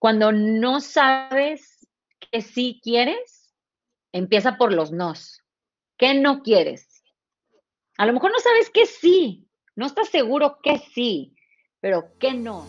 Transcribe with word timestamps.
Cuando 0.00 0.30
no 0.30 0.80
sabes 0.80 1.88
que 2.30 2.40
sí 2.40 2.78
quieres, 2.84 3.52
empieza 4.12 4.56
por 4.56 4.72
los 4.72 4.92
nos. 4.92 5.42
¿Qué 5.96 6.14
no 6.14 6.42
quieres? 6.42 7.02
A 7.96 8.06
lo 8.06 8.12
mejor 8.12 8.30
no 8.30 8.38
sabes 8.38 8.70
que 8.70 8.86
sí, 8.86 9.48
no 9.74 9.86
estás 9.86 10.08
seguro 10.08 10.60
que 10.62 10.78
sí, 10.78 11.34
pero 11.80 12.12
¿qué 12.20 12.32
no? 12.32 12.64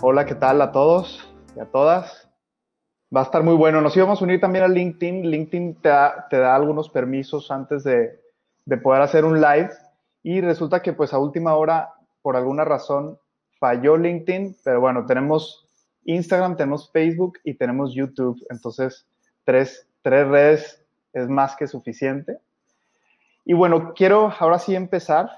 Hola, 0.00 0.24
¿qué 0.24 0.34
tal 0.34 0.62
a 0.62 0.72
todos 0.72 1.28
y 1.54 1.60
a 1.60 1.66
todas? 1.66 2.19
Va 3.14 3.22
a 3.22 3.24
estar 3.24 3.42
muy 3.42 3.54
bueno. 3.54 3.80
Nos 3.80 3.96
íbamos 3.96 4.20
a 4.20 4.24
unir 4.24 4.40
también 4.40 4.64
a 4.64 4.68
LinkedIn. 4.68 5.28
LinkedIn 5.28 5.82
te 5.82 5.88
da, 5.88 6.54
algunos 6.54 6.88
permisos 6.88 7.50
antes 7.50 7.82
de, 7.82 8.20
poder 8.82 9.02
hacer 9.02 9.24
un 9.24 9.40
live 9.40 9.70
y 10.22 10.40
resulta 10.40 10.80
que 10.80 10.92
pues 10.92 11.12
a 11.12 11.18
última 11.18 11.56
hora, 11.56 11.92
por 12.22 12.36
alguna 12.36 12.64
razón, 12.64 13.18
falló 13.58 13.96
LinkedIn, 13.96 14.56
pero 14.62 14.80
bueno, 14.80 15.06
tenemos 15.06 15.66
Instagram, 16.04 16.56
tenemos 16.56 16.88
Facebook 16.92 17.38
y 17.42 17.54
tenemos 17.54 17.94
YouTube. 17.94 18.40
Entonces, 18.48 19.08
tres, 19.42 19.88
redes 20.04 20.80
es 21.12 21.28
más 21.28 21.56
que 21.56 21.66
suficiente. 21.66 22.38
Y 23.44 23.54
bueno, 23.54 23.92
quiero 23.94 24.32
ahora 24.38 24.60
sí 24.60 24.76
empezar. 24.76 25.28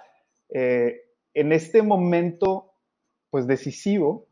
Eh, 0.50 1.00
en 1.32 1.52
este 1.52 1.80
momento, 1.80 2.74
pues 3.30 3.46
decisivo, 3.46 4.26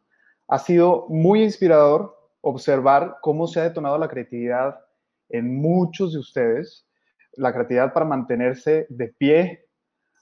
ha 0.46 0.58
sido 0.58 1.06
muy 1.08 1.42
inspirador 1.42 2.19
observar 2.40 3.16
cómo 3.20 3.46
se 3.46 3.60
ha 3.60 3.64
detonado 3.64 3.98
la 3.98 4.08
creatividad 4.08 4.80
en 5.28 5.60
muchos 5.60 6.12
de 6.12 6.18
ustedes, 6.18 6.86
la 7.32 7.52
creatividad 7.52 7.92
para 7.92 8.06
mantenerse 8.06 8.86
de 8.88 9.08
pie 9.08 9.66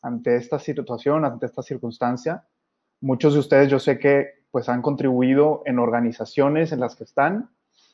ante 0.02 0.36
esta 0.36 0.58
situación, 0.58 1.24
ante 1.24 1.46
esta 1.46 1.62
circunstancia. 1.62 2.46
Muchos 3.00 3.34
de 3.34 3.40
ustedes 3.40 3.70
yo 3.70 3.78
sé 3.78 3.98
que 3.98 4.44
pues 4.50 4.68
han 4.68 4.82
contribuido 4.82 5.62
en 5.66 5.78
organizaciones 5.78 6.72
en 6.72 6.80
las 6.80 6.96
que 6.96 7.04
están 7.04 7.50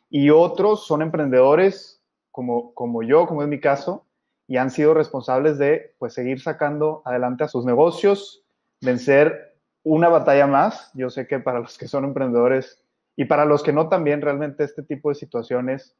y 0.08 0.30
otros 0.30 0.86
son 0.86 1.02
emprendedores 1.02 2.02
como, 2.30 2.74
como 2.74 3.02
yo, 3.02 3.26
como 3.26 3.42
es 3.42 3.48
mi 3.48 3.60
caso, 3.60 4.06
y 4.46 4.56
han 4.56 4.70
sido 4.70 4.92
responsables 4.94 5.58
de 5.58 5.94
pues 5.98 6.14
seguir 6.14 6.40
sacando 6.40 7.02
adelante 7.04 7.44
a 7.44 7.48
sus 7.48 7.64
negocios, 7.64 8.44
vencer 8.80 9.56
una 9.82 10.08
batalla 10.08 10.46
más. 10.46 10.90
Yo 10.94 11.10
sé 11.10 11.26
que 11.26 11.38
para 11.38 11.60
los 11.60 11.78
que 11.78 11.88
son 11.88 12.04
emprendedores 12.04 12.83
y 13.16 13.26
para 13.26 13.44
los 13.44 13.62
que 13.62 13.72
no 13.72 13.88
también, 13.88 14.20
realmente 14.20 14.64
este 14.64 14.82
tipo 14.82 15.08
de 15.08 15.14
situaciones 15.14 15.96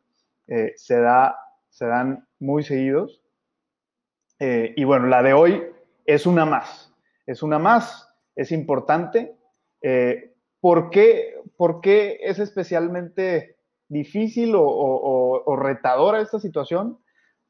eh, 0.49 0.73
se, 0.77 0.99
da, 0.99 1.37
se 1.69 1.87
dan 1.87 2.27
muy 2.41 2.63
seguidos. 2.65 3.23
Eh, 4.41 4.75
y 4.77 4.85
bueno, 4.85 5.07
la 5.07 5.23
de 5.23 5.33
hoy 5.33 5.63
es 6.07 6.27
una 6.27 6.45
más. 6.45 6.93
Es 7.27 7.43
una 7.43 7.59
más, 7.59 8.09
es 8.35 8.51
importante. 8.53 9.37
Eh, 9.81 10.35
¿por, 10.61 10.91
qué, 10.91 11.39
es 12.21 12.39
especialmente 12.39 13.59
difícil 13.89 14.55
o, 14.57 15.57
retadora 15.57 16.21
esta 16.21 16.41
situación? 16.41 16.99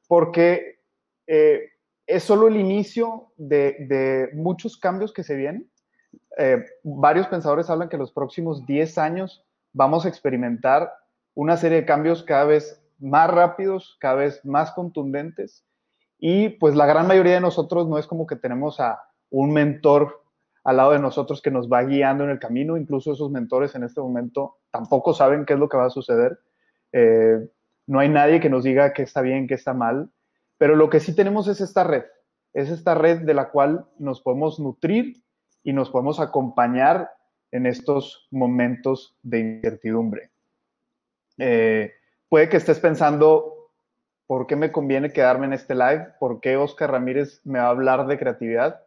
Porque 0.06 0.80
es 1.26 2.22
solo 2.22 2.48
el 2.48 2.56
inicio 2.56 3.32
de, 3.36 3.76
de 3.88 4.30
muchos 4.34 4.76
cambios 4.76 5.12
que 5.12 5.22
se 5.22 5.36
vienen 5.36 5.70
eh, 6.36 6.64
varios 6.82 7.28
pensadores 7.28 7.70
hablan 7.70 7.88
que 7.88 7.96
los 7.96 8.12
próximos 8.12 8.66
10 8.66 8.98
años 8.98 9.44
vamos 9.74 10.06
a 10.06 10.08
experimentar 10.08 10.90
una 11.34 11.58
serie 11.58 11.82
de 11.82 11.86
cambios 11.86 12.22
cada 12.22 12.44
vez 12.44 12.82
más 12.98 13.28
rápidos, 13.28 13.98
cada 14.00 14.14
vez 14.14 14.42
más 14.44 14.72
contundentes. 14.72 15.66
Y 16.18 16.50
pues 16.50 16.74
la 16.74 16.86
gran 16.86 17.06
mayoría 17.06 17.34
de 17.34 17.40
nosotros 17.40 17.86
no 17.86 17.98
es 17.98 18.06
como 18.06 18.26
que 18.26 18.36
tenemos 18.36 18.80
a 18.80 19.02
un 19.30 19.52
mentor 19.52 20.22
al 20.62 20.78
lado 20.78 20.92
de 20.92 20.98
nosotros 21.00 21.42
que 21.42 21.50
nos 21.50 21.68
va 21.68 21.82
guiando 21.82 22.24
en 22.24 22.30
el 22.30 22.38
camino. 22.38 22.76
Incluso 22.76 23.12
esos 23.12 23.30
mentores 23.30 23.74
en 23.74 23.82
este 23.82 24.00
momento 24.00 24.56
tampoco 24.70 25.12
saben 25.12 25.44
qué 25.44 25.52
es 25.52 25.58
lo 25.58 25.68
que 25.68 25.76
va 25.76 25.86
a 25.86 25.90
suceder. 25.90 26.38
Eh, 26.92 27.38
no 27.86 27.98
hay 27.98 28.08
nadie 28.08 28.40
que 28.40 28.48
nos 28.48 28.64
diga 28.64 28.94
qué 28.94 29.02
está 29.02 29.20
bien, 29.20 29.46
qué 29.46 29.54
está 29.54 29.74
mal. 29.74 30.08
Pero 30.56 30.76
lo 30.76 30.88
que 30.88 31.00
sí 31.00 31.14
tenemos 31.14 31.48
es 31.48 31.60
esta 31.60 31.84
red. 31.84 32.04
Es 32.54 32.70
esta 32.70 32.94
red 32.94 33.22
de 33.22 33.34
la 33.34 33.50
cual 33.50 33.86
nos 33.98 34.22
podemos 34.22 34.60
nutrir 34.60 35.22
y 35.64 35.72
nos 35.72 35.90
podemos 35.90 36.20
acompañar 36.20 37.10
en 37.54 37.66
estos 37.66 38.26
momentos 38.32 39.16
de 39.22 39.38
incertidumbre. 39.38 40.30
Eh, 41.38 41.92
puede 42.28 42.48
que 42.48 42.56
estés 42.56 42.80
pensando, 42.80 43.70
¿por 44.26 44.48
qué 44.48 44.56
me 44.56 44.72
conviene 44.72 45.12
quedarme 45.12 45.46
en 45.46 45.52
este 45.52 45.76
live? 45.76 46.08
¿Por 46.18 46.40
qué 46.40 46.56
Oscar 46.56 46.90
Ramírez 46.90 47.40
me 47.44 47.60
va 47.60 47.66
a 47.66 47.70
hablar 47.70 48.08
de 48.08 48.18
creatividad? 48.18 48.82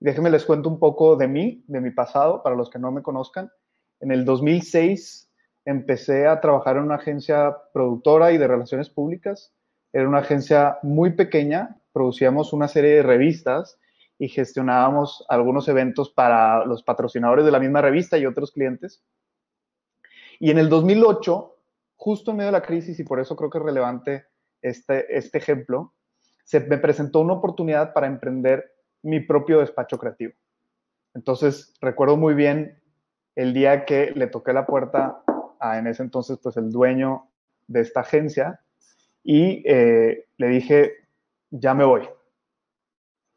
Déjenme 0.00 0.30
les 0.30 0.44
cuento 0.44 0.68
un 0.68 0.80
poco 0.80 1.14
de 1.14 1.28
mí, 1.28 1.62
de 1.68 1.80
mi 1.80 1.92
pasado, 1.92 2.42
para 2.42 2.56
los 2.56 2.70
que 2.70 2.80
no 2.80 2.90
me 2.90 3.02
conozcan. 3.02 3.52
En 4.00 4.10
el 4.10 4.24
2006 4.24 5.30
empecé 5.64 6.26
a 6.26 6.40
trabajar 6.40 6.76
en 6.76 6.82
una 6.82 6.96
agencia 6.96 7.56
productora 7.72 8.32
y 8.32 8.38
de 8.38 8.48
relaciones 8.48 8.90
públicas. 8.90 9.54
Era 9.92 10.08
una 10.08 10.18
agencia 10.18 10.78
muy 10.82 11.12
pequeña, 11.12 11.76
producíamos 11.92 12.52
una 12.52 12.66
serie 12.66 12.96
de 12.96 13.02
revistas 13.04 13.78
y 14.18 14.28
gestionábamos 14.28 15.24
algunos 15.28 15.68
eventos 15.68 16.10
para 16.10 16.64
los 16.64 16.82
patrocinadores 16.82 17.44
de 17.44 17.52
la 17.52 17.60
misma 17.60 17.80
revista 17.80 18.18
y 18.18 18.26
otros 18.26 18.52
clientes. 18.52 19.02
Y 20.40 20.50
en 20.50 20.58
el 20.58 20.68
2008, 20.68 21.56
justo 21.96 22.30
en 22.30 22.36
medio 22.36 22.48
de 22.48 22.58
la 22.58 22.62
crisis, 22.62 22.98
y 22.98 23.04
por 23.04 23.20
eso 23.20 23.36
creo 23.36 23.50
que 23.50 23.58
es 23.58 23.64
relevante 23.64 24.26
este, 24.60 25.16
este 25.16 25.38
ejemplo, 25.38 25.92
se 26.44 26.60
me 26.60 26.78
presentó 26.78 27.20
una 27.20 27.34
oportunidad 27.34 27.92
para 27.92 28.06
emprender 28.06 28.72
mi 29.02 29.20
propio 29.20 29.60
despacho 29.60 29.98
creativo. 29.98 30.32
Entonces, 31.14 31.74
recuerdo 31.80 32.16
muy 32.16 32.34
bien 32.34 32.80
el 33.36 33.54
día 33.54 33.84
que 33.84 34.12
le 34.14 34.26
toqué 34.26 34.52
la 34.52 34.66
puerta 34.66 35.22
a, 35.60 35.78
en 35.78 35.86
ese 35.86 36.02
entonces, 36.02 36.38
pues 36.42 36.56
el 36.56 36.72
dueño 36.72 37.28
de 37.66 37.80
esta 37.80 38.00
agencia 38.00 38.60
y 39.22 39.62
eh, 39.66 40.26
le 40.36 40.48
dije, 40.48 40.92
ya 41.50 41.74
me 41.74 41.84
voy. 41.84 42.08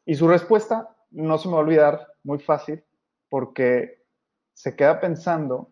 Y 0.04 0.14
su 0.14 0.28
respuesta 0.28 0.96
no 1.10 1.38
se 1.38 1.48
me 1.48 1.54
va 1.54 1.60
a 1.60 1.62
olvidar 1.62 2.14
muy 2.24 2.38
fácil 2.38 2.82
porque 3.28 4.02
se 4.54 4.76
queda 4.76 5.00
pensando, 5.00 5.70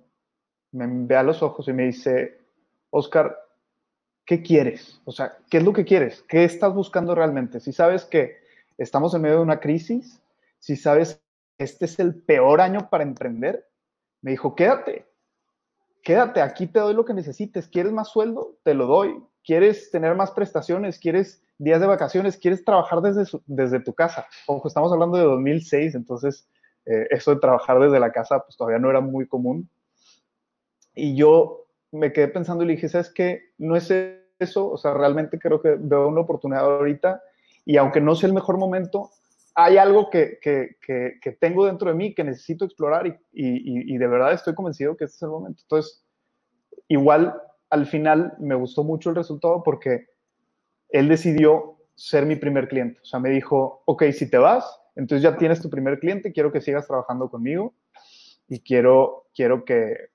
me 0.72 0.86
ve 0.88 1.16
a 1.16 1.22
los 1.22 1.42
ojos 1.42 1.68
y 1.68 1.72
me 1.72 1.84
dice, 1.84 2.38
Oscar, 2.90 3.36
¿qué 4.24 4.42
quieres? 4.42 5.00
O 5.04 5.12
sea, 5.12 5.36
¿qué 5.50 5.58
es 5.58 5.64
lo 5.64 5.72
que 5.72 5.84
quieres? 5.84 6.22
¿Qué 6.28 6.44
estás 6.44 6.74
buscando 6.74 7.14
realmente? 7.14 7.60
Si 7.60 7.72
sabes 7.72 8.04
que 8.04 8.38
estamos 8.78 9.14
en 9.14 9.22
medio 9.22 9.36
de 9.36 9.42
una 9.42 9.60
crisis, 9.60 10.22
si 10.58 10.76
sabes 10.76 11.22
que 11.58 11.64
este 11.64 11.84
es 11.86 11.98
el 11.98 12.14
peor 12.22 12.60
año 12.60 12.88
para 12.90 13.04
emprender, 13.04 13.69
me 14.22 14.30
dijo, 14.32 14.54
quédate, 14.54 15.06
quédate, 16.02 16.42
aquí 16.42 16.66
te 16.66 16.80
doy 16.80 16.94
lo 16.94 17.04
que 17.04 17.14
necesites. 17.14 17.69
¿Quieres 17.69 17.92
más 17.92 18.08
sueldo? 18.08 18.58
Te 18.62 18.74
lo 18.74 18.86
doy. 18.86 19.22
¿Quieres 19.44 19.90
tener 19.90 20.14
más 20.14 20.30
prestaciones? 20.30 20.98
¿Quieres 20.98 21.42
días 21.60 21.81
de 21.81 21.87
vacaciones, 21.87 22.38
quieres 22.38 22.65
trabajar 22.65 23.03
desde, 23.03 23.38
desde 23.47 23.81
tu 23.81 23.93
casa. 23.93 24.26
Ojo, 24.47 24.66
estamos 24.66 24.91
hablando 24.93 25.19
de 25.19 25.25
2006, 25.25 25.94
entonces 25.94 26.48
eh, 26.87 27.06
eso 27.10 27.34
de 27.34 27.41
trabajar 27.41 27.78
desde 27.78 28.00
la 28.00 28.12
casa 28.12 28.41
pues 28.41 28.56
todavía 28.56 28.78
no 28.78 28.88
era 28.88 29.00
muy 29.00 29.28
común. 29.28 29.69
Y 30.94 31.15
yo 31.16 31.66
me 31.93 32.12
quedé 32.12 32.28
pensando 32.28 32.65
y 32.65 32.66
le 32.66 32.72
dije, 32.75 32.88
¿sabes 32.88 33.12
qué? 33.12 33.53
No 33.59 33.76
es 33.76 33.93
eso, 34.38 34.70
o 34.70 34.78
sea, 34.78 34.94
realmente 34.94 35.38
creo 35.38 35.60
que 35.60 35.76
veo 35.78 36.09
una 36.09 36.22
oportunidad 36.22 36.65
ahorita 36.65 37.22
y 37.66 37.76
aunque 37.76 38.00
no 38.00 38.15
sea 38.15 38.28
el 38.28 38.34
mejor 38.34 38.56
momento, 38.56 39.10
hay 39.54 39.76
algo 39.76 40.09
que, 40.09 40.38
que, 40.41 40.76
que, 40.81 41.32
tengo 41.32 41.66
dentro 41.66 41.91
de 41.91 41.97
mí 41.97 42.15
que 42.15 42.25
necesito 42.25 42.65
explorar 42.65 43.06
y, 43.06 43.10
y, 43.32 43.94
y, 43.94 43.99
de 43.99 44.06
verdad 44.06 44.32
estoy 44.32 44.54
convencido 44.54 44.97
que 44.97 45.04
este 45.04 45.16
es 45.16 45.22
el 45.22 45.28
momento. 45.28 45.60
Entonces, 45.62 46.03
igual 46.88 47.34
al 47.69 47.87
final 47.87 48.34
me 48.38 48.54
gustó 48.54 48.82
mucho 48.82 49.10
el 49.10 49.16
resultado 49.16 49.62
porque 49.62 50.06
él 50.92 51.08
decidió 51.08 51.78
ser 51.94 52.26
mi 52.26 52.37
primer 52.37 52.69
cliente. 52.69 53.00
O 53.02 53.04
sea, 53.04 53.20
me 53.20 53.31
dijo, 53.31 53.82
ok, 53.84 54.04
si 54.12 54.31
te 54.31 54.38
vas, 54.38 54.81
entonces 54.96 55.22
ya 55.22 55.37
tienes 55.37 55.60
tu 55.60 55.70
primer 55.70 55.98
cliente, 55.98 56.32
quiero 56.32 56.52
que 56.52 56.60
sigas 56.60 56.87
trabajando 56.87 57.31
conmigo 57.31 57.75
y 58.48 58.60
quiero, 58.60 59.26
quiero 59.34 59.64
que, 59.64 60.10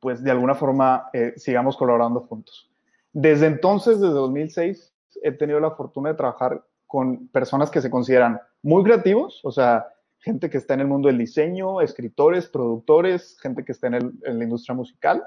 pues, 0.00 0.22
de 0.22 0.30
alguna 0.30 0.54
forma 0.54 1.08
eh, 1.12 1.32
sigamos 1.36 1.76
colaborando 1.76 2.20
juntos. 2.20 2.70
Desde 3.12 3.46
entonces, 3.46 4.00
desde 4.00 4.14
2006, 4.14 4.94
he 5.22 5.32
tenido 5.32 5.60
la 5.60 5.70
fortuna 5.70 6.10
de 6.10 6.16
trabajar 6.16 6.64
con 6.86 7.28
personas 7.28 7.70
que 7.70 7.80
se 7.80 7.90
consideran 7.90 8.40
muy 8.62 8.84
creativos, 8.84 9.40
o 9.44 9.50
sea, 9.50 9.86
gente 10.18 10.50
que 10.50 10.58
está 10.58 10.74
en 10.74 10.80
el 10.80 10.86
mundo 10.86 11.08
del 11.08 11.18
diseño, 11.18 11.80
escritores, 11.80 12.48
productores, 12.48 13.38
gente 13.40 13.64
que 13.64 13.72
está 13.72 13.88
en, 13.88 14.18
en 14.24 14.38
la 14.38 14.44
industria 14.44 14.74
musical, 14.74 15.24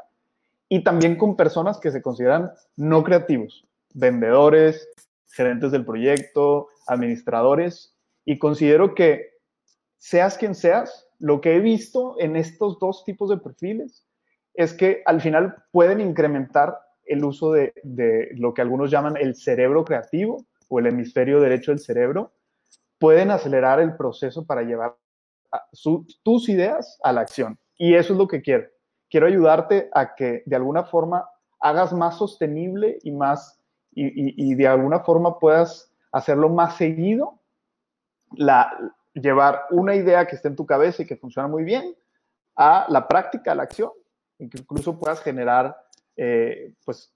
y 0.69 0.83
también 0.83 1.15
con 1.18 1.35
personas 1.35 1.80
que 1.80 1.92
se 1.92 2.01
consideran 2.01 2.51
no 2.77 3.03
creativos, 3.03 3.68
vendedores, 3.94 4.88
gerentes 5.31 5.71
del 5.71 5.86
proyecto, 5.86 6.69
administradores, 6.88 7.95
y 8.25 8.38
considero 8.38 8.95
que 8.95 9.30
seas 9.97 10.38
quien 10.38 10.56
seas, 10.56 11.07
lo 11.19 11.41
que 11.41 11.56
he 11.56 11.59
visto 11.59 12.15
en 12.19 12.36
estos 12.36 12.80
dos 12.80 13.03
tipos 13.03 13.30
de 13.30 13.38
perfiles 13.38 14.06
es 14.53 14.74
que 14.74 15.03
al 15.06 15.21
final 15.21 15.63
pueden 15.71 16.01
incrementar 16.01 16.80
el 17.06 17.24
uso 17.24 17.51
de, 17.51 17.74
lo 18.36 18.53
que 18.53 18.62
algunos 18.62 18.91
llaman 18.91 19.18
el 19.18 19.36
cerebro 19.36 19.83
creativo 19.83 20.45
o 20.68 20.80
el 20.80 20.88
hemisferio 20.88 21.39
derecho 21.42 21.71
del 21.71 21.80
cerebro, 21.80 22.31
pueden 23.00 23.31
acelerar 23.31 23.80
el 23.80 23.95
proceso 23.95 24.45
para 24.45 24.62
llevar 24.62 24.95
tus 26.24 26.50
ideas 26.50 27.00
a 27.03 27.12
la 27.12 27.21
acción. 27.21 27.57
Y 27.77 27.95
eso 27.95 28.13
es 28.13 28.19
lo 28.19 28.27
que 28.27 28.42
quiero. 28.42 28.68
Quiero 29.09 29.25
ayudarte 29.25 29.89
a 29.94 30.13
que 30.13 30.44
de 30.45 30.56
alguna 30.56 30.83
forma 30.83 31.27
hagas 31.59 31.92
más 31.94 32.18
sostenible 32.18 33.00
y 33.01 33.12
más 33.12 33.58
y, 33.91 34.56
de 34.56 34.68
alguna 34.68 35.00
forma 35.00 35.39
puedas 35.39 35.91
hacerlo 36.12 36.50
más 36.50 36.77
seguido, 36.77 37.39
la, 38.31 38.71
llevar 39.13 39.65
una 39.71 39.95
idea 39.95 40.25
que 40.27 40.36
esté 40.36 40.47
en 40.47 40.56
tu 40.56 40.65
cabeza 40.65 41.03
y 41.03 41.06
que 41.06 41.18
funciona 41.18 41.47
muy 41.47 41.63
bien 41.63 41.95
a 42.56 42.86
la 42.89 43.07
práctica, 43.07 43.51
a 43.51 43.56
la 43.56 43.63
acción, 43.63 43.91
y 44.38 44.50
que 44.50 44.59
incluso 44.59 44.97
puedas 44.97 45.21
generar, 45.21 45.75
eh, 46.15 46.74
pues 46.86 47.13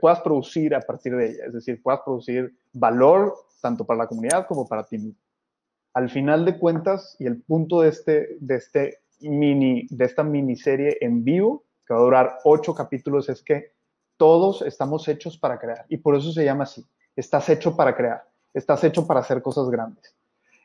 puedas 0.00 0.20
producir 0.20 0.74
a 0.74 0.80
partir 0.80 1.14
de 1.16 1.30
ella, 1.30 1.44
es 1.46 1.52
decir, 1.52 1.82
puedas 1.82 2.00
producir 2.00 2.54
valor 2.72 3.34
tanto 3.60 3.84
para 3.84 3.98
la 3.98 4.06
comunidad 4.06 4.46
como 4.46 4.66
para 4.66 4.84
ti 4.84 4.98
mismo. 4.98 5.20
Al 5.94 6.10
final 6.10 6.44
de 6.44 6.58
cuentas, 6.58 7.16
y 7.18 7.26
el 7.26 7.42
punto 7.42 7.80
de, 7.80 7.88
este, 7.88 8.36
de, 8.40 8.56
este 8.56 8.98
mini, 9.20 9.86
de 9.90 10.04
esta 10.04 10.22
miniserie 10.22 10.98
en 11.00 11.24
vivo, 11.24 11.64
que 11.86 11.94
va 11.94 12.00
a 12.00 12.02
durar 12.02 12.38
ocho 12.44 12.74
capítulos, 12.74 13.28
es 13.28 13.42
que 13.42 13.72
todos 14.18 14.60
estamos 14.62 15.08
hechos 15.08 15.38
para 15.38 15.58
crear 15.58 15.86
y 15.88 15.96
por 15.96 16.14
eso 16.14 16.30
se 16.32 16.44
llama 16.44 16.64
así. 16.64 16.86
Estás 17.16 17.48
hecho 17.48 17.74
para 17.74 17.96
crear, 17.96 18.22
estás 18.52 18.84
hecho 18.84 19.06
para 19.06 19.20
hacer 19.20 19.40
cosas 19.40 19.70
grandes. 19.70 20.14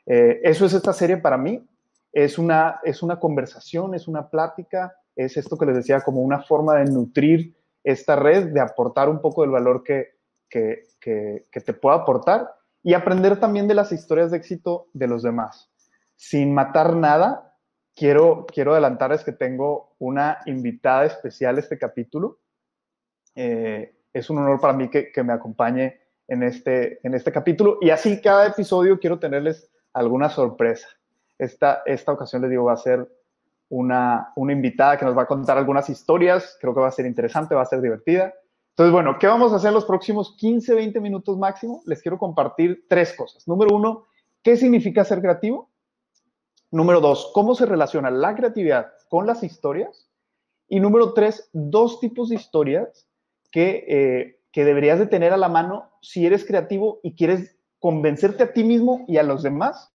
Eh, 0.04 0.40
eso 0.42 0.66
es 0.66 0.74
esta 0.74 0.92
serie 0.92 1.16
para 1.16 1.38
mí. 1.38 1.66
Es 2.12 2.38
una, 2.38 2.80
es 2.84 3.02
una 3.02 3.18
conversación, 3.18 3.94
es 3.94 4.06
una 4.06 4.28
plática, 4.28 4.94
es 5.16 5.36
esto 5.36 5.56
que 5.56 5.66
les 5.66 5.76
decía 5.76 6.00
como 6.02 6.20
una 6.20 6.42
forma 6.42 6.74
de 6.76 6.84
nutrir 6.84 7.56
esta 7.82 8.14
red, 8.14 8.52
de 8.52 8.60
aportar 8.60 9.08
un 9.08 9.20
poco 9.20 9.42
del 9.42 9.50
valor 9.50 9.82
que, 9.82 10.10
que, 10.50 10.84
que 11.00 11.60
te 11.60 11.72
pueda 11.72 11.96
aportar 11.96 12.54
y 12.84 12.94
aprender 12.94 13.40
también 13.40 13.66
de 13.66 13.74
las 13.74 13.90
historias 13.90 14.30
de 14.30 14.36
éxito 14.36 14.88
de 14.92 15.08
los 15.08 15.22
demás. 15.22 15.70
Sin 16.16 16.54
matar 16.54 16.94
nada, 16.94 17.56
quiero, 17.94 18.46
quiero 18.46 18.72
adelantarles 18.72 19.24
que 19.24 19.32
tengo 19.32 19.94
una 19.98 20.38
invitada 20.46 21.04
especial 21.04 21.58
este 21.58 21.78
capítulo. 21.78 22.38
Eh, 23.34 23.94
es 24.12 24.30
un 24.30 24.38
honor 24.38 24.60
para 24.60 24.72
mí 24.72 24.88
que, 24.88 25.10
me 25.24 25.32
acompañe 25.32 26.00
en 26.28 26.42
este, 26.42 27.00
en 27.06 27.14
este 27.14 27.32
capítulo. 27.32 27.78
Y 27.80 27.90
así 27.90 28.20
cada 28.20 28.46
episodio 28.46 28.98
quiero 28.98 29.18
tenerles 29.18 29.70
alguna 29.92 30.30
sorpresa. 30.30 30.88
Esta, 31.38 31.82
esta 31.84 32.12
ocasión 32.12 32.42
les 32.42 32.50
digo, 32.50 32.64
va 32.64 32.74
a 32.74 32.76
ser 32.76 33.08
una, 33.68 34.32
una 34.36 34.52
invitada 34.52 34.96
que 34.96 35.04
nos 35.04 35.16
va 35.16 35.22
a 35.22 35.26
contar 35.26 35.58
algunas 35.58 35.90
historias. 35.90 36.56
Creo 36.60 36.74
que 36.74 36.80
va 36.80 36.88
a 36.88 36.92
ser 36.92 37.06
interesante, 37.06 37.54
va 37.54 37.62
a 37.62 37.66
ser 37.66 37.80
divertida. 37.80 38.32
Entonces, 38.70 38.92
bueno, 38.92 39.18
¿qué 39.20 39.26
vamos 39.26 39.52
a 39.52 39.56
hacer 39.56 39.72
los 39.72 39.84
próximos 39.84 40.36
15, 40.36 40.74
20 40.74 41.00
minutos 41.00 41.38
máximo? 41.38 41.82
Les 41.86 42.02
quiero 42.02 42.18
compartir 42.18 42.86
tres 42.88 43.14
cosas. 43.16 43.46
Número 43.46 43.74
uno, 43.74 44.06
¿qué 44.42 44.56
significa 44.56 45.04
ser 45.04 45.20
creativo? 45.20 45.70
Número 46.72 47.00
dos, 47.00 47.30
¿cómo 47.32 47.54
se 47.54 47.66
relaciona 47.66 48.10
la 48.10 48.34
creatividad 48.34 48.92
con 49.08 49.28
las 49.28 49.44
historias? 49.44 50.08
Y 50.66 50.80
número 50.80 51.12
tres, 51.12 51.48
dos 51.52 52.00
tipos 52.00 52.30
de 52.30 52.34
historias 52.34 53.06
eh, 53.54 54.40
que, 54.52 54.64
deberías 54.64 54.98
de 54.98 55.06
tener 55.06 55.32
a 55.32 55.36
la 55.36 55.48
mano 55.48 55.90
si 56.00 56.26
eres 56.26 56.44
creativo 56.44 57.00
y 57.02 57.14
quieres 57.14 57.56
convencerte 57.78 58.42
a 58.44 58.52
ti 58.52 58.64
mismo 58.64 59.04
y 59.06 59.18
a 59.18 59.22
los 59.22 59.42
demás 59.42 59.92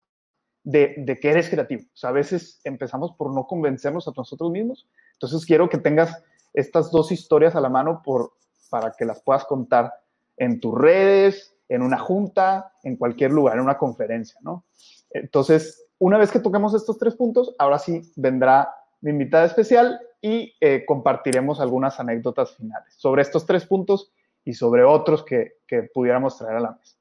de, 0.64 1.19
que 1.20 1.31
eres 1.31 1.49
creativo. 1.49 1.82
O 1.82 1.96
sea, 1.96 2.10
a 2.10 2.12
veces 2.12 2.60
empezamos 2.64 3.12
por 3.12 3.32
no 3.32 3.46
convencernos 3.46 4.06
a 4.06 4.12
nosotros 4.16 4.50
mismos. 4.50 4.88
Entonces 5.14 5.46
quiero 5.46 5.69
que 5.69 5.78
tengas 5.78 6.22
estas 6.52 6.90
dos 6.90 7.12
historias 7.12 7.56
a 7.56 7.60
la 7.60 7.69
mano 7.69 8.02
por, 8.05 8.32
para 8.70 8.93
que 8.93 9.05
las 9.05 9.22
puedas 9.22 9.44
contar 9.44 9.93
en 10.37 10.61
tus 10.61 10.75
redes, 10.76 11.54
en 11.69 11.82
una 11.82 11.99
junta, 11.99 12.72
en 12.82 12.96
cualquier 12.96 13.32
lugar, 13.32 13.56
en 13.56 13.62
una 13.62 13.78
conferencia, 13.78 14.38
¿no? 14.43 14.64
Entonces, 15.11 15.87
una 15.99 16.19
vez 16.19 16.31
que 16.31 16.40
toquemos 16.40 16.75
estos 16.75 16.99
tres 16.99 17.14
puntos, 17.14 17.54
ahora 17.58 17.78
sí 17.78 18.02
vendrá 18.16 18.69
mi 19.00 19.11
invitada 19.11 19.46
especial 19.46 20.00
y 20.20 20.55
eh, 20.61 20.85
compartiremos 20.87 21.61
algunas 21.61 22.00
anécdotas 22.00 22.56
finales 22.56 22.94
sobre 22.97 23.23
estos 23.23 23.47
tres 23.47 23.67
puntos 23.67 24.12
y 24.44 24.55
sobre 24.55 24.85
otros 24.85 25.23
que, 25.25 25.59
que 25.67 25.82
pudiéramos 25.82 26.38
traer 26.38 26.56
a 26.56 26.61
la 26.61 26.70
mesa. 26.73 26.97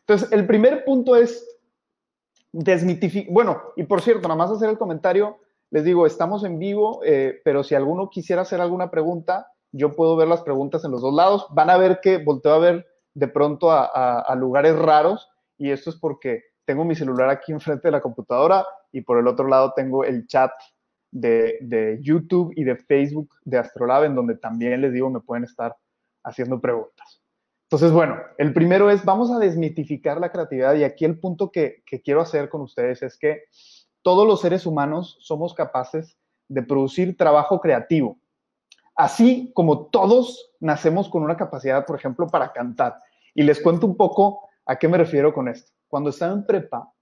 Entonces, 0.00 0.32
el 0.32 0.46
primer 0.46 0.84
punto 0.84 1.16
es 1.16 1.48
desmitificar, 2.52 3.32
bueno, 3.32 3.62
y 3.76 3.84
por 3.84 4.02
cierto, 4.02 4.28
nada 4.28 4.36
más 4.36 4.50
hacer 4.50 4.68
el 4.68 4.78
comentario, 4.78 5.38
les 5.70 5.84
digo, 5.84 6.06
estamos 6.06 6.44
en 6.44 6.58
vivo, 6.58 7.00
eh, 7.04 7.40
pero 7.44 7.64
si 7.64 7.74
alguno 7.74 8.10
quisiera 8.10 8.42
hacer 8.42 8.60
alguna 8.60 8.90
pregunta, 8.90 9.50
yo 9.70 9.96
puedo 9.96 10.16
ver 10.16 10.28
las 10.28 10.42
preguntas 10.42 10.84
en 10.84 10.90
los 10.90 11.00
dos 11.00 11.14
lados. 11.14 11.46
Van 11.50 11.70
a 11.70 11.78
ver 11.78 12.00
que 12.02 12.18
volteo 12.18 12.52
a 12.52 12.58
ver 12.58 12.86
de 13.14 13.28
pronto 13.28 13.70
a, 13.70 14.20
a 14.20 14.34
lugares 14.34 14.78
raros 14.78 15.30
y 15.56 15.70
esto 15.70 15.88
es 15.88 15.96
porque 15.96 16.42
tengo 16.66 16.84
mi 16.84 16.94
celular 16.94 17.30
aquí 17.30 17.52
enfrente 17.52 17.88
de 17.88 17.92
la 17.92 18.02
computadora 18.02 18.66
y 18.90 19.00
por 19.00 19.18
el 19.18 19.26
otro 19.26 19.48
lado 19.48 19.72
tengo 19.74 20.04
el 20.04 20.26
chat 20.26 20.52
de, 21.12 21.98
YouTube 22.00 22.52
y 22.56 22.64
de 22.64 22.76
Facebook 22.76 23.30
de 23.44 23.58
Astrolab, 23.58 24.04
en 24.04 24.14
donde 24.14 24.36
también 24.36 24.80
les 24.80 24.92
digo, 24.92 25.10
me 25.10 25.20
pueden 25.20 25.44
estar 25.44 25.76
haciendo 26.24 26.60
preguntas. 26.60 27.20
Entonces, 27.64 27.92
bueno, 27.92 28.16
el 28.38 28.52
primero 28.52 28.90
es, 28.90 29.04
vamos 29.04 29.30
a 29.30 29.38
desmitificar 29.38 30.18
la 30.20 30.30
creatividad 30.30 30.74
y 30.74 30.84
aquí 30.84 31.04
el 31.04 31.18
punto 31.18 31.50
que, 31.50 31.82
que 31.86 32.02
quiero 32.02 32.20
hacer 32.20 32.48
con 32.48 32.62
ustedes 32.62 33.02
es 33.02 33.16
que 33.16 33.44
todos 34.02 34.26
los 34.26 34.40
seres 34.40 34.66
humanos 34.66 35.16
somos 35.20 35.54
capaces 35.54 36.18
de 36.48 36.62
producir 36.62 37.16
trabajo 37.16 37.60
creativo, 37.60 38.18
así 38.94 39.52
como 39.54 39.86
todos 39.86 40.52
nacemos 40.60 41.08
con 41.08 41.22
una 41.22 41.36
capacidad, 41.36 41.86
por 41.86 41.96
ejemplo, 41.96 42.26
para 42.26 42.52
cantar. 42.52 42.96
Y 43.34 43.42
les 43.42 43.60
cuento 43.60 43.86
un 43.86 43.96
poco 43.96 44.48
a 44.66 44.76
qué 44.76 44.88
me 44.88 44.98
refiero 44.98 45.32
con 45.32 45.48
esto. 45.48 45.72
Cuando 45.88 46.10
estaba 46.10 46.32
en 46.32 46.44
prepa, 46.44 46.92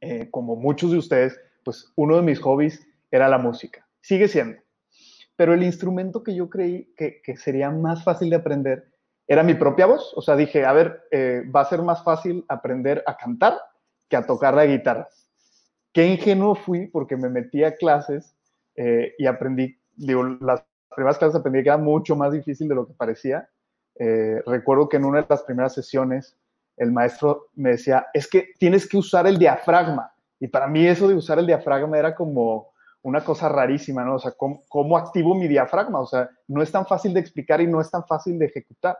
eh, 0.00 0.28
como 0.30 0.56
muchos 0.56 0.90
de 0.90 0.98
ustedes, 0.98 1.38
pues 1.64 1.92
uno 1.94 2.16
de 2.16 2.22
mis 2.22 2.40
hobbies 2.40 2.87
era 3.10 3.28
la 3.28 3.38
música. 3.38 3.86
Sigue 4.00 4.28
siendo. 4.28 4.60
Pero 5.36 5.54
el 5.54 5.62
instrumento 5.62 6.22
que 6.22 6.34
yo 6.34 6.50
creí 6.50 6.92
que, 6.96 7.36
sería 7.36 7.70
más 7.70 8.02
fácil 8.02 8.30
de 8.30 8.36
aprender 8.36 8.88
era 9.26 9.42
mi 9.42 9.54
propia 9.54 9.86
voz. 9.86 10.12
O 10.16 10.22
sea, 10.22 10.36
dije, 10.36 10.64
a 10.64 10.72
ver, 10.72 11.02
eh, 11.10 11.42
va 11.54 11.60
a 11.60 11.66
ser 11.66 11.82
más 11.82 12.02
fácil 12.02 12.44
aprender 12.48 13.02
a 13.06 13.16
cantar 13.16 13.58
que 14.08 14.16
a 14.16 14.26
tocar 14.26 14.54
la 14.54 14.66
guitarra. 14.66 15.08
Qué 15.92 16.06
ingenuo 16.06 16.54
fui 16.54 16.86
porque 16.86 17.16
me 17.16 17.28
metí 17.28 17.62
a 17.62 17.76
clases 17.76 18.34
eh, 18.74 19.14
y 19.18 19.26
aprendí, 19.26 19.78
digo, 19.96 20.24
las 20.24 20.64
primeras 20.94 21.18
clases 21.18 21.36
aprendí 21.36 21.62
que 21.62 21.68
era 21.68 21.78
mucho 21.78 22.16
más 22.16 22.32
difícil 22.32 22.68
de 22.68 22.74
lo 22.74 22.86
que 22.86 22.94
parecía. 22.94 23.48
Eh, 23.98 24.42
recuerdo 24.46 24.88
que 24.88 24.96
en 24.96 25.04
una 25.04 25.22
de 25.22 25.26
las 25.28 25.42
primeras 25.42 25.74
sesiones 25.74 26.36
el 26.76 26.92
maestro 26.92 27.48
me 27.54 27.70
decía, 27.70 28.06
es 28.14 28.28
que 28.28 28.50
tienes 28.58 28.88
que 28.88 28.96
usar 28.96 29.26
el 29.26 29.38
diafragma. 29.38 30.12
Y 30.40 30.48
para 30.48 30.68
mí 30.68 30.86
eso 30.86 31.08
de 31.08 31.14
usar 31.14 31.38
el 31.38 31.46
diafragma 31.46 31.98
era 31.98 32.14
como, 32.14 32.72
una 33.02 33.24
cosa 33.24 33.48
rarísima, 33.48 34.04
¿no? 34.04 34.16
O 34.16 34.18
sea, 34.18 34.32
¿cómo, 34.32 34.96
activo 34.96 35.34
mi 35.34 35.48
diafragma? 35.48 36.00
O 36.00 36.06
sea, 36.06 36.28
no 36.48 36.62
es 36.62 36.72
tan 36.72 36.86
fácil 36.86 37.14
de 37.14 37.20
explicar 37.20 37.60
y 37.60 37.66
no 37.66 37.80
es 37.80 37.90
tan 37.90 38.04
fácil 38.06 38.38
de 38.38 38.46
ejecutar. 38.46 38.98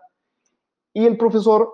Y 0.92 1.06
el 1.06 1.16
profesor 1.16 1.72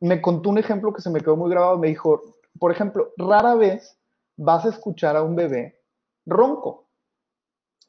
me 0.00 0.20
contó 0.20 0.50
un 0.50 0.58
ejemplo 0.58 0.92
que 0.92 1.02
se 1.02 1.10
me 1.10 1.20
quedó 1.20 1.36
muy 1.36 1.50
grabado. 1.50 1.78
Me 1.78 1.88
dijo, 1.88 2.20
por 2.58 2.72
ejemplo, 2.72 3.12
rara 3.16 3.54
vez 3.54 3.98
vas 4.36 4.64
a 4.64 4.70
escuchar 4.70 5.16
a 5.16 5.22
un 5.22 5.36
bebé 5.36 5.80
ronco. 6.26 6.88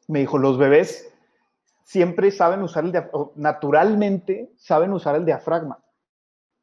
Me 0.08 0.20
dijo, 0.20 0.38
los 0.38 0.58
bebés 0.58 1.12
siempre 1.84 2.32
saben 2.32 2.62
usar 2.62 2.86
el 2.86 2.92
diafragma, 2.92 3.32
naturalmente 3.36 4.52
saben 4.58 4.94
usar 4.94 5.16
el 5.16 5.26
diafragma. 5.26 5.84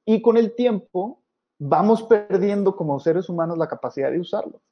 Y 0.04 0.22
con 0.22 0.36
el 0.36 0.54
tiempo 0.54 1.22
vamos 1.58 2.04
perdiendo 2.04 2.76
como 2.76 3.00
seres 3.00 3.28
humanos 3.28 3.58
la 3.58 3.68
capacidad 3.68 4.10
de 4.10 4.20
usarlo. 4.20 4.62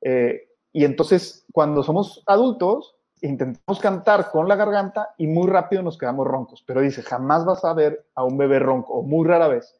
Eh, 0.00 0.48
y 0.78 0.84
entonces, 0.84 1.44
cuando 1.52 1.82
somos 1.82 2.22
adultos, 2.24 2.94
intentamos 3.20 3.80
cantar 3.80 4.30
con 4.30 4.46
la 4.46 4.54
garganta 4.54 5.12
y 5.18 5.26
muy 5.26 5.48
rápido 5.48 5.82
nos 5.82 5.98
quedamos 5.98 6.24
roncos. 6.24 6.62
Pero 6.64 6.82
dice, 6.82 7.02
jamás 7.02 7.44
vas 7.44 7.64
a 7.64 7.74
ver 7.74 8.06
a 8.14 8.22
un 8.22 8.38
bebé 8.38 8.60
ronco, 8.60 8.92
o 8.92 9.02
muy 9.02 9.26
rara 9.26 9.48
vez. 9.48 9.76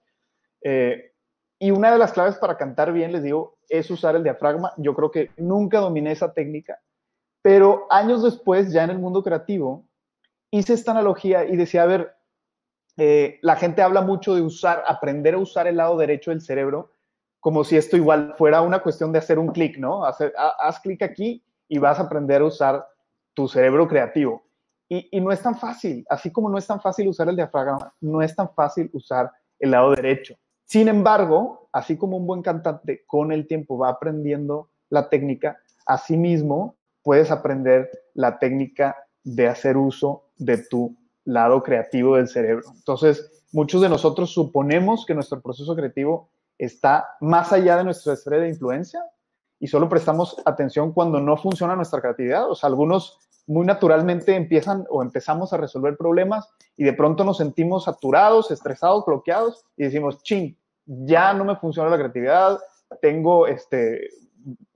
Eh, 0.60 1.12
y 1.60 1.70
una 1.70 1.92
de 1.92 1.98
las 1.98 2.12
claves 2.12 2.34
para 2.38 2.56
cantar 2.56 2.92
bien, 2.92 3.12
les 3.12 3.22
digo, 3.22 3.58
es 3.68 3.88
usar 3.92 4.16
el 4.16 4.24
diafragma. 4.24 4.72
Yo 4.76 4.92
creo 4.92 5.12
que 5.12 5.30
nunca 5.36 5.78
dominé 5.78 6.10
esa 6.10 6.32
técnica, 6.32 6.80
pero 7.42 7.86
años 7.90 8.24
después, 8.24 8.72
ya 8.72 8.82
en 8.82 8.90
el 8.90 8.98
mundo 8.98 9.22
creativo, 9.22 9.86
hice 10.50 10.72
esta 10.72 10.90
analogía 10.90 11.44
y 11.44 11.54
decía, 11.54 11.84
a 11.84 11.86
ver, 11.86 12.16
eh, 12.96 13.38
la 13.42 13.54
gente 13.54 13.82
habla 13.82 14.00
mucho 14.00 14.34
de 14.34 14.42
usar, 14.42 14.82
aprender 14.84 15.34
a 15.34 15.38
usar 15.38 15.68
el 15.68 15.76
lado 15.76 15.96
derecho 15.96 16.32
del 16.32 16.40
cerebro, 16.40 16.90
como 17.40 17.64
si 17.64 17.76
esto 17.76 17.96
igual 17.96 18.34
fuera 18.36 18.62
una 18.62 18.80
cuestión 18.80 19.12
de 19.12 19.18
hacer 19.18 19.38
un 19.38 19.48
clic, 19.48 19.78
¿no? 19.78 20.04
Haz 20.04 20.80
clic 20.80 21.02
aquí 21.02 21.44
y 21.68 21.78
vas 21.78 21.98
a 21.98 22.02
aprender 22.02 22.42
a 22.42 22.46
usar 22.46 22.86
tu 23.34 23.48
cerebro 23.48 23.86
creativo. 23.86 24.42
Y, 24.88 25.08
y, 25.10 25.20
no 25.20 25.30
es 25.30 25.42
tan 25.42 25.54
fácil, 25.54 26.04
así 26.08 26.32
como 26.32 26.48
no 26.48 26.56
es 26.56 26.66
tan 26.66 26.80
fácil 26.80 27.08
usar 27.08 27.28
el 27.28 27.36
diafragma, 27.36 27.92
no 28.00 28.22
es 28.22 28.34
tan 28.34 28.48
fácil 28.54 28.88
usar 28.94 29.30
el 29.58 29.72
lado 29.72 29.90
derecho. 29.90 30.34
Sin 30.64 30.88
embargo, 30.88 31.68
así 31.72 31.96
como 31.96 32.16
un 32.16 32.26
buen 32.26 32.42
cantante 32.42 33.04
con 33.06 33.30
el 33.32 33.46
tiempo 33.46 33.76
va 33.76 33.90
aprendiendo 33.90 34.70
la 34.88 35.08
técnica, 35.08 35.58
asimismo 35.86 36.76
puedes 37.02 37.30
aprender 37.30 37.90
la 38.14 38.38
técnica 38.38 38.96
de 39.24 39.48
hacer 39.48 39.76
uso 39.76 40.24
de 40.36 40.58
tu 40.58 40.96
lado 41.24 41.62
creativo 41.62 42.16
del 42.16 42.28
cerebro. 42.28 42.64
Entonces, 42.74 43.44
muchos 43.52 43.80
de 43.82 43.88
nosotros 43.88 44.30
suponemos 44.30 45.04
que 45.06 45.14
nuestro 45.14 45.40
proceso 45.40 45.74
creativo 45.76 46.30
está 46.58 47.16
más 47.20 47.52
allá 47.52 47.76
de 47.76 47.84
nuestra 47.84 48.12
esfera 48.12 48.38
de 48.38 48.48
influencia 48.48 49.00
y 49.60 49.68
solo 49.68 49.88
prestamos 49.88 50.36
atención 50.44 50.92
cuando 50.92 51.20
no 51.20 51.36
funciona 51.36 51.76
nuestra 51.76 52.00
creatividad. 52.00 52.50
O 52.50 52.54
sea, 52.54 52.68
algunos 52.68 53.18
muy 53.46 53.64
naturalmente 53.64 54.34
empiezan 54.36 54.84
o 54.90 55.02
empezamos 55.02 55.52
a 55.52 55.56
resolver 55.56 55.96
problemas 55.96 56.48
y 56.76 56.84
de 56.84 56.92
pronto 56.92 57.24
nos 57.24 57.38
sentimos 57.38 57.84
saturados, 57.84 58.50
estresados, 58.50 59.04
bloqueados 59.06 59.64
y 59.76 59.84
decimos, 59.84 60.22
ching, 60.22 60.54
ya 60.84 61.32
no 61.32 61.44
me 61.44 61.56
funciona 61.56 61.90
la 61.90 61.96
creatividad, 61.96 62.58
tengo 63.00 63.46
este, 63.46 64.10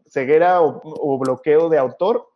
ceguera 0.07 0.61
o, 0.63 1.19
bloqueo 1.19 1.69
de 1.69 1.79
autor 1.79 2.29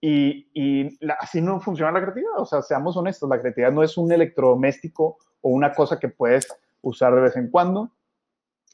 y, 0.00 0.98
así 1.20 1.40
no 1.40 1.60
funciona 1.60 1.92
la 1.92 2.00
creatividad. 2.00 2.38
O 2.38 2.46
sea, 2.46 2.62
seamos 2.62 2.96
honestos, 2.96 3.28
la 3.28 3.40
creatividad 3.40 3.72
no 3.72 3.82
es 3.82 3.96
un 3.96 4.10
electrodoméstico 4.10 5.18
o 5.40 5.50
una 5.50 5.72
cosa 5.72 5.98
que 5.98 6.08
puedes 6.08 6.46
usar 6.80 7.14
de 7.14 7.20
vez 7.20 7.36
en 7.36 7.50
cuando. 7.50 7.90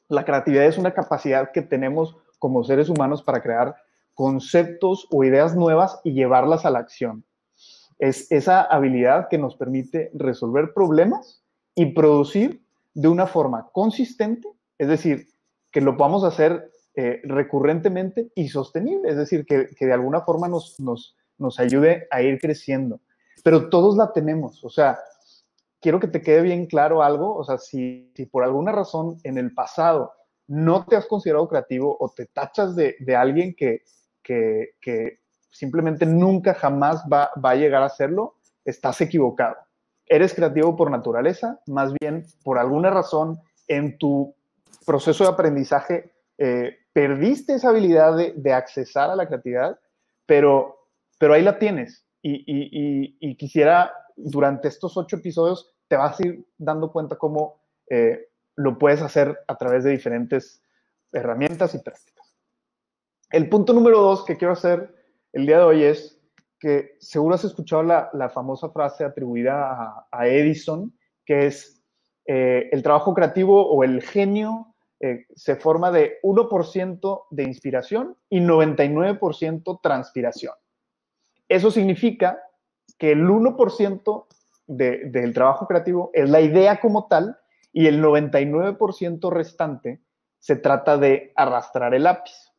La 0.08 0.24
creatividad 0.24 0.64
es 0.64 0.78
una 0.78 0.94
capacidad 0.94 1.52
que 1.52 1.62
tenemos 1.62 2.16
como 2.38 2.64
seres 2.64 2.88
humanos 2.88 3.22
para 3.22 3.42
crear 3.42 3.76
conceptos 4.14 5.06
o 5.10 5.22
ideas 5.22 5.54
nuevas 5.54 6.00
y 6.02 6.12
llevarlas 6.12 6.64
a 6.64 6.70
la 6.70 6.78
acción. 6.78 7.24
Es 7.98 8.30
esa 8.32 8.62
habilidad 8.62 9.28
que 9.28 9.38
nos 9.38 9.56
permite 9.56 10.10
resolver 10.14 10.72
problemas 10.72 11.42
y 11.74 11.92
producir 11.92 12.62
de 12.94 13.08
una 13.08 13.26
forma 13.26 13.68
consistente, 13.72 14.48
es 14.78 14.88
decir, 14.88 15.28
que 15.70 15.80
lo 15.80 15.96
podamos 15.96 16.24
hacer 16.24 16.70
eh, 16.94 17.20
recurrentemente 17.24 18.30
y 18.34 18.48
sostenible, 18.48 19.10
es 19.10 19.16
decir, 19.16 19.44
que, 19.46 19.68
de 19.78 19.92
alguna 19.92 20.22
forma 20.22 20.48
nos, 20.48 20.80
nos, 20.80 21.16
nos 21.36 21.60
ayude 21.60 22.08
a 22.10 22.22
ir 22.22 22.40
creciendo. 22.40 23.00
Pero 23.44 23.68
todos 23.68 23.96
la 23.96 24.12
tenemos, 24.12 24.64
o 24.64 24.70
sea, 24.70 24.98
quiero 25.80 26.00
que 26.00 26.08
te 26.08 26.22
quede 26.22 26.42
bien 26.42 26.66
claro 26.66 27.02
algo, 27.02 27.34
o 27.34 27.44
sea, 27.44 27.58
si, 27.58 28.12
por 28.30 28.44
alguna 28.44 28.72
razón 28.72 29.16
en 29.24 29.38
el 29.38 29.54
pasado 29.54 30.12
no 30.46 30.86
te 30.86 30.96
has 30.96 31.06
considerado 31.06 31.48
creativo 31.48 31.96
o 32.00 32.08
te 32.08 32.26
tachas 32.26 32.74
de, 32.74 32.96
alguien 33.16 33.54
que, 33.54 33.82
que, 34.22 35.20
simplemente 35.50 36.06
nunca 36.06 36.54
jamás 36.54 37.04
va, 37.12 37.30
a 37.42 37.54
llegar 37.54 37.82
a 37.82 37.86
hacerlo, 37.86 38.36
estás 38.64 39.00
equivocado. 39.00 39.56
Eres 40.06 40.34
creativo 40.34 40.74
por 40.74 40.90
naturaleza, 40.90 41.60
más 41.66 41.92
bien 42.00 42.24
por 42.42 42.58
alguna 42.58 42.90
razón 42.90 43.38
en 43.66 43.98
tu 43.98 44.34
proceso 44.86 45.24
de 45.24 45.30
aprendizaje 45.30 46.12
eh, 46.38 46.78
perdiste 46.92 47.54
esa 47.54 47.68
habilidad 47.68 48.16
de, 48.16 48.52
accesar 48.52 49.10
a 49.10 49.16
la 49.16 49.26
creatividad, 49.26 49.78
pero, 50.24 50.88
pero 51.18 51.34
ahí 51.34 51.42
la 51.42 51.58
tienes. 51.58 52.07
Y, 52.22 53.36
quisiera, 53.36 53.92
durante 54.16 54.68
estos 54.68 54.96
ocho 54.96 55.16
episodios, 55.16 55.74
te 55.88 55.96
vas 55.96 56.18
a 56.18 56.26
ir 56.26 56.46
dando 56.58 56.92
cuenta 56.92 57.16
cómo 57.16 57.62
eh, 57.88 58.28
lo 58.56 58.78
puedes 58.78 59.02
hacer 59.02 59.38
a 59.46 59.56
través 59.56 59.84
de 59.84 59.90
diferentes 59.90 60.62
herramientas 61.12 61.74
y 61.74 61.78
prácticas. 61.78 62.34
El 63.30 63.48
punto 63.48 63.72
número 63.72 64.00
dos 64.00 64.24
que 64.24 64.36
quiero 64.36 64.52
hacer 64.52 64.94
el 65.32 65.46
día 65.46 65.58
de 65.58 65.64
hoy 65.64 65.84
es 65.84 66.20
que 66.58 66.96
seguro 66.98 67.34
has 67.34 67.44
escuchado 67.44 67.82
la, 67.82 68.30
famosa 68.30 68.70
frase 68.70 69.04
atribuida 69.04 70.06
a, 70.10 70.26
Edison, 70.26 70.92
que 71.24 71.46
es 71.46 71.82
eh, 72.26 72.68
el 72.72 72.82
trabajo 72.82 73.14
creativo 73.14 73.68
o 73.68 73.84
el 73.84 74.02
genio 74.02 74.74
eh, 75.00 75.26
se 75.36 75.54
forma 75.54 75.92
de 75.92 76.18
1% 76.22 77.26
de 77.30 77.42
inspiración 77.44 78.16
y 78.28 78.40
99% 78.40 79.80
transpiración. 79.80 80.54
Eso 81.48 81.70
significa 81.70 82.42
que 82.98 83.12
el 83.12 83.26
1% 83.26 84.26
del 84.66 85.32
trabajo 85.32 85.66
creativo 85.66 86.10
es 86.12 86.28
la 86.28 86.40
idea 86.40 86.78
como 86.80 87.06
tal 87.06 87.38
y 87.72 87.86
el 87.86 88.02
99% 88.02 89.30
restante 89.30 90.02
se 90.38 90.56
trata 90.56 90.98
de 90.98 91.32
arrastrar 91.36 91.94
el 91.94 92.04
lápiz. 92.04 92.52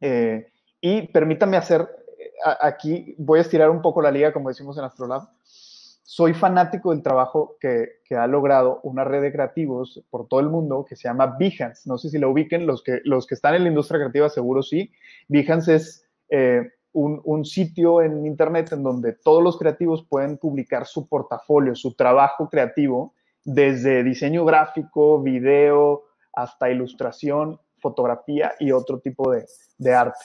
Eh, 0.00 0.50
y 0.80 1.08
permítame 1.08 1.56
hacer, 1.56 1.88
eh, 2.18 2.32
aquí 2.60 3.14
voy 3.18 3.38
a 3.38 3.42
estirar 3.42 3.70
un 3.70 3.82
poco 3.82 4.00
la 4.00 4.10
liga, 4.10 4.32
como 4.32 4.48
decimos 4.48 4.78
en 4.78 4.84
Astrolab. 4.84 5.28
Soy 5.44 6.34
fanático 6.34 6.90
del 6.90 7.02
trabajo 7.02 7.56
que, 7.60 8.00
ha 8.16 8.26
logrado 8.26 8.80
una 8.82 9.04
red 9.04 9.22
de 9.22 9.30
creativos 9.30 10.02
por 10.10 10.26
todo 10.26 10.40
el 10.40 10.48
mundo 10.48 10.84
que 10.88 10.96
se 10.96 11.06
llama 11.06 11.36
Behance. 11.38 11.88
No 11.88 11.96
sé 11.96 12.10
si 12.10 12.18
lo 12.18 12.30
ubiquen, 12.30 12.66
los 12.66 12.82
que, 12.82 13.00
los 13.04 13.26
que 13.26 13.36
están 13.36 13.54
en 13.54 13.62
la 13.62 13.68
industria 13.68 14.00
creativa 14.00 14.28
seguro 14.28 14.62
sí. 14.64 14.90
Behance 15.28 15.76
es 15.76 16.08
eh, 16.28 16.72
un, 16.92 17.44
sitio 17.44 18.02
en 18.02 18.26
Internet 18.26 18.72
en 18.72 18.82
donde 18.82 19.12
todos 19.12 19.42
los 19.42 19.58
creativos 19.58 20.04
pueden 20.08 20.38
publicar 20.38 20.86
su 20.86 21.08
portafolio, 21.08 21.74
su 21.74 21.94
trabajo 21.94 22.48
creativo 22.48 23.14
desde 23.44 24.02
diseño 24.02 24.44
gráfico, 24.44 25.20
video, 25.22 26.04
hasta 26.32 26.70
ilustración, 26.70 27.58
fotografía 27.78 28.52
y 28.58 28.72
otro 28.72 28.98
tipo 29.00 29.30
de, 29.30 29.94
arte. 29.94 30.18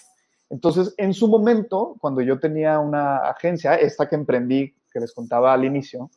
Entonces, 0.50 0.94
en 0.98 1.14
su 1.14 1.28
momento, 1.28 1.96
cuando 2.00 2.22
yo 2.22 2.40
tenía 2.40 2.80
una 2.80 3.18
agencia, 3.18 3.76
esta 3.76 4.08
que 4.08 4.16
emprendí, 4.16 4.76
que 4.92 5.00
les 5.00 5.14
contaba 5.14 5.54
al 5.54 5.66
inicio, 5.66 6.10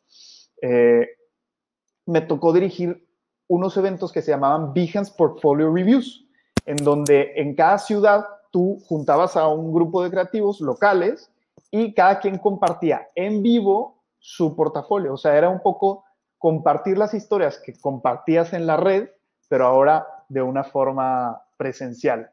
eh, 0.61 1.09
me 2.07 2.21
tocó 2.23 2.53
dirigir 2.53 3.07
unos 3.47 3.77
eventos 3.77 4.13
que 4.13 4.23
se 4.23 4.31
llamaban 4.31 4.73
Behance 4.75 5.13
Portfolio 5.17 5.73
Reviews, 5.73 6.27
en 6.67 6.77
donde 6.77 7.33
en 7.37 7.55
cada 7.55 7.79
ciudad 7.79 8.25
tú 8.59 8.83
juntabas 8.89 9.37
a 9.37 9.47
un 9.47 9.73
grupo 9.73 10.03
de 10.03 10.11
creativos 10.11 10.61
locales 10.61 11.31
y 11.71 11.95
cada 11.95 12.19
quien 12.19 12.39
compartía 12.39 13.07
en 13.15 13.41
vivo 13.41 14.03
su 14.19 14.57
portafolio. 14.57 15.15
O 15.15 15.17
sea, 15.17 15.39
era 15.39 15.49
un 15.49 15.61
poco 15.61 16.05
compartir 16.39 16.99
las 16.99 17.15
historias 17.15 17.61
que 17.65 17.79
compartías 17.79 18.53
en 18.55 18.67
la 18.67 18.77
red, 18.77 19.11
pero 19.49 19.65
ahora 19.65 20.09
de 20.29 20.43
una 20.43 20.65
forma 20.65 21.41
presencial. 21.57 22.33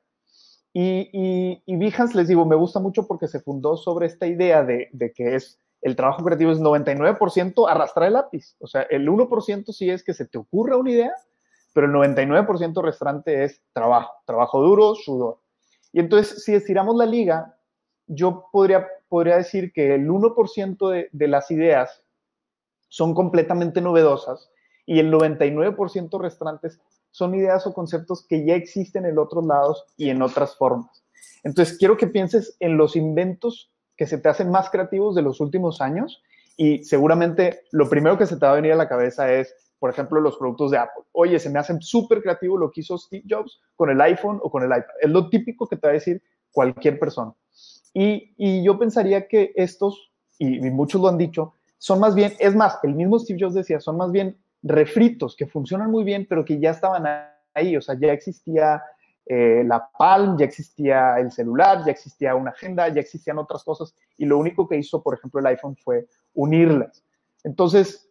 Y, 0.74 1.10
y, 1.13 1.62
y 1.63 1.77
Behance, 1.77 2.17
les 2.17 2.27
digo, 2.27 2.44
me 2.44 2.55
gusta 2.55 2.79
mucho 2.79 3.05
porque 3.05 3.27
se 3.27 3.39
fundó 3.39 3.77
sobre 3.77 4.08
esta 4.08 4.25
idea 4.25 4.63
de, 4.63 4.89
que 5.15 5.36
es 5.36 5.60
el 5.84 5.96
trabajo 5.96 6.24
creativo 6.24 6.51
es 6.51 6.60
99% 6.60 7.70
arrastrar 7.70 8.08
el 8.08 8.13
lápiz. 8.13 8.55
O 8.60 8.65
sea, 8.65 8.82
el 8.89 9.08
1% 9.08 9.72
sí 9.74 9.91
es 9.91 10.03
que 10.03 10.15
se 10.15 10.25
te 10.25 10.39
ocurra 10.39 10.75
una 10.75 10.89
idea, 10.89 11.13
pero 11.72 11.86
el 11.86 11.94
99% 11.94 12.82
restante 12.82 13.44
es 13.44 13.62
trabajo, 13.74 14.12
trabajo 14.25 14.60
duro, 14.60 14.96
sudor. 14.96 15.45
Y 15.96 16.02
entonces, 16.02 16.44
si 16.44 16.54
estiramos 16.54 16.98
la 16.98 17.06
liga, 17.06 17.58
yo 18.06 18.50
podría, 18.52 18.86
podría 19.08 19.38
decir 19.38 19.72
que 19.72 19.96
el 19.96 20.10
1% 20.10 20.90
de, 20.90 21.08
de 21.10 21.28
las 21.30 21.50
ideas 21.52 22.04
son 22.90 23.14
completamente 23.14 23.80
novedosas 23.80 24.52
y 24.86 25.00
el 25.00 25.10
99% 25.10 26.20
restantes 26.20 26.82
son 27.12 27.34
ideas 27.34 27.66
o 27.66 27.74
conceptos 27.74 28.25
que 28.28 28.46
ya 28.46 28.56
existen 28.56 29.06
en 29.06 29.18
otros 29.18 29.46
lados 29.46 29.86
y 29.96 30.10
en 30.10 30.22
otras 30.22 30.58
formas. 30.58 31.02
Entonces, 31.46 31.78
quiero 31.78 31.96
que 31.96 32.08
pienses 32.08 32.58
en 32.60 32.75
los 32.75 32.98
inventos 32.98 33.72
que 33.96 34.06
se 34.06 34.18
te 34.18 34.28
hacen 34.28 34.52
más 34.52 34.70
creativos 34.70 35.16
de 35.16 35.22
los 35.22 35.40
últimos 35.40 35.80
años 35.80 36.22
y 36.58 36.84
seguramente 36.84 37.62
lo 37.72 37.90
primero 37.90 38.18
que 38.18 38.28
se 38.28 38.36
te 38.36 38.46
va 38.46 38.52
a 38.52 38.56
venir 38.56 38.74
a 38.74 38.75
la 38.75 38.90
cabeza 38.90 39.32
es, 39.32 39.56
por 39.86 39.92
ejemplo, 39.92 40.20
los 40.20 40.38
productos 40.38 40.72
de 40.72 40.80
Apple. 40.80 41.04
Oye, 41.12 41.38
se 41.38 41.48
me 41.48 41.60
hacen 41.60 41.80
súper 41.80 42.24
creativo 42.24 42.58
lo 42.58 42.72
que 42.72 42.82
hizo 42.82 42.98
Steve 42.98 43.24
Jobs 43.30 43.62
con 43.75 43.92
el 43.92 44.01
iPhone 44.01 44.39
o 44.42 44.50
con 44.50 44.63
el 44.63 44.70
iPad. 44.70 44.96
Es 45.00 45.12
lo 45.12 45.30
típico 45.30 45.68
que 45.68 45.75
te 45.75 45.86
va 45.86 45.92
a 45.92 45.94
decir 45.94 46.24
cualquier 46.51 46.98
persona. 46.98 47.36
Y, 47.94 48.63
yo 48.63 48.80
pensaría 48.80 49.27
que 49.27 49.54
estos, 49.56 50.12
y 50.39 50.60
muchos 50.72 51.00
lo 51.00 51.08
han 51.08 51.20
dicho, 51.20 51.54
son 51.77 52.00
más 52.00 52.15
bien, 52.15 52.34
es 52.39 52.56
más, 52.56 52.80
el 52.82 52.96
mismo 52.96 53.20
Steve 53.20 53.38
Jobs 53.39 53.54
decía, 53.54 53.80
son 53.80 53.98
más 53.98 54.12
bien 54.12 54.36
refritos 54.63 55.36
que 55.36 55.46
funcionan 55.46 55.92
muy 55.92 56.04
bien, 56.04 56.25
pero 56.27 56.44
que 56.44 56.60
ya 56.60 56.72
estaban 56.72 57.06
ahí, 57.54 57.77
o 57.77 57.82
sea, 57.84 57.94
ya 57.94 58.12
existía 58.12 58.82
eh, 59.27 59.63
la 59.68 59.88
Palm, 60.00 60.36
ya 60.36 60.46
existía 60.46 61.20
el 61.20 61.32
celular, 61.32 61.86
ya 61.86 61.92
existía 61.92 62.34
una 62.34 62.50
agenda, 62.50 62.88
ya 62.88 63.01
existían 63.01 63.38
otras 63.38 63.63
cosas, 63.63 63.94
y 64.18 64.25
lo 64.25 64.39
único 64.39 64.68
que 64.68 64.77
hizo, 64.77 65.04
por 65.04 65.13
ejemplo, 65.13 65.42
el 65.42 65.46
iPhone 65.46 65.75
fue 65.75 66.08
unirlas. 66.34 67.04
Entonces, 67.44 68.05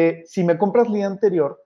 eh, 0.00 0.22
si 0.26 0.44
me 0.44 0.56
compras 0.56 0.92
día 0.92 1.08
anterior, 1.08 1.60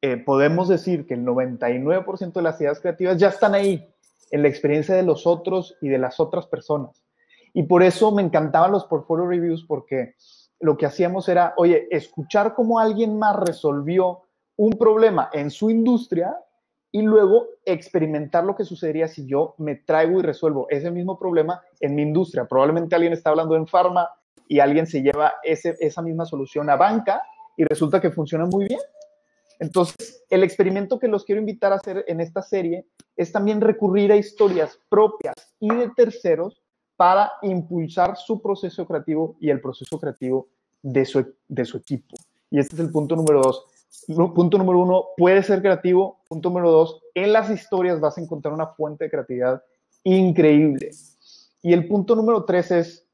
eh, 0.00 0.16
podemos 0.16 0.68
decir 0.68 1.06
que 1.08 1.14
el 1.14 1.24
99% 1.24 2.34
de 2.34 2.42
las 2.42 2.60
ideas 2.60 2.78
creativas 2.78 3.18
ya 3.18 3.30
están 3.30 3.54
ahí, 3.54 3.84
en 4.30 4.42
la 4.42 4.48
experiencia 4.48 4.94
de 4.94 5.02
los 5.02 5.26
otros 5.26 5.76
y 5.80 5.88
de 5.88 5.98
las 5.98 6.20
otras 6.20 6.46
personas. 6.46 7.02
Y 7.52 7.64
por 7.64 7.82
eso 7.82 8.12
me 8.12 8.22
encantaban 8.22 8.70
los 8.70 8.84
portfolio 8.84 9.26
reviews, 9.26 9.64
porque 9.66 10.14
lo 10.60 10.76
que 10.76 10.86
hacíamos 10.86 11.28
era, 11.28 11.52
oye, 11.56 11.88
escuchar 11.90 12.54
cómo 12.54 12.78
alguien 12.78 13.18
más 13.18 13.34
resolvió 13.34 14.20
un 14.56 14.74
problema 14.74 15.28
en 15.32 15.50
su 15.50 15.68
industria 15.68 16.36
y 16.92 17.02
luego 17.02 17.48
experimentar 17.64 18.44
lo 18.44 18.54
que 18.54 18.64
sucedería 18.64 19.08
si 19.08 19.26
yo 19.26 19.56
me 19.58 19.74
traigo 19.74 20.20
y 20.20 20.22
resuelvo 20.22 20.68
ese 20.70 20.92
mismo 20.92 21.18
problema 21.18 21.60
en 21.80 21.96
mi 21.96 22.02
industria. 22.02 22.44
Probablemente 22.44 22.94
alguien 22.94 23.12
está 23.12 23.30
hablando 23.30 23.56
en 23.56 23.66
farma 23.66 24.08
y 24.46 24.60
alguien 24.60 24.86
se 24.86 25.02
lleva 25.02 25.34
ese, 25.42 25.74
esa 25.80 26.02
misma 26.02 26.24
solución 26.24 26.70
a 26.70 26.76
banca 26.76 27.20
y 27.56 27.64
resulta 27.64 28.00
que 28.00 28.10
funciona 28.10 28.46
muy 28.46 28.66
bien. 28.66 28.80
Entonces, 29.58 30.24
el 30.28 30.42
experimento 30.42 30.98
que 30.98 31.08
los 31.08 31.24
quiero 31.24 31.40
invitar 31.40 31.72
a 31.72 31.76
hacer 31.76 32.04
en 32.08 32.20
esta 32.20 32.42
serie 32.42 32.86
es 33.16 33.30
también 33.30 33.60
recurrir 33.60 34.10
a 34.10 34.16
historias 34.16 34.78
propias 34.88 35.34
y 35.60 35.68
de 35.68 35.90
terceros 35.90 36.60
para 36.96 37.32
impulsar 37.42 38.16
su 38.16 38.40
proceso 38.42 38.86
creativo 38.86 39.36
y 39.40 39.50
el 39.50 39.60
proceso 39.60 39.98
creativo 39.98 40.48
de 40.82 41.04
su, 41.04 41.34
de 41.48 41.64
su 41.64 41.76
equipo. 41.76 42.16
Y 42.50 42.58
este 42.58 42.74
es 42.74 42.80
el 42.80 42.90
punto 42.90 43.14
número 43.16 43.40
dos. 43.40 43.66
Punto 44.34 44.58
número 44.58 44.80
uno, 44.80 45.04
puede 45.16 45.42
ser 45.42 45.60
creativo. 45.62 46.18
Punto 46.28 46.48
número 46.48 46.70
dos, 46.70 47.00
en 47.14 47.32
las 47.32 47.50
historias 47.50 48.00
vas 48.00 48.18
a 48.18 48.20
encontrar 48.20 48.52
una 48.52 48.66
fuente 48.68 49.04
de 49.04 49.10
creatividad 49.10 49.62
increíble. 50.02 50.90
Y 51.62 51.72
el 51.72 51.86
punto 51.86 52.16
número 52.16 52.44
tres 52.44 52.70
es, 52.72 53.06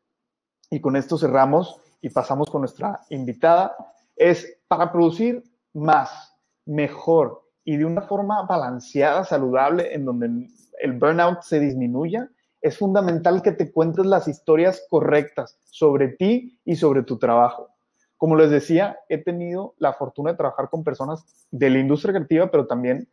y 0.71 0.80
con 0.80 0.97
esto 0.97 1.18
cerramos 1.18 1.80
y 2.00 2.09
pasamos 2.09 2.49
con 2.49 2.62
nuestra 2.62 3.00
invitada, 3.11 3.76
es 4.18 4.58
para 4.68 4.92
producir 4.92 5.42
más, 5.72 6.34
mejor 6.66 7.42
y 7.64 7.76
de 7.76 7.84
una 7.84 8.02
forma 8.02 8.42
balanceada, 8.42 9.25
saludable, 9.25 9.94
en 9.94 10.04
donde 10.04 10.48
el 10.80 10.92
burnout 10.92 11.42
se 11.42 11.60
disminuya, 11.60 12.30
es 12.60 12.76
fundamental 12.78 13.42
que 13.42 13.52
te 13.52 13.70
cuentes 13.72 14.06
las 14.06 14.26
historias 14.26 14.84
correctas 14.88 15.58
sobre 15.70 16.08
ti 16.08 16.58
y 16.64 16.76
sobre 16.76 17.02
tu 17.02 17.18
trabajo. 17.18 17.68
Como 18.16 18.37
les 18.37 18.50
decía, 18.50 18.98
he 19.08 19.18
tenido 19.18 19.75
la 19.78 19.92
fortuna 19.92 20.32
de 20.32 20.37
trabajar 20.37 20.68
con 20.70 20.82
personas 20.82 21.46
de 21.50 21.70
la 21.70 21.78
industria 21.78 22.14
creativa, 22.14 22.50
pero 22.50 22.66
también 22.66 23.08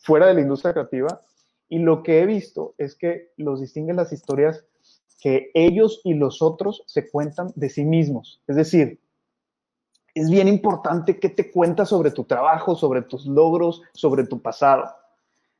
fuera 0.00 0.26
de 0.26 0.34
la 0.34 0.40
industria 0.42 0.72
creativa, 0.72 1.22
y 1.68 1.78
lo 1.78 2.02
que 2.02 2.20
he 2.20 2.26
visto 2.26 2.74
es 2.78 2.96
que 2.96 3.30
los 3.36 3.60
distinguen 3.60 3.96
las 3.96 4.12
historias 4.12 4.64
que 5.20 5.50
ellos 5.54 6.00
y 6.04 6.14
los 6.14 6.42
otros 6.42 6.82
se 6.86 7.08
cuentan 7.08 7.52
de 7.54 7.68
sí 7.68 7.84
mismos. 7.84 8.42
Es 8.48 8.56
decir, 8.56 9.00
es 10.20 10.28
bien 10.28 10.48
importante 10.48 11.18
que 11.18 11.30
te 11.30 11.50
cuentas 11.50 11.88
sobre 11.88 12.10
tu 12.10 12.24
trabajo, 12.24 12.76
sobre 12.76 13.00
tus 13.00 13.24
logros, 13.24 13.80
sobre 13.94 14.26
tu 14.26 14.42
pasado. 14.42 14.84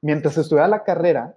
Mientras 0.03 0.37
estudiaba 0.37 0.69
la 0.69 0.85
carrera, 0.85 1.35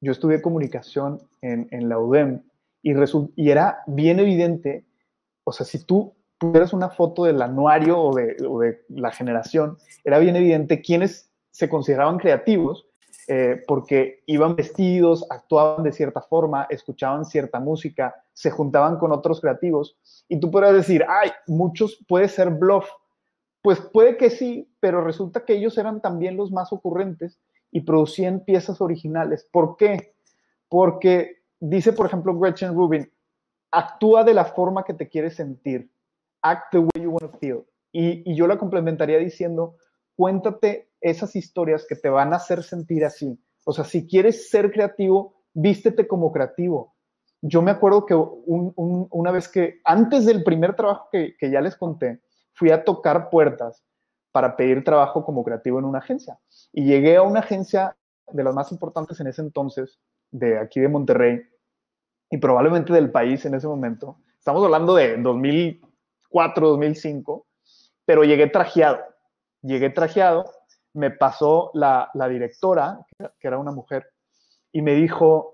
yo 0.00 0.10
estudié 0.10 0.40
comunicación 0.40 1.20
en, 1.42 1.88
la 1.90 1.98
UDEM 1.98 2.42
y, 2.82 2.92
y 3.36 3.50
era 3.50 3.82
bien 3.86 4.20
evidente, 4.20 4.86
o 5.44 5.52
sea, 5.52 5.66
si 5.66 5.84
tú 5.84 6.14
tuvieras 6.38 6.72
una 6.72 6.88
foto 6.88 7.24
del 7.24 7.42
anuario 7.42 8.00
o 8.00 8.14
de 8.14 8.84
la 8.88 9.12
generación, 9.12 9.76
era 10.02 10.18
bien 10.18 10.36
evidente 10.36 10.80
quiénes 10.80 11.30
se 11.50 11.68
consideraban 11.68 12.16
creativos 12.16 12.86
eh, 13.28 13.62
porque 13.68 14.22
iban 14.26 14.56
vestidos, 14.56 15.24
actuaban 15.30 15.84
de 15.84 15.92
cierta 15.92 16.20
forma, 16.20 16.66
escuchaban 16.70 17.24
cierta 17.24 17.60
música, 17.60 18.14
se 18.32 18.50
juntaban 18.50 18.98
con 18.98 19.12
otros 19.12 19.40
creativos. 19.40 19.96
Y 20.28 20.40
tú 20.40 20.50
podrías 20.50 20.74
decir, 20.74 21.04
ay, 21.08 21.30
muchos 21.46 22.04
puede 22.08 22.28
ser 22.28 22.50
bluff. 22.50 22.88
Pues 23.62 23.80
puede 23.80 24.16
que 24.16 24.30
sí, 24.30 24.68
pero 24.80 25.04
resulta 25.04 25.44
que 25.44 25.54
ellos 25.54 25.78
eran 25.78 26.00
también 26.00 26.36
los 26.36 26.50
más 26.50 26.72
ocurrentes 26.72 27.38
y 27.70 27.82
producían 27.82 28.40
piezas 28.40 28.80
originales. 28.80 29.48
¿Por 29.52 29.76
qué? 29.76 30.14
Porque 30.68 31.42
dice, 31.60 31.92
por 31.92 32.06
ejemplo, 32.06 32.36
Gretchen 32.36 32.74
Rubin, 32.74 33.10
actúa 33.70 34.24
de 34.24 34.34
la 34.34 34.44
forma 34.44 34.84
que 34.84 34.94
te 34.94 35.08
quieres 35.08 35.36
sentir. 35.36 35.90
Act 36.42 36.72
the 36.72 36.78
way 36.78 37.02
you 37.02 37.10
want 37.10 37.32
to 37.32 37.38
feel. 37.38 37.64
Y, 37.92 38.28
y 38.30 38.34
yo 38.34 38.48
la 38.48 38.58
complementaría 38.58 39.18
diciendo, 39.18 39.76
cuéntate 40.16 40.90
esas 41.00 41.34
historias 41.36 41.86
que 41.88 41.96
te 41.96 42.08
van 42.08 42.32
a 42.32 42.36
hacer 42.36 42.62
sentir 42.62 43.04
así. 43.04 43.38
O 43.64 43.72
sea, 43.72 43.84
si 43.84 44.06
quieres 44.06 44.50
ser 44.50 44.72
creativo, 44.72 45.42
vístete 45.54 46.06
como 46.06 46.32
creativo. 46.32 46.94
Yo 47.40 47.60
me 47.60 47.72
acuerdo 47.72 48.06
que 48.06 48.14
una 48.14 49.32
vez 49.32 49.48
que, 49.48 49.80
antes 49.84 50.24
del 50.26 50.44
primer 50.44 50.76
trabajo 50.76 51.08
que, 51.10 51.36
que 51.36 51.50
ya 51.50 51.60
les 51.60 51.76
conté, 51.76 52.20
fui 52.54 52.70
a 52.70 52.84
tocar 52.84 53.30
puertas 53.30 53.84
para 54.30 54.56
pedir 54.56 54.84
trabajo 54.84 55.24
como 55.24 55.44
creativo 55.44 55.78
en 55.78 55.84
una 55.84 55.98
agencia. 55.98 56.38
Y 56.72 56.84
llegué 56.84 57.16
a 57.16 57.22
una 57.22 57.40
agencia 57.40 57.96
de 58.32 58.44
las 58.44 58.54
más 58.54 58.72
importantes 58.72 59.20
en 59.20 59.26
ese 59.26 59.42
entonces, 59.42 60.00
de 60.30 60.58
aquí 60.58 60.80
de 60.80 60.88
Monterrey, 60.88 61.42
y 62.30 62.38
probablemente 62.38 62.92
del 62.92 63.10
país 63.10 63.44
en 63.44 63.54
ese 63.54 63.68
momento. 63.68 64.16
Estamos 64.38 64.64
hablando 64.64 64.94
de 64.94 65.18
2004, 65.18 66.68
2005, 66.68 67.46
pero 68.06 68.24
llegué 68.24 68.46
trajeado. 68.46 69.00
Llegué 69.62 69.90
trajeado 69.90 70.44
me 70.94 71.10
pasó 71.10 71.70
la, 71.74 72.10
directora, 72.28 73.06
que 73.18 73.48
era 73.48 73.58
una 73.58 73.72
mujer, 73.72 74.10
y 74.72 74.82
me 74.82 74.94
dijo, 74.94 75.52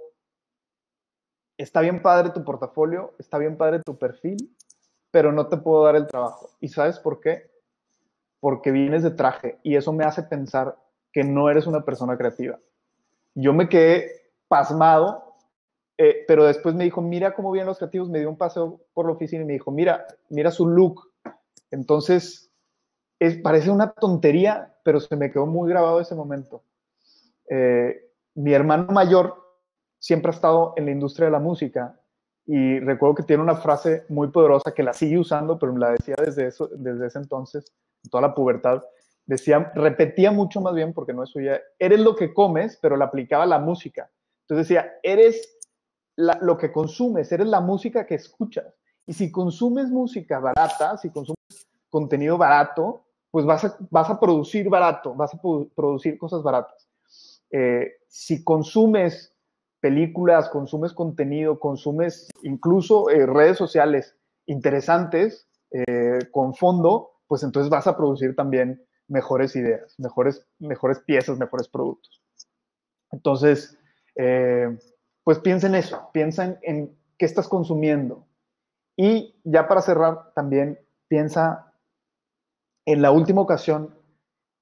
está 1.57 1.81
bien 1.81 2.03
padre 2.03 2.31
tu 2.31 2.45
portafolio, 2.45 3.15
está 3.19 3.39
bien 3.39 3.57
padre 3.57 3.83
tu 3.85 3.99
perfil, 3.99 4.37
pero 5.11 5.33
no 5.33 5.47
te 5.47 5.57
puedo 5.57 5.85
dar 5.85 5.97
el 5.97 6.07
trabajo. 6.07 6.51
¿Y 6.61 6.69
sabes 6.69 6.99
por 6.99 7.21
qué? 7.21 7.51
Porque 8.41 8.71
vienes 8.71 9.03
de 9.03 9.11
traje 9.11 9.59
y 9.63 9.77
eso 9.77 9.93
me 9.93 10.05
hace 10.05 10.23
pensar 10.23 10.77
que 11.13 11.25
no 11.25 11.51
eres 11.51 11.67
una 11.67 11.85
persona 11.85 12.17
creativa. 12.17 12.59
Yo 13.35 13.55
me 13.55 13.69
quedé 13.69 14.33
pasmado, 14.49 15.35
eh, 15.97 16.25
pero 16.29 16.45
después 16.45 16.75
me 16.75 16.85
dijo, 16.85 17.01
mira 17.01 17.35
cómo 17.35 17.51
vienen 17.51 17.69
los 17.69 17.79
creativos, 17.79 18.09
me 18.09 18.21
dio 18.21 18.29
un 18.29 18.37
paseo 18.37 18.81
por 18.93 19.07
la 19.07 19.13
oficina 19.13 19.43
y 19.43 19.47
me 19.47 19.55
dijo, 19.55 19.71
mira, 19.71 20.07
mira 20.29 20.51
su 20.51 20.67
look. 20.67 21.11
Entonces, 21.71 22.48
es, 23.19 23.37
parece 23.39 23.71
una 23.71 23.93
tontería, 23.93 24.75
pero 24.85 25.01
se 25.01 25.17
me 25.17 25.31
quedó 25.31 25.47
muy 25.47 25.69
grabado 25.69 26.01
ese 26.01 26.15
momento. 26.15 26.63
Eh, 27.49 28.11
mi 28.35 28.53
hermano 28.53 28.87
mayor 28.93 29.35
siempre 29.99 30.31
ha 30.31 30.35
estado 30.35 30.75
en 30.77 30.87
la 30.87 30.93
industria 30.93 31.27
de 31.27 31.33
la 31.33 31.41
música 31.41 31.99
y 32.47 32.79
recuerdo 32.81 33.17
que 33.17 33.23
tiene 33.25 33.43
una 33.43 33.57
frase 33.57 34.05
muy 34.09 34.29
poderosa 34.29 34.73
que 34.73 34.83
la 34.83 34.93
sigue 34.93 35.19
usando, 35.19 35.59
pero 35.59 35.73
me 35.73 35.81
la 35.81 35.91
decía 35.91 36.15
desde, 36.19 36.47
eso, 36.47 36.69
desde 36.73 37.07
ese 37.07 37.19
entonces, 37.19 37.73
toda 38.11 38.23
la 38.23 38.35
pubertad. 38.35 38.83
Decía, 39.27 39.71
repetía 39.75 40.31
mucho 40.31 40.63
más 40.63 40.75
bien, 40.75 40.95
porque 40.95 41.13
no 41.13 41.25
es 41.25 41.31
suya, 41.31 41.61
eres 41.79 42.01
lo 42.01 42.17
que 42.17 42.33
comes, 42.33 42.79
pero 42.81 42.97
la 42.97 43.07
aplicaba 43.07 43.45
a 43.45 43.47
la 43.47 43.59
música. 43.59 44.11
Entonces 44.43 44.69
decía, 44.69 44.95
eres 45.03 45.59
lo 46.17 46.57
que 46.57 46.73
consumes, 46.73 47.31
eres 47.33 47.47
la 47.47 47.61
música 47.61 48.07
que 48.07 48.15
escuchas. 48.15 48.75
Y 49.07 49.13
si 49.13 49.31
consumes 49.31 49.91
música 49.91 50.39
barata, 50.39 50.97
si 50.97 51.11
consumes 51.11 51.37
contenido 51.91 52.39
barato, 52.39 53.05
pues 53.31 53.45
vas 53.45 53.65
a, 53.65 53.77
vas 53.91 54.11
a 54.11 54.19
producir 54.19 54.69
barato, 54.69 55.15
vas 55.15 55.35
a 55.35 55.41
producir 55.75 56.19
cosas 56.19 56.43
baratas. 56.43 56.89
Eh, 57.51 57.93
si 58.09 58.43
consumes 58.45 59.35
películas, 59.81 60.49
consumes 60.49 60.93
contenido, 60.93 61.59
consumes 61.61 62.29
incluso 62.43 63.11
eh, 63.11 63.27
redes 63.27 63.57
sociales 63.57 64.17
interesantes 64.47 65.47
eh, 65.71 66.19
con 66.31 66.55
fondo, 66.55 67.11
pues 67.27 67.43
entonces 67.43 67.71
vas 67.71 67.87
a 67.87 67.97
producir 67.97 68.35
también 68.35 68.83
mejores 69.07 69.55
ideas, 69.57 69.95
mejores, 69.99 70.47
mejores 70.59 71.01
piezas, 71.01 71.39
mejores 71.39 71.69
productos. 71.69 72.23
Entonces, 73.11 73.79
pues 75.25 75.39
piensa 75.39 75.69
en 75.69 75.77
eso, 75.77 76.11
piensa 76.13 76.45
en, 76.45 76.59
en 76.63 76.99
qué 77.17 77.25
estás 77.25 77.49
consumiendo. 77.49 78.27
Y 78.97 79.41
ya 79.45 79.69
para 79.69 79.81
cerrar, 79.81 80.33
también 80.35 80.79
piensa 81.07 81.68
en 82.89 83.03
la 83.03 83.11
última 83.11 83.43
ocasión 83.43 83.95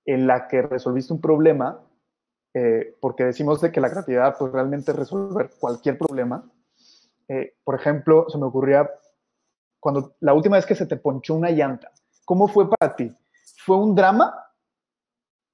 en 0.05 0.27
la 0.27 0.49
que 0.49 0.61
resolviste 0.61 1.13
un 1.13 1.21
problema, 1.21 1.81
eh, 2.55 2.97
porque 3.01 3.23
decimos 3.25 3.61
de 3.61 3.71
que 3.71 3.81
la 3.81 3.89
creatividad 3.89 4.35
pues 4.37 4.51
realmente 4.51 4.93
resolver 4.93 5.51
cualquier 5.61 5.97
problema. 5.97 6.45
Eh, 7.29 7.55
por 7.63 7.77
ejemplo, 7.77 8.29
se 8.29 8.37
me 8.37 8.47
ocurría 8.47 8.91
cuando 9.79 10.17
la 10.19 10.35
última 10.35 10.57
vez 10.57 10.67
que 10.67 10.75
se 10.75 10.87
te 10.87 10.97
ponchó 10.97 11.37
una 11.37 11.51
llanta, 11.51 11.93
¿cómo 12.25 12.49
fue 12.49 12.69
para 12.69 12.97
ti? 12.97 13.17
¿Fue 13.65 13.77
un 13.77 13.95
drama 13.95 14.35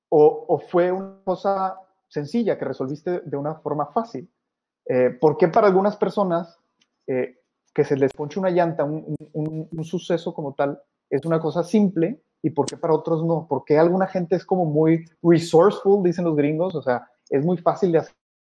o, 0.09 0.59
fue 0.71 0.91
una 0.91 1.23
cosa 1.25 1.79
sencilla 2.09 2.59
que 2.59 2.65
resolviste 2.65 3.21
de 3.21 3.37
una 3.37 3.57
forma 3.57 3.93
fácil? 3.93 4.33
Eh, 4.87 5.11
¿Por 5.11 5.37
qué 5.37 5.49
para 5.49 5.67
algunas 5.67 5.99
personas 5.99 6.59
que 7.05 7.85
se 7.85 7.97
les 7.97 8.15
ponche 8.15 8.41
una 8.41 8.49
llanta, 8.49 8.85
un 8.85 9.85
suceso 9.85 10.33
como 10.33 10.55
tal, 10.55 10.81
es 11.11 11.27
una 11.27 11.41
cosa 11.41 11.63
simple 11.63 12.23
y 12.43 12.51
por 12.51 12.67
qué 12.67 12.77
para 12.77 12.93
otros 12.93 13.25
no? 13.25 13.47
Porque 13.49 13.79
alguna 13.79 14.07
gente 14.09 14.35
es 14.37 14.45
como 14.45 14.65
muy 14.65 15.05
resourceful, 15.23 16.03
dicen 16.03 16.25
los 16.25 16.37
gringos, 16.37 16.75
o 16.75 16.83
sea, 16.83 17.09
es 17.31 17.45
muy 17.45 17.57
fácil 17.57 17.93
de 17.93 18.03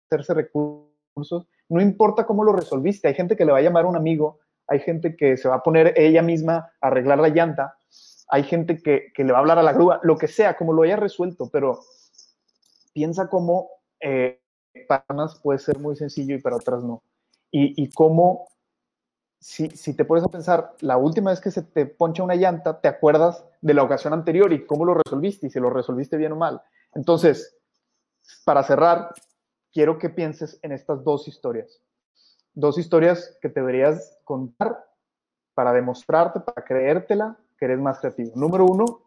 hacerse 0.09 0.33
recursos, 0.33 1.45
no 1.67 1.81
importa 1.81 2.25
cómo 2.25 2.43
lo 2.43 2.53
resolviste, 2.53 3.09
hay 3.09 3.13
gente 3.13 3.35
que 3.35 3.45
le 3.45 3.51
va 3.51 3.57
a 3.59 3.61
llamar 3.61 3.85
a 3.85 3.89
un 3.89 3.97
amigo, 3.97 4.39
hay 4.67 4.79
gente 4.79 5.15
que 5.15 5.35
se 5.35 5.49
va 5.49 5.55
a 5.55 5.63
poner 5.63 5.93
ella 5.97 6.21
misma 6.21 6.71
a 6.81 6.87
arreglar 6.87 7.19
la 7.19 7.29
llanta, 7.29 7.75
hay 8.29 8.43
gente 8.43 8.81
que, 8.81 9.11
le 9.17 9.31
va 9.31 9.39
a 9.39 9.41
hablar 9.41 9.59
a 9.59 9.63
la 9.63 9.73
grúa, 9.73 9.99
lo 10.03 10.17
que 10.17 10.27
sea, 10.27 10.55
como 10.55 10.71
lo 10.71 10.83
haya 10.83 10.95
resuelto, 10.95 11.49
pero 11.51 11.79
piensa 12.93 13.27
cómo 13.27 13.69
eh, 13.99 14.39
para 14.87 15.03
unas 15.09 15.39
puede 15.39 15.59
ser 15.59 15.79
muy 15.79 15.95
sencillo 15.95 16.35
y 16.35 16.41
para 16.41 16.55
otras 16.55 16.83
no. 16.83 17.03
Y, 17.51 17.83
y 17.83 17.89
cómo 17.89 18.48
si, 19.39 19.93
te 19.93 20.05
pones 20.05 20.23
a 20.23 20.27
pensar, 20.27 20.75
la 20.81 20.97
última 20.97 21.31
vez 21.31 21.39
que 21.39 21.51
se 21.51 21.61
te 21.61 21.85
poncha 21.85 22.23
una 22.23 22.35
llanta, 22.35 22.81
te 22.81 22.87
acuerdas 22.87 23.45
de 23.61 23.73
la 23.73 23.83
ocasión 23.83 24.13
anterior 24.13 24.51
y 24.51 24.65
cómo 24.65 24.83
lo 24.85 24.93
resolviste 24.93 25.47
y 25.47 25.49
si 25.49 25.59
lo 25.59 25.69
resolviste 25.69 26.17
bien 26.17 26.33
o 26.33 26.35
mal. 26.35 26.61
Entonces, 26.93 27.57
para 28.43 28.63
cerrar, 28.63 29.13
quiero 29.71 29.97
que 29.97 30.09
pienses 30.09 30.59
en 30.61 30.73
estas 30.73 31.03
dos 31.03 31.27
historias. 31.27 31.81
Dos 32.53 32.77
historias 32.77 33.37
que 33.41 33.49
te 33.49 33.61
deberías 33.61 34.17
contar 34.25 34.85
para 35.53 35.71
demostrarte, 35.71 36.41
para 36.41 36.65
creértela 36.65 37.37
que 37.57 37.65
eres 37.65 37.79
más 37.79 37.99
creativo. 37.99 38.31
Número 38.35 38.65
uno, 38.65 39.03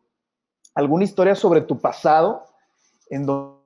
alguna 0.75 1.05
historia 1.05 1.35
sobre 1.35 1.61
tu 1.61 1.79
pasado 1.79 2.45
en 3.11 3.27
donde 3.27 3.62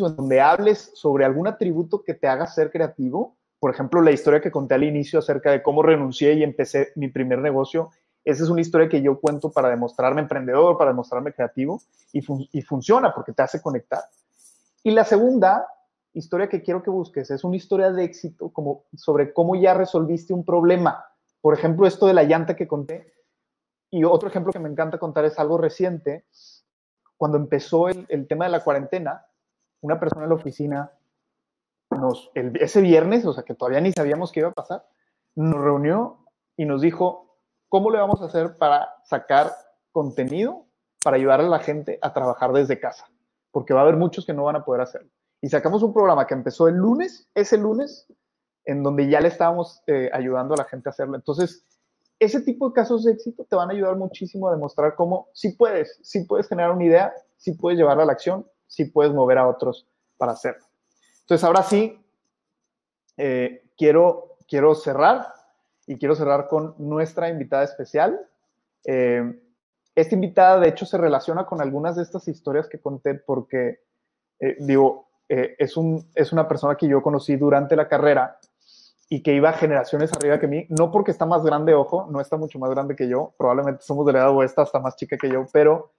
o 0.00 0.06
en 0.06 0.16
donde 0.16 0.40
hables 0.40 0.90
sobre 0.94 1.26
algún 1.26 1.46
atributo 1.46 2.02
que 2.02 2.14
te 2.14 2.26
haga 2.26 2.46
ser 2.46 2.70
creativo 2.70 3.36
por 3.60 3.70
ejemplo, 3.70 4.00
la 4.00 4.10
historia 4.10 4.40
que 4.40 4.50
conté 4.50 4.74
al 4.74 4.84
inicio 4.84 5.18
acerca 5.18 5.50
de 5.50 5.62
cómo 5.62 5.82
renuncié 5.82 6.32
y 6.32 6.42
empecé 6.42 6.92
mi 6.96 7.08
primer 7.08 7.38
negocio 7.38 7.90
Esa 8.24 8.42
es 8.42 8.48
una 8.48 8.62
historia 8.62 8.88
que 8.88 9.02
yo 9.02 9.20
cuento 9.20 9.52
para 9.52 9.68
demostrarme 9.68 10.22
emprendedor, 10.22 10.78
para 10.78 10.90
demostrarme 10.90 11.32
creativo 11.32 11.82
y, 12.12 12.22
funciona 12.62 13.14
porque 13.14 13.32
te 13.32 13.42
hace 13.42 13.60
conectar. 13.60 14.02
Y 14.82 14.90
la 14.90 15.04
segunda 15.04 15.66
historia 16.14 16.48
que 16.48 16.62
quiero 16.62 16.82
que 16.82 16.90
busques 16.90 17.30
es 17.30 17.44
una 17.44 17.56
historia 17.56 17.92
de 17.92 18.04
éxito 18.04 18.50
como 18.50 18.84
sobre 18.94 19.32
cómo 19.32 19.54
ya 19.56 19.74
resolviste 19.74 20.32
un 20.32 20.44
problema. 20.44 21.04
Por 21.40 21.54
ejemplo, 21.54 21.86
esto 21.86 22.06
de 22.06 22.14
la 22.14 22.24
llanta 22.24 22.56
que 22.56 22.66
conté. 22.66 23.12
Y 23.90 24.04
otro 24.04 24.28
ejemplo 24.28 24.52
que 24.52 24.58
me 24.58 24.68
encanta 24.68 24.98
contar 24.98 25.24
es 25.26 25.38
algo 25.38 25.58
reciente. 25.58 26.24
Cuando 27.16 27.36
empezó 27.36 27.88
el 27.88 28.26
tema 28.26 28.46
de 28.46 28.50
la 28.52 28.64
cuarentena, 28.64 29.26
una 29.82 29.98
persona 29.98 30.24
en 30.24 30.30
la 30.30 30.34
oficina, 30.34 30.92
nos, 31.90 32.30
ese 32.34 32.80
viernes, 32.80 33.24
o 33.26 33.32
sea 33.32 33.44
que 33.44 33.54
todavía 33.54 33.80
ni 33.80 33.92
sabíamos 33.92 34.32
qué 34.32 34.40
iba 34.40 34.50
a 34.50 34.54
pasar, 34.54 34.86
nos 35.34 35.60
reunió 35.60 36.18
y 36.56 36.64
nos 36.64 36.82
dijo, 36.82 37.36
¿cómo 37.68 37.90
le 37.90 37.98
vamos 37.98 38.20
a 38.22 38.26
hacer 38.26 38.56
para 38.58 38.94
sacar 39.04 39.50
contenido 39.92 40.66
para 41.02 41.16
ayudar 41.16 41.40
a 41.40 41.48
la 41.48 41.58
gente 41.58 41.98
a 42.02 42.12
trabajar 42.12 42.52
desde 42.52 42.78
casa? 42.78 43.08
Porque 43.50 43.74
va 43.74 43.80
a 43.80 43.82
haber 43.84 43.96
muchos 43.96 44.26
que 44.26 44.34
no 44.34 44.44
van 44.44 44.56
a 44.56 44.64
poder 44.64 44.82
hacerlo. 44.82 45.10
Y 45.40 45.48
sacamos 45.48 45.82
un 45.82 45.92
programa 45.92 46.26
que 46.26 46.34
empezó 46.34 46.68
el 46.68 46.76
lunes, 46.76 47.28
ese 47.34 47.56
lunes, 47.56 48.06
en 48.64 48.82
donde 48.82 49.08
ya 49.08 49.20
le 49.20 49.28
estábamos 49.28 49.82
eh, 49.86 50.10
ayudando 50.12 50.54
a 50.54 50.58
la 50.58 50.64
gente 50.64 50.88
a 50.88 50.90
hacerlo. 50.90 51.16
Entonces, 51.16 51.64
ese 52.18 52.42
tipo 52.42 52.68
de 52.68 52.74
casos 52.74 53.04
de 53.04 53.12
éxito 53.12 53.46
te 53.48 53.56
van 53.56 53.70
a 53.70 53.72
ayudar 53.72 53.96
muchísimo 53.96 54.48
a 54.48 54.52
demostrar 54.52 54.94
cómo 54.94 55.28
sí 55.32 55.52
puedes, 55.52 55.98
sí 56.02 56.24
puedes 56.24 56.46
generar 56.46 56.72
una 56.72 56.84
idea, 56.84 57.14
sí 57.38 57.52
puedes 57.52 57.78
llevarla 57.78 58.02
a 58.02 58.06
la 58.06 58.12
acción, 58.12 58.46
sí 58.66 58.84
puedes 58.84 59.12
mover 59.14 59.38
a 59.38 59.48
otros 59.48 59.88
para 60.18 60.32
hacerlo. 60.32 60.69
Entonces, 61.30 61.44
ahora 61.44 61.62
sí, 61.62 61.96
eh, 63.16 63.62
quiero, 63.78 64.36
quiero 64.48 64.74
cerrar 64.74 65.32
y 65.86 65.96
quiero 65.96 66.16
cerrar 66.16 66.48
con 66.48 66.74
nuestra 66.78 67.28
invitada 67.28 67.62
especial. 67.62 68.20
Eh, 68.84 69.40
esta 69.94 70.14
invitada, 70.16 70.58
de 70.58 70.70
hecho, 70.70 70.86
se 70.86 70.98
relaciona 70.98 71.46
con 71.46 71.60
algunas 71.60 71.94
de 71.94 72.02
estas 72.02 72.26
historias 72.26 72.66
que 72.66 72.80
conté 72.80 73.14
porque, 73.14 73.78
digo, 74.58 75.06
eh, 75.28 75.54
es, 75.56 75.76
un, 75.76 76.04
es 76.16 76.32
una 76.32 76.48
persona 76.48 76.74
que 76.74 76.88
yo 76.88 77.00
conocí 77.00 77.36
durante 77.36 77.76
la 77.76 77.86
carrera 77.86 78.40
y 79.08 79.22
que 79.22 79.32
iba 79.32 79.52
generaciones 79.52 80.12
arriba 80.12 80.40
que 80.40 80.48
mí, 80.48 80.66
no 80.68 80.90
porque 80.90 81.12
está 81.12 81.26
más 81.26 81.44
grande, 81.44 81.74
ojo, 81.74 82.08
no 82.10 82.20
está 82.20 82.38
mucho 82.38 82.58
más 82.58 82.70
grande 82.70 82.96
que 82.96 83.08
yo, 83.08 83.34
probablemente 83.38 83.84
somos 83.84 84.04
de 84.04 84.14
la 84.14 84.18
edad 84.18 84.30
opuesta, 84.30 84.64
está 84.64 84.80
más 84.80 84.96
chica 84.96 85.16
que 85.16 85.30
yo, 85.30 85.46
pero 85.52 85.92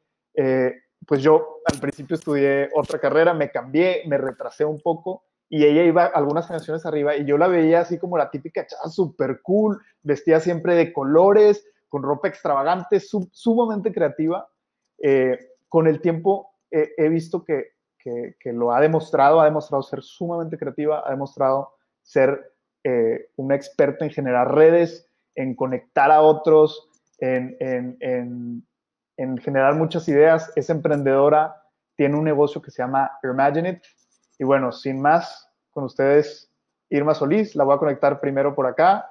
pues 1.06 1.22
yo 1.22 1.62
al 1.72 1.80
principio 1.80 2.16
estudié 2.16 2.70
otra 2.74 3.00
carrera, 3.00 3.34
me 3.34 3.52
cambié, 3.52 4.04
me 4.08 4.18
retrasé 4.18 4.66
un 4.66 4.80
poco 4.82 5.24
y 5.50 5.66
ella 5.66 5.84
iba 5.84 6.06
algunas 6.06 6.48
generaciones 6.48 6.86
arriba 6.86 7.16
y 7.16 7.26
yo 7.26 7.38
la 7.38 7.48
veía 7.48 7.82
así 7.82 7.98
como 7.98 8.18
la 8.18 8.30
típica 8.30 8.66
chava 8.66 8.90
súper 8.90 9.42
cool, 9.42 9.82
vestía 10.04 10.40
siempre 10.40 10.76
de 10.76 10.94
colores, 10.94 11.66
con 11.90 12.04
ropa 12.04 12.30
extravagante, 12.30 13.02
sumamente 13.02 13.92
creativa. 13.92 14.48
Eh, 15.04 15.38
con 15.68 15.88
el 15.88 16.00
tiempo 16.00 16.52
he 16.70 17.10
visto 17.10 17.44
que 17.44 17.74
que, 18.04 18.54
lo 18.54 18.74
ha 18.74 18.82
demostrado, 18.82 19.40
ha 19.40 19.46
demostrado 19.46 19.84
ser 19.84 20.02
sumamente 20.02 20.58
creativa, 20.58 21.04
ha 21.06 21.12
demostrado 21.12 21.74
ser 22.02 22.54
eh, 22.84 23.30
una 23.36 23.56
experta 23.56 24.06
en 24.06 24.12
generar 24.12 24.54
redes, 24.54 25.08
en 25.36 25.56
conectar 25.56 26.12
a 26.12 26.22
otros, 26.22 26.90
en, 27.20 27.56
en, 27.60 27.98
en, 28.00 28.68
generar 29.42 29.76
muchas 29.76 30.08
ideas, 30.08 30.52
es 30.56 30.70
emprendedora, 30.70 31.64
tiene 31.96 32.18
un 32.18 32.24
negocio 32.24 32.62
que 32.62 32.72
se 32.72 32.82
llama 32.82 33.12
Imagine 33.24 33.70
It. 33.70 33.84
Y 34.40 34.44
bueno, 34.44 34.72
sin 34.72 35.02
más, 35.02 35.50
con 35.72 35.84
ustedes, 35.84 36.52
Irma 36.90 37.14
Solís, 37.14 37.56
la 37.56 37.64
voy 37.64 37.76
a 37.76 37.80
conectar 37.80 38.20
primero 38.20 38.56
por 38.56 38.66
acá. 38.68 39.10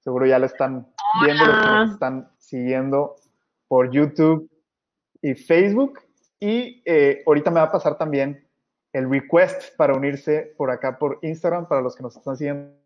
Seguro 0.00 0.26
ya 0.26 0.38
la 0.38 0.46
están 0.46 0.86
viendo, 1.24 1.46
los 1.46 1.92
están 1.92 2.30
siguiendo 2.38 3.16
por 3.68 3.90
YouTube 3.90 4.50
y 5.22 5.34
Facebook. 5.34 6.00
Y 6.40 6.82
eh, 6.84 7.22
ahorita 7.26 7.50
me 7.50 7.60
va 7.60 7.66
a 7.66 7.72
pasar 7.72 7.96
también 7.96 8.46
el 8.92 9.08
request 9.08 9.76
para 9.76 9.94
unirse 9.94 10.54
por 10.56 10.70
acá 10.70 10.98
por 10.98 11.18
Instagram, 11.22 11.66
para 11.66 11.80
los 11.80 11.96
que 11.96 12.02
nos 12.02 12.16
están 12.16 12.36
siguiendo. 12.36 12.76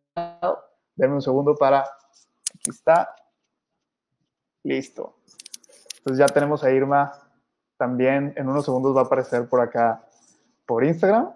Denme 0.94 1.14
un 1.14 1.22
segundo 1.22 1.54
para... 1.54 1.80
Aquí 1.80 2.70
está. 2.70 3.14
Listo. 4.62 5.16
Entonces 5.98 6.18
ya 6.18 6.32
tenemos 6.32 6.64
a 6.64 6.70
Irma 6.70 7.12
también. 7.76 8.32
En 8.36 8.48
unos 8.48 8.64
segundos 8.64 8.96
va 8.96 9.02
a 9.02 9.04
aparecer 9.04 9.48
por 9.48 9.60
acá 9.60 10.04
por 10.66 10.84
Instagram. 10.84 11.30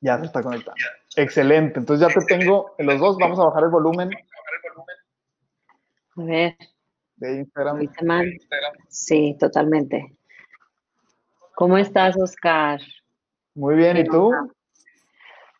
Ya 0.00 0.18
se 0.18 0.26
está 0.26 0.42
conectando. 0.42 0.80
Excelente. 1.16 1.78
Entonces 1.80 2.06
ya 2.06 2.14
te 2.14 2.24
tengo 2.26 2.74
en 2.78 2.86
los 2.86 3.00
dos. 3.00 3.16
Vamos 3.18 3.38
a 3.38 3.44
bajar 3.44 3.64
el 3.64 3.70
volumen. 3.70 4.10
A 6.16 6.22
ver. 6.22 6.56
De 7.16 7.36
Instagram. 7.36 7.88
Sí, 8.88 9.36
totalmente. 9.38 10.16
¿Cómo 11.54 11.78
estás, 11.78 12.16
Oscar? 12.18 12.80
Muy 13.54 13.76
bien, 13.76 13.96
¿y 13.96 14.04
tú? 14.04 14.30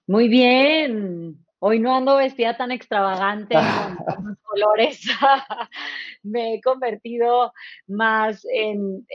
Muy 0.06 0.28
bien. 0.28 1.42
Hoy 1.58 1.80
no 1.80 1.96
ando 1.96 2.16
vestida 2.16 2.56
tan 2.56 2.70
extravagante 2.70 3.54
con, 4.14 4.26
los 4.26 4.38
colores. 4.42 5.00
Me 6.26 6.54
he 6.54 6.60
convertido 6.60 7.52
más 7.86 8.46
en, 8.52 9.06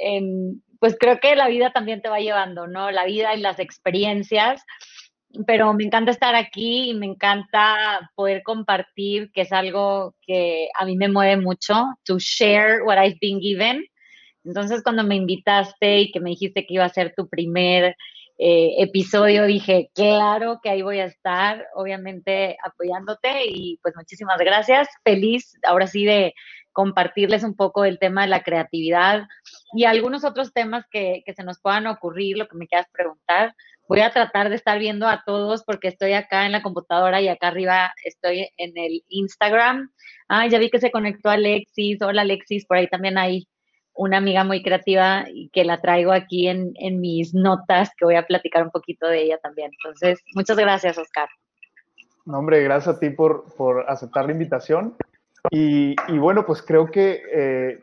pues 0.79 0.95
creo 0.99 1.19
que 1.19 1.35
la 1.35 1.47
vida 1.47 1.71
también 1.71 2.01
te 2.01 2.09
va 2.09 2.19
llevando, 2.19 2.67
¿no? 2.67 2.91
La 2.91 3.05
vida 3.05 3.35
y 3.35 3.41
las 3.41 3.59
experiencias. 3.59 4.63
Pero 5.47 5.73
me 5.73 5.85
encanta 5.85 6.11
estar 6.11 6.35
aquí 6.35 6.89
y 6.89 6.93
me 6.93 7.05
encanta 7.05 8.11
poder 8.15 8.43
compartir, 8.43 9.31
que 9.31 9.41
es 9.41 9.53
algo 9.53 10.13
que 10.21 10.67
a 10.77 10.85
mí 10.85 10.97
me 10.97 11.07
mueve 11.07 11.37
mucho, 11.37 11.85
to 12.03 12.17
share 12.19 12.83
what 12.83 12.97
I've 12.97 13.17
been 13.21 13.39
given 13.39 13.81
entonces, 14.43 14.81
cuando 14.83 15.03
me 15.03 15.15
invitaste 15.15 15.99
y 16.01 16.11
que 16.11 16.19
me 16.19 16.31
dijiste 16.31 16.65
que 16.65 16.73
iba 16.75 16.85
a 16.85 16.89
ser 16.89 17.13
tu 17.15 17.27
primer 17.29 17.95
eh, 18.37 18.75
episodio, 18.79 19.45
dije, 19.45 19.89
claro 19.93 20.59
que 20.63 20.69
ahí 20.69 20.81
voy 20.81 20.99
a 20.99 21.05
estar, 21.05 21.67
obviamente 21.75 22.57
apoyándote 22.63 23.45
y 23.45 23.77
pues 23.83 23.95
muchísimas 23.95 24.39
gracias. 24.39 24.87
Feliz 25.03 25.53
ahora 25.63 25.85
sí 25.85 26.05
de 26.05 26.33
compartirles 26.71 27.43
un 27.43 27.55
poco 27.55 27.85
el 27.85 27.99
tema 27.99 28.21
de 28.21 28.27
la 28.27 28.43
creatividad 28.43 29.27
y 29.73 29.85
algunos 29.85 30.23
otros 30.23 30.53
temas 30.53 30.85
que, 30.91 31.23
que 31.25 31.33
se 31.33 31.43
nos 31.43 31.59
puedan 31.59 31.87
ocurrir, 31.87 32.37
lo 32.37 32.47
que 32.47 32.57
me 32.57 32.67
quieras 32.67 32.87
preguntar. 32.91 33.53
Voy 33.87 33.99
a 33.99 34.11
tratar 34.11 34.49
de 34.49 34.55
estar 34.55 34.79
viendo 34.79 35.07
a 35.07 35.23
todos 35.25 35.63
porque 35.65 35.89
estoy 35.89 36.13
acá 36.13 36.45
en 36.45 36.53
la 36.53 36.61
computadora 36.61 37.19
y 37.19 37.27
acá 37.27 37.49
arriba 37.49 37.93
estoy 38.05 38.49
en 38.57 38.77
el 38.77 39.03
Instagram. 39.09 39.91
Ah, 40.29 40.47
ya 40.47 40.59
vi 40.59 40.69
que 40.69 40.79
se 40.79 40.91
conectó 40.91 41.29
Alexis. 41.29 42.01
Hola 42.01 42.21
Alexis, 42.21 42.65
por 42.65 42.77
ahí 42.77 42.87
también 42.87 43.17
hay 43.17 43.47
una 43.93 44.17
amiga 44.17 44.43
muy 44.43 44.63
creativa 44.63 45.25
y 45.31 45.49
que 45.49 45.65
la 45.65 45.81
traigo 45.81 46.11
aquí 46.11 46.47
en, 46.47 46.73
mis 46.99 47.33
notas, 47.33 47.91
que 47.97 48.05
voy 48.05 48.15
a 48.15 48.25
platicar 48.25 48.63
un 48.63 48.71
poquito 48.71 49.07
de 49.07 49.23
ella 49.23 49.37
también. 49.39 49.71
Entonces, 49.83 50.19
muchas 50.33 50.57
gracias, 50.57 50.97
Oscar. 50.97 51.29
No, 52.25 52.39
hombre, 52.39 52.63
gracias 52.63 52.95
a 52.95 52.99
ti 52.99 53.09
por, 53.09 53.45
aceptar 53.87 54.25
la 54.25 54.31
invitación. 54.31 54.95
Y, 55.49 55.95
bueno, 56.17 56.45
pues 56.45 56.61
creo 56.61 56.91
que 56.91 57.23
eh, 57.33 57.79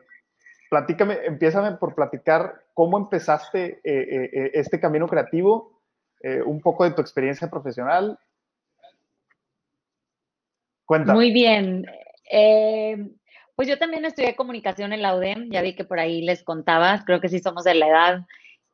platícame, 0.70 1.18
empiézame 1.24 1.72
por 1.76 1.94
platicar 1.94 2.62
cómo 2.74 2.98
empezaste 2.98 3.80
eh, 3.82 4.30
eh, 4.32 4.50
este 4.54 4.78
camino 4.78 5.08
creativo, 5.08 5.82
un 6.46 6.60
poco 6.60 6.84
de 6.84 6.90
tu 6.90 7.00
experiencia 7.00 7.48
profesional. 7.48 8.18
Cuéntame. 10.84 11.16
Muy 11.16 11.32
bien. 11.32 11.86
Pues 13.54 13.68
yo 13.68 13.78
también 13.78 14.04
estudié 14.04 14.36
comunicación 14.36 14.92
en 14.92 15.02
la 15.02 15.16
UDEM, 15.16 15.50
ya 15.50 15.62
vi 15.62 15.74
que 15.74 15.84
por 15.84 15.98
ahí 15.98 16.22
les 16.22 16.42
contabas, 16.42 17.04
creo 17.04 17.20
que 17.20 17.28
sí 17.28 17.38
somos 17.40 17.64
de 17.64 17.74
la 17.74 17.88
edad, 17.88 18.26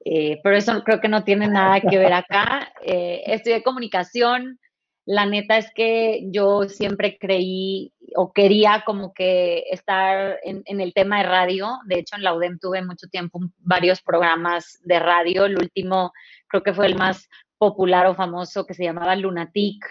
eh, 0.04 0.40
pero 0.42 0.56
eso 0.56 0.84
creo 0.84 1.00
que 1.00 1.08
no 1.08 1.24
tiene 1.24 1.48
nada 1.48 1.80
que 1.80 1.96
ver 1.96 2.12
acá. 2.12 2.72
Eh, 2.82 3.22
estudié 3.26 3.62
comunicación, 3.62 4.60
la 5.06 5.26
neta 5.26 5.58
es 5.58 5.70
que 5.74 6.26
yo 6.30 6.68
siempre 6.68 7.18
creí 7.18 7.92
o 8.16 8.32
quería 8.32 8.84
como 8.86 9.12
que 9.12 9.64
estar 9.70 10.38
en, 10.44 10.62
en, 10.64 10.80
el 10.80 10.94
tema 10.94 11.18
de 11.18 11.24
radio. 11.24 11.78
De 11.86 11.98
hecho, 11.98 12.16
en 12.16 12.22
la 12.22 12.34
UDEM 12.34 12.58
tuve 12.58 12.82
mucho 12.82 13.06
tiempo 13.08 13.40
varios 13.58 14.00
programas 14.00 14.78
de 14.84 14.98
radio. 14.98 15.44
El 15.44 15.58
último 15.58 16.12
creo 16.48 16.62
que 16.62 16.72
fue 16.72 16.86
el 16.86 16.96
más 16.96 17.28
popular 17.58 18.06
o 18.06 18.14
famoso 18.14 18.66
que 18.66 18.74
se 18.74 18.84
llamaba 18.84 19.16
Lunatic. 19.16 19.84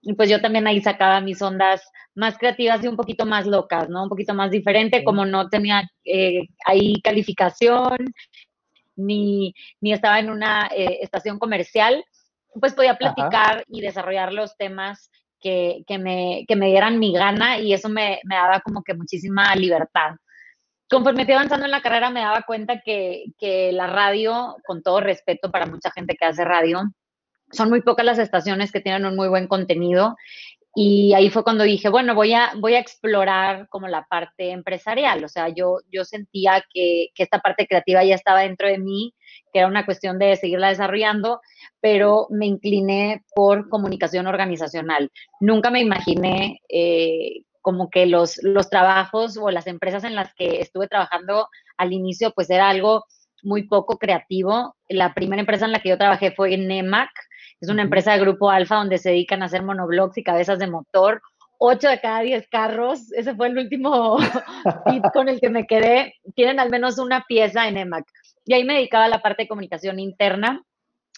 Y 0.00 0.14
pues 0.14 0.30
yo 0.30 0.40
también 0.40 0.66
ahí 0.66 0.80
sacaba 0.80 1.20
mis 1.20 1.42
ondas 1.42 1.82
más 2.14 2.38
creativas 2.38 2.82
y 2.82 2.88
un 2.88 2.96
poquito 2.96 3.26
más 3.26 3.46
locas, 3.46 3.88
¿no? 3.88 4.04
Un 4.04 4.08
poquito 4.08 4.34
más 4.34 4.50
diferente, 4.50 5.04
como 5.04 5.24
no 5.24 5.48
tenía 5.48 5.88
eh, 6.04 6.48
ahí 6.64 7.00
calificación, 7.02 7.96
ni, 8.96 9.54
ni, 9.80 9.92
estaba 9.92 10.18
en 10.18 10.30
una 10.30 10.68
eh, 10.74 10.98
estación 11.02 11.38
comercial, 11.38 12.04
pues 12.58 12.74
podía 12.74 12.96
platicar 12.96 13.64
y 13.68 13.80
desarrollar 13.80 14.32
los 14.32 14.56
temas 14.56 15.10
que, 15.40 15.84
que, 15.86 15.98
me, 15.98 16.44
que, 16.48 16.56
me, 16.56 16.66
dieran 16.66 16.98
mi 16.98 17.12
gana 17.12 17.58
y 17.58 17.72
eso 17.72 17.88
me, 17.88 18.20
me, 18.24 18.34
daba 18.34 18.60
como 18.60 18.82
que 18.82 18.94
muchísima 18.94 19.54
libertad. 19.54 20.16
Conforme 20.90 21.24
fui 21.24 21.34
avanzando 21.34 21.66
en 21.66 21.70
la 21.70 21.82
carrera 21.82 22.10
me 22.10 22.20
daba 22.20 22.42
cuenta 22.42 22.80
que, 22.80 23.26
que 23.38 23.72
la 23.72 23.86
radio, 23.86 24.56
con 24.66 24.82
todo 24.82 25.00
respeto 25.00 25.50
para 25.50 25.66
mucha 25.66 25.90
gente 25.90 26.16
que 26.16 26.24
hace 26.24 26.44
radio, 26.44 26.82
son 27.50 27.70
muy 27.70 27.82
pocas 27.82 28.04
las 28.04 28.18
estaciones 28.18 28.72
que 28.72 28.80
tienen 28.80 29.06
un 29.06 29.16
muy 29.16 29.28
buen 29.28 29.48
contenido 29.48 30.16
y 30.80 31.12
ahí 31.12 31.28
fue 31.28 31.42
cuando 31.42 31.64
dije, 31.64 31.88
bueno, 31.88 32.14
voy 32.14 32.34
a, 32.34 32.52
voy 32.56 32.74
a 32.74 32.78
explorar 32.78 33.68
como 33.68 33.88
la 33.88 34.06
parte 34.08 34.52
empresarial. 34.52 35.24
O 35.24 35.28
sea, 35.28 35.48
yo, 35.48 35.78
yo 35.90 36.04
sentía 36.04 36.64
que, 36.72 37.08
que 37.16 37.24
esta 37.24 37.40
parte 37.40 37.66
creativa 37.66 38.04
ya 38.04 38.14
estaba 38.14 38.42
dentro 38.42 38.68
de 38.68 38.78
mí, 38.78 39.12
que 39.52 39.58
era 39.58 39.66
una 39.66 39.84
cuestión 39.84 40.20
de 40.20 40.36
seguirla 40.36 40.68
desarrollando, 40.68 41.40
pero 41.80 42.28
me 42.30 42.46
incliné 42.46 43.24
por 43.34 43.68
comunicación 43.68 44.28
organizacional. 44.28 45.10
Nunca 45.40 45.72
me 45.72 45.80
imaginé 45.80 46.60
eh, 46.68 47.42
como 47.60 47.90
que 47.90 48.06
los, 48.06 48.38
los 48.44 48.70
trabajos 48.70 49.36
o 49.36 49.50
las 49.50 49.66
empresas 49.66 50.04
en 50.04 50.14
las 50.14 50.32
que 50.34 50.60
estuve 50.60 50.86
trabajando 50.86 51.48
al 51.76 51.92
inicio, 51.92 52.30
pues 52.36 52.50
era 52.50 52.68
algo 52.68 53.04
muy 53.42 53.64
poco 53.66 53.98
creativo. 53.98 54.76
La 54.88 55.12
primera 55.12 55.40
empresa 55.40 55.64
en 55.64 55.72
la 55.72 55.80
que 55.80 55.88
yo 55.88 55.98
trabajé 55.98 56.30
fue 56.30 56.54
en 56.54 56.68
NEMAC, 56.68 57.10
es 57.60 57.68
una 57.68 57.82
empresa 57.82 58.12
de 58.12 58.20
grupo 58.20 58.50
Alfa 58.50 58.76
donde 58.76 58.98
se 58.98 59.10
dedican 59.10 59.42
a 59.42 59.46
hacer 59.46 59.62
monoblocks 59.62 60.18
y 60.18 60.22
cabezas 60.22 60.58
de 60.58 60.68
motor. 60.68 61.20
Ocho 61.58 61.88
de 61.88 62.00
cada 62.00 62.20
diez 62.20 62.46
carros, 62.48 63.12
ese 63.12 63.34
fue 63.34 63.48
el 63.48 63.58
último 63.58 64.16
tip 64.86 65.02
con 65.12 65.28
el 65.28 65.40
que 65.40 65.50
me 65.50 65.66
quedé, 65.66 66.14
tienen 66.36 66.60
al 66.60 66.70
menos 66.70 66.98
una 66.98 67.24
pieza 67.26 67.66
en 67.66 67.74
NEMAC. 67.74 68.04
Y 68.44 68.54
ahí 68.54 68.64
me 68.64 68.74
dedicaba 68.74 69.06
a 69.06 69.08
la 69.08 69.20
parte 69.20 69.42
de 69.42 69.48
comunicación 69.48 69.98
interna, 69.98 70.62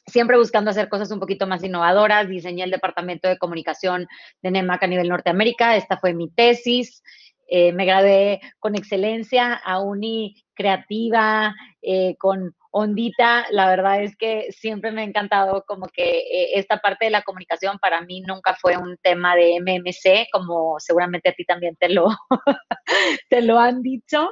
siempre 0.07 0.39
buscando 0.39 0.71
hacer 0.71 0.89
cosas 0.89 1.11
un 1.11 1.21
poquito 1.21 1.47
más 1.47 1.63
innovadoras. 1.63 2.27
Diseñé 2.27 2.65
el 2.65 2.71
departamento 2.71 3.29
de 3.29 3.37
comunicación 3.37 4.09
de 4.43 4.51
NEMAC 4.51 4.83
a 4.83 4.87
nivel 4.87 5.09
Norteamérica. 5.09 5.77
Esta 5.77 5.99
fue 5.99 6.15
mi 6.15 6.31
tesis. 6.31 7.03
Eh, 7.47 7.73
me 7.73 7.85
gradué 7.85 8.41
con 8.61 8.77
excelencia 8.77 9.55
a 9.55 9.81
Uni 9.81 10.43
Creativa, 10.55 11.55
eh, 11.83 12.17
con 12.17 12.55
ondita, 12.71 13.47
la 13.51 13.69
verdad 13.69 14.03
es 14.03 14.17
que 14.17 14.53
siempre 14.53 14.93
me 14.93 15.03
ha 15.03 15.05
encantado 15.05 15.65
como 15.67 15.87
que 15.89 16.19
eh, 16.19 16.51
esta 16.55 16.79
parte 16.79 17.07
de 17.07 17.11
la 17.11 17.23
comunicación 17.23 17.79
para 17.79 18.01
mí 18.03 18.21
nunca 18.21 18.55
fue 18.55 18.77
un 18.77 18.97
tema 19.03 19.35
de 19.35 19.61
MMC, 19.61 20.29
como 20.33 20.79
seguramente 20.79 21.31
a 21.31 21.33
ti 21.33 21.45
también 21.45 21.77
te 21.77 21.89
lo, 21.89 22.09
te 23.29 23.43
lo 23.43 23.59
han 23.59 23.83
dicho. 23.83 24.31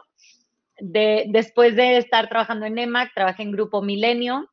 De, 0.81 1.24
después 1.29 1.74
de 1.74 1.96
estar 1.96 2.29
trabajando 2.29 2.66
en 2.66 2.79
EMAC, 2.79 3.12
trabajé 3.12 3.42
en 3.42 3.51
Grupo 3.51 3.83
Milenio, 3.83 4.48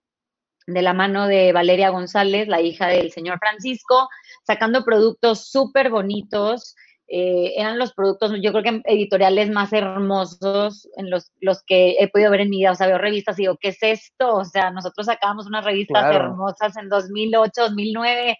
de 0.65 0.81
la 0.81 0.93
mano 0.93 1.27
de 1.27 1.53
Valeria 1.53 1.89
González, 1.89 2.47
la 2.47 2.61
hija 2.61 2.87
del 2.87 3.11
señor 3.11 3.37
Francisco, 3.37 4.09
sacando 4.43 4.83
productos 4.83 5.49
súper 5.49 5.91
bonitos, 5.91 6.75
eh, 7.07 7.53
eran 7.57 7.77
los 7.77 7.93
productos, 7.93 8.31
yo 8.41 8.51
creo 8.51 8.63
que 8.63 8.81
editoriales 8.85 9.51
más 9.51 9.71
hermosos 9.73 10.89
en 10.97 11.11
los, 11.11 11.31
los 11.39 11.61
que 11.63 11.97
he 11.99 12.07
podido 12.09 12.31
ver 12.31 12.41
en 12.41 12.49
mi 12.49 12.59
vida. 12.59 12.71
O 12.71 12.75
sea, 12.75 12.87
veo 12.87 12.97
revistas 12.97 13.37
y 13.37 13.43
digo, 13.43 13.57
¿qué 13.59 13.69
es 13.69 13.77
esto? 13.81 14.35
O 14.35 14.45
sea, 14.45 14.71
nosotros 14.71 15.05
sacábamos 15.05 15.45
unas 15.45 15.63
revistas 15.63 16.15
hermosas 16.15 16.75
en 16.77 16.89
2008, 16.89 17.51
2009, 17.61 18.37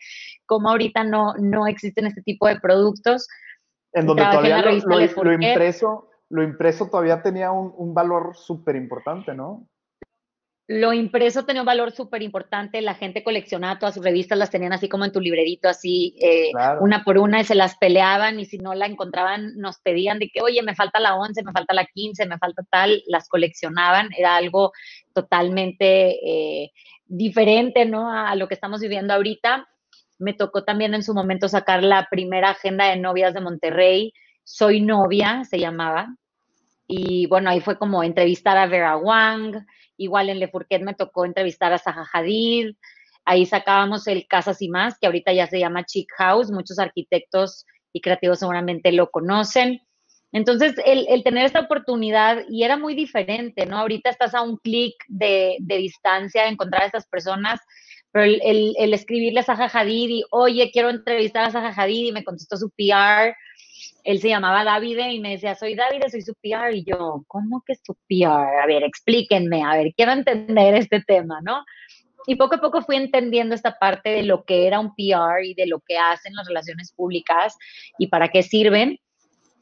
como 0.48 0.70
ahorita 0.72 1.04
no, 1.04 1.36
no 1.40 1.68
existen 1.68 2.08
este 2.08 2.24
tipo 2.24 2.48
de 2.48 2.60
productos. 2.60 3.28
En 3.94 4.08
donde 4.08 4.24
todavía 4.24 4.62
lo, 4.62 4.72
lo, 4.72 5.34
impreso, 5.34 6.10
lo 6.30 6.44
impreso 6.44 6.88
todavía 6.88 7.22
tenía 7.22 7.52
un, 7.52 7.72
un 7.78 7.94
valor 7.94 8.36
súper 8.36 8.76
importante, 8.76 9.36
¿no? 9.36 9.68
Lo 10.68 10.94
impreso 10.94 11.46
tenía 11.46 11.62
un 11.62 11.68
valor 11.68 11.92
súper 11.92 12.24
importante, 12.24 12.82
la 12.82 12.96
gente 12.96 13.24
coleccionaba 13.24 13.78
todas 13.78 13.94
sus 13.94 14.04
revistas, 14.04 14.36
las 14.36 14.50
tenían 14.50 14.74
así 14.74 14.90
como 14.90 15.06
en 15.06 15.12
tu 15.12 15.22
librerito, 15.22 15.70
así 15.70 16.16
eh, 16.20 16.52
una 16.80 17.04
por 17.04 17.20
una, 17.20 17.40
y 17.40 17.44
se 17.44 17.54
las 17.54 17.78
peleaban 17.78 18.40
y 18.40 18.46
si 18.46 18.58
no 18.58 18.74
la 18.74 18.88
encontraban 18.88 19.58
nos 19.58 19.78
pedían 19.78 20.18
de 20.18 20.30
que, 20.30 20.42
oye, 20.42 20.64
me 20.64 20.74
falta 20.74 21.00
la 21.00 21.18
11, 21.18 21.44
me 21.44 21.52
falta 21.52 21.76
la 21.76 21.86
15, 21.86 22.26
me 22.26 22.40
falta 22.40 22.64
tal, 22.68 23.04
las 23.06 23.30
coleccionaban, 23.30 24.10
era 24.18 24.36
algo 24.36 24.72
totalmente 25.14 26.18
eh, 26.28 26.72
diferente, 27.06 27.86
¿no? 27.86 28.12
A, 28.12 28.32
a 28.32 28.36
lo 28.36 28.48
que 28.48 28.56
estamos 28.56 28.82
viviendo 28.82 29.14
ahorita. 29.14 29.68
Me 30.18 30.34
tocó 30.34 30.64
también 30.64 30.96
en 30.96 31.04
su 31.04 31.14
momento 31.14 31.48
sacar 31.48 31.84
la 31.84 32.08
primera 32.10 32.50
agenda 32.50 32.90
de 32.90 32.96
novias 32.96 33.36
de 33.36 33.42
Monterrey, 33.42 34.14
Soy 34.44 34.82
novia, 34.82 35.44
se 35.44 35.60
llamaba, 35.60 36.16
y 36.88 37.26
bueno, 37.28 37.50
ahí 37.50 37.62
fue 37.62 37.78
como 37.78 38.04
entrevistar 38.04 38.58
a 38.58 38.68
Vera 38.68 38.98
Wang, 38.98 39.66
Igual 39.98 40.30
en 40.30 40.40
Le 40.40 40.48
Fourquet 40.48 40.82
me 40.82 40.94
tocó 40.94 41.26
entrevistar 41.26 41.74
a 41.74 41.78
Zaha 41.78 42.06
Hadid. 42.12 42.76
Ahí 43.26 43.46
sacábamos 43.46 44.08
el 44.08 44.28
Casas 44.28 44.62
y 44.62 44.70
Más, 44.70 44.98
que 45.00 45.08
ahorita 45.08 45.34
ya 45.34 45.48
se 45.48 45.60
llama 45.60 45.86
Chic 45.86 46.08
House. 46.18 46.52
Muchos 46.52 46.80
arquitectos 46.80 47.66
y 47.92 48.02
creativos 48.02 48.40
seguramente 48.40 48.92
lo 48.92 49.10
conocen. 49.10 49.82
Entonces, 50.32 50.76
el, 50.86 51.24
tener 51.24 51.46
esta 51.46 51.62
oportunidad, 51.62 52.44
y 52.50 52.64
era 52.64 52.76
muy 52.76 52.94
diferente, 52.94 53.66
¿no? 53.66 53.78
Ahorita 53.78 54.10
estás 54.10 54.36
a 54.36 54.42
un 54.42 54.58
clic 54.58 54.94
de, 55.08 55.56
distancia 55.62 56.44
de 56.44 56.50
encontrar 56.50 56.84
a 56.84 56.88
estas 56.88 57.08
personas, 57.08 57.62
pero 58.12 58.26
el, 58.26 58.76
el, 58.78 58.94
escribirle 58.94 59.40
a 59.40 59.44
Zaha 59.44 59.70
Hadid 59.74 60.10
y, 60.10 60.24
oye, 60.32 60.72
quiero 60.72 60.90
entrevistar 60.90 61.46
a 61.46 61.52
Zaha 61.52 61.74
Hadid 61.82 62.08
y 62.08 62.12
me 62.12 62.26
contestó 62.26 62.58
su 62.58 62.70
PR, 62.72 63.34
él 64.06 64.20
se 64.22 64.30
llamaba 64.30 64.64
David 64.64 65.00
y 65.10 65.20
me 65.20 65.32
decía, 65.32 65.56
soy 65.56 65.74
David, 65.74 66.04
soy 66.10 66.22
su 66.22 66.36
PR. 66.36 66.72
Y 66.74 66.86
yo, 66.86 67.26
¿cómo 67.28 67.64
que 67.66 67.74
su 67.76 67.96
PR? 68.08 68.62
A 68.62 68.68
ver, 68.68 68.84
explíquenme, 68.84 69.64
a 69.64 69.76
ver, 69.76 69.94
quiero 69.96 70.12
entender 70.12 70.76
este 70.76 71.02
tema, 71.02 71.40
¿no? 71.42 71.66
Y 72.28 72.36
poco 72.36 72.56
a 72.56 72.62
poco 72.62 72.84
fui 72.84 72.96
entendiendo 72.96 73.56
esta 73.56 73.78
parte 73.80 74.10
de 74.10 74.24
lo 74.24 74.46
que 74.46 74.68
era 74.68 74.80
un 74.80 74.96
PR 74.96 75.44
y 75.44 75.56
de 75.56 75.66
lo 75.66 75.80
que 75.80 75.98
hacen 75.98 76.36
las 76.36 76.48
relaciones 76.48 76.92
públicas 76.94 77.58
y 77.98 78.08
para 78.08 78.30
qué 78.30 78.44
sirven. 78.44 79.00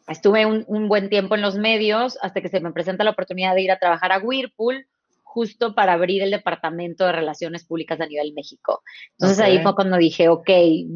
Estuve 0.09 0.45
un, 0.45 0.65
un 0.67 0.89
buen 0.89 1.09
tiempo 1.09 1.35
en 1.35 1.41
los 1.41 1.55
medios 1.55 2.17
hasta 2.21 2.41
que 2.41 2.49
se 2.49 2.59
me 2.59 2.73
presenta 2.73 3.05
la 3.05 3.11
oportunidad 3.11 3.55
de 3.55 3.61
ir 3.61 3.71
a 3.71 3.79
trabajar 3.79 4.11
a 4.11 4.19
Whirlpool 4.19 4.85
justo 5.33 5.73
para 5.73 5.93
abrir 5.93 6.21
el 6.21 6.29
departamento 6.29 7.05
de 7.05 7.11
relaciones 7.11 7.65
públicas 7.65 7.99
a 7.99 8.05
nivel 8.05 8.33
México. 8.33 8.83
Entonces 9.17 9.39
ahí 9.39 9.59
fue 9.63 9.73
cuando 9.73 9.97
dije, 9.97 10.29
ok, 10.29 10.49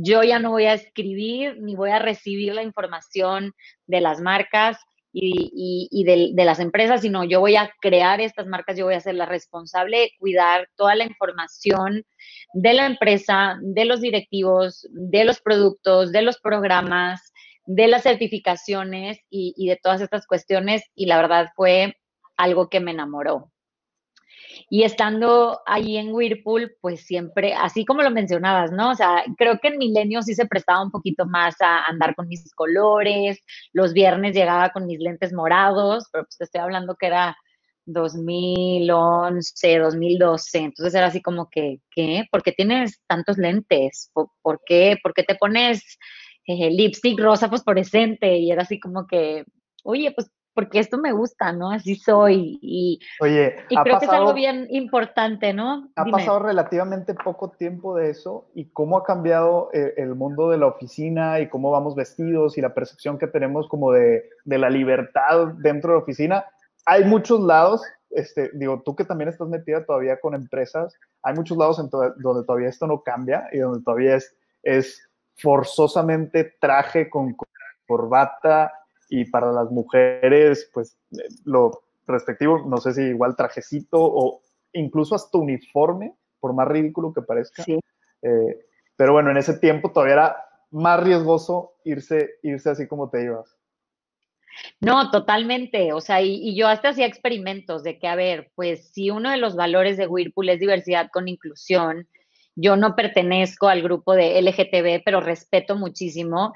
yo 0.03 0.23
ya 0.23 0.37
no 0.37 0.51
voy 0.51 0.65
a 0.65 0.75
escribir 0.75 1.57
ni 1.59 1.75
voy 1.75 1.89
a 1.89 1.97
recibir 1.97 2.53
la 2.53 2.61
información 2.61 3.53
de 3.87 4.01
las 4.01 4.21
marcas 4.21 4.77
y, 5.11 6.03
de, 6.03 6.45
las 6.45 6.59
empresas, 6.59 7.01
sino 7.01 7.23
yo 7.23 7.39
voy 7.39 7.55
a 7.55 7.71
crear 7.81 8.21
estas 8.21 8.45
marcas, 8.45 8.77
yo 8.77 8.85
voy 8.85 8.93
a 8.93 8.99
ser 8.99 9.15
la 9.15 9.25
responsable 9.25 9.97
de 9.97 10.11
cuidar 10.19 10.69
toda 10.75 10.93
la 10.93 11.05
información 11.05 12.05
de 12.53 12.73
la 12.73 12.85
empresa, 12.85 13.57
de 13.61 13.85
los 13.85 14.01
directivos, 14.01 14.87
de 14.91 15.25
los 15.25 15.41
productos, 15.41 16.11
de 16.11 16.21
los 16.21 16.37
programas, 16.39 17.33
de 17.65 17.87
las 17.87 18.03
certificaciones 18.03 19.17
y 19.31 19.67
de 19.67 19.79
todas 19.81 20.01
estas 20.01 20.27
cuestiones. 20.27 20.83
Y 20.93 21.07
la 21.07 21.17
verdad 21.17 21.47
fue 21.55 21.95
algo 22.37 22.69
que 22.69 22.79
me 22.79 22.91
enamoró. 22.91 23.51
Y 24.69 24.83
estando 24.83 25.59
ahí 25.65 25.97
en 25.97 26.13
Whirlpool, 26.13 26.75
pues 26.81 27.01
siempre, 27.05 27.53
así 27.53 27.85
como 27.85 28.01
lo 28.01 28.11
mencionabas, 28.11 28.71
¿no? 28.71 28.91
O 28.91 28.95
sea, 28.95 29.23
creo 29.37 29.59
que 29.59 29.69
en 29.69 29.77
Milenio 29.77 30.21
sí 30.21 30.33
se 30.35 30.45
prestaba 30.45 30.83
un 30.83 30.91
poquito 30.91 31.25
más 31.25 31.55
a 31.61 31.85
andar 31.85 32.15
con 32.15 32.27
mis 32.27 32.53
colores. 32.53 33.39
Los 33.73 33.93
viernes 33.93 34.35
llegaba 34.35 34.69
con 34.69 34.85
mis 34.85 34.99
lentes 34.99 35.33
morados, 35.33 36.07
pero 36.11 36.25
pues 36.25 36.37
te 36.37 36.43
estoy 36.45 36.61
hablando 36.61 36.95
que 36.95 37.07
era 37.07 37.37
2011, 37.87 39.79
2012. 39.79 40.57
Entonces 40.59 40.93
era 40.93 41.07
así 41.07 41.21
como 41.21 41.49
que, 41.49 41.79
¿qué? 41.91 42.25
¿Por 42.31 42.43
qué 42.43 42.51
tienes 42.51 43.01
tantos 43.07 43.37
lentes? 43.37 44.11
¿Por, 44.13 44.61
qué? 44.65 44.97
¿Por 45.01 45.13
qué 45.13 45.23
te 45.23 45.35
pones 45.35 45.97
eh, 46.45 46.69
lipstick 46.69 47.19
rosa 47.19 47.49
fosforescente? 47.49 48.37
Y 48.37 48.51
era 48.51 48.63
así 48.63 48.79
como 48.79 49.07
que, 49.07 49.45
oye, 49.83 50.11
pues 50.11 50.29
porque 50.57 50.79
esto 50.79 50.97
me 50.97 51.11
gusta, 51.11 51.53
¿no? 51.53 51.69
Así 51.69 51.93
soy. 51.93 52.57
Y, 52.63 52.99
Oye, 53.19 53.57
y 53.69 53.77
creo 53.77 53.99
que 53.99 54.05
es 54.05 54.11
algo 54.11 54.33
bien 54.33 54.65
importante, 54.71 55.53
¿no? 55.53 55.87
Ha 55.95 56.03
pasado 56.05 56.39
relativamente 56.39 57.13
poco 57.13 57.51
tiempo 57.51 57.95
de 57.95 58.09
eso 58.09 58.47
y 58.55 58.65
cómo 58.71 58.97
ha 58.97 59.03
cambiado 59.03 59.69
eh, 59.71 59.93
el, 59.97 60.15
mundo 60.15 60.49
de 60.49 60.57
la 60.57 60.65
oficina 60.65 61.39
y 61.41 61.47
cómo 61.47 61.69
vamos 61.69 61.93
vestidos 61.93 62.57
y 62.57 62.61
la 62.61 62.73
percepción 62.73 63.19
que 63.19 63.27
tenemos 63.27 63.69
como 63.69 63.91
de, 63.91 64.31
de 64.45 64.57
la 64.57 64.71
libertad 64.71 65.49
dentro 65.59 65.91
de 65.91 65.97
la 65.99 66.03
oficina. 66.03 66.45
Hay 66.87 67.03
muchos 67.03 67.39
lados, 67.39 67.83
este, 68.09 68.49
digo, 68.55 68.81
tú 68.83 68.95
que 68.95 69.05
también 69.05 69.29
estás 69.29 69.47
metida 69.49 69.85
todavía 69.85 70.19
con 70.19 70.33
empresas, 70.33 70.95
hay 71.21 71.35
muchos 71.35 71.55
lados 71.55 71.77
en 71.77 71.87
donde 71.91 72.43
todavía 72.47 72.69
esto 72.69 72.87
no 72.87 73.03
cambia 73.03 73.47
y 73.51 73.59
donde 73.59 73.83
todavía 73.83 74.15
es, 74.15 74.35
es 74.63 75.07
forzosamente 75.35 76.55
traje 76.59 77.11
con 77.11 77.37
corbata 77.85 78.73
y 79.09 79.25
para 79.25 79.51
las 79.51 79.71
mujeres, 79.71 80.69
pues 80.73 80.97
lo 81.45 81.83
respectivo, 82.05 82.65
no 82.67 82.77
sé 82.77 82.93
si 82.93 83.01
igual 83.01 83.35
trajecito 83.35 83.97
o 83.99 84.41
incluso 84.73 85.15
hasta 85.15 85.37
uniforme, 85.37 86.13
por 86.39 86.53
más 86.53 86.67
ridículo 86.67 87.13
que 87.13 87.21
parezca. 87.21 87.63
Eh, 87.67 88.65
pero 88.95 89.13
bueno, 89.13 89.31
en 89.31 89.37
ese 89.37 89.57
tiempo 89.57 89.91
todavía 89.91 90.13
era 90.13 90.37
más 90.71 91.01
riesgoso 91.03 91.73
irse, 91.83 92.35
irse 92.43 92.69
así 92.69 92.87
como 92.87 93.09
te 93.09 93.23
ibas. 93.23 93.55
No, 94.79 95.11
totalmente. 95.11 95.93
O 95.93 96.01
sea, 96.01 96.21
y, 96.21 96.33
y, 96.35 96.55
yo 96.55 96.67
hasta 96.67 96.89
hacía 96.89 97.05
experimentos 97.05 97.83
de 97.83 97.99
que, 97.99 98.07
a 98.07 98.15
ver, 98.15 98.51
pues 98.55 98.89
si 98.91 99.11
uno 99.11 99.29
de 99.29 99.37
los 99.37 99.55
valores 99.55 99.97
de 99.97 100.07
Whirlpool 100.07 100.49
es 100.49 100.59
diversidad 100.59 101.09
con 101.11 101.27
inclusión, 101.27 102.07
yo 102.55 102.75
no 102.75 102.95
pertenezco 102.95 103.67
al 103.67 103.83
grupo 103.83 104.13
de 104.13 104.41
LGTB, 104.41 105.03
pero 105.05 105.21
respeto 105.21 105.75
muchísimo 105.75 106.53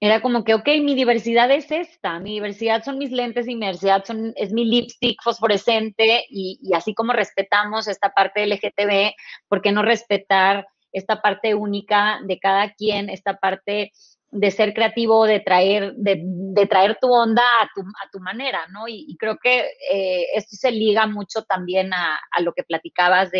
era 0.00 0.22
como 0.22 0.44
que, 0.44 0.54
ok, 0.54 0.66
mi 0.82 0.94
diversidad 0.94 1.50
es 1.50 1.70
esta, 1.70 2.18
mi 2.20 2.32
diversidad 2.32 2.82
son 2.82 2.96
mis 2.96 3.12
lentes 3.12 3.46
y 3.46 3.54
mi 3.54 3.66
diversidad 3.66 4.02
son, 4.04 4.32
es 4.34 4.50
mi 4.50 4.64
lipstick 4.64 5.22
fosforescente 5.22 6.24
y, 6.30 6.58
así 6.74 6.94
como 6.94 7.12
respetamos 7.12 7.86
esta 7.86 8.10
parte 8.10 8.46
LGTB, 8.46 9.12
¿por 9.46 9.60
qué 9.60 9.72
no 9.72 9.82
respetar 9.82 10.66
esta 10.92 11.20
parte 11.20 11.54
única 11.54 12.18
de 12.24 12.38
cada 12.38 12.72
quien, 12.72 13.10
esta 13.10 13.36
parte 13.36 13.92
de 14.32 14.50
ser 14.50 14.72
creativo, 14.72 15.26
de 15.26 15.40
traer, 15.40 15.92
de, 15.96 16.66
traer 16.66 16.96
tu 17.00 17.12
onda 17.12 17.42
a 17.60 17.68
tu, 17.74 17.82
a 17.82 18.10
tu 18.10 18.20
manera, 18.20 18.66
¿no? 18.68 18.88
Y, 18.88 19.16
creo 19.18 19.36
que 19.36 19.66
eh, 19.92 20.26
esto 20.34 20.56
se 20.56 20.70
liga 20.70 21.06
mucho 21.06 21.42
también 21.42 21.92
a, 21.92 22.18
lo 22.40 22.52
que 22.52 22.62
platicabas 22.62 23.30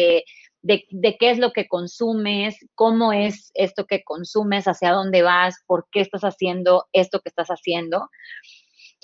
de, 0.62 0.84
de, 0.90 1.16
qué 1.16 1.30
es 1.30 1.38
lo 1.38 1.52
que 1.52 1.68
consumes, 1.68 2.56
cómo 2.74 3.12
es 3.12 3.50
esto 3.54 3.86
que 3.86 4.02
consumes, 4.04 4.66
hacia 4.66 4.92
dónde 4.92 5.22
vas, 5.22 5.56
por 5.66 5.86
qué 5.90 6.00
estás 6.00 6.22
haciendo 6.22 6.86
esto 6.92 7.20
que 7.20 7.28
estás 7.28 7.48
haciendo. 7.48 8.08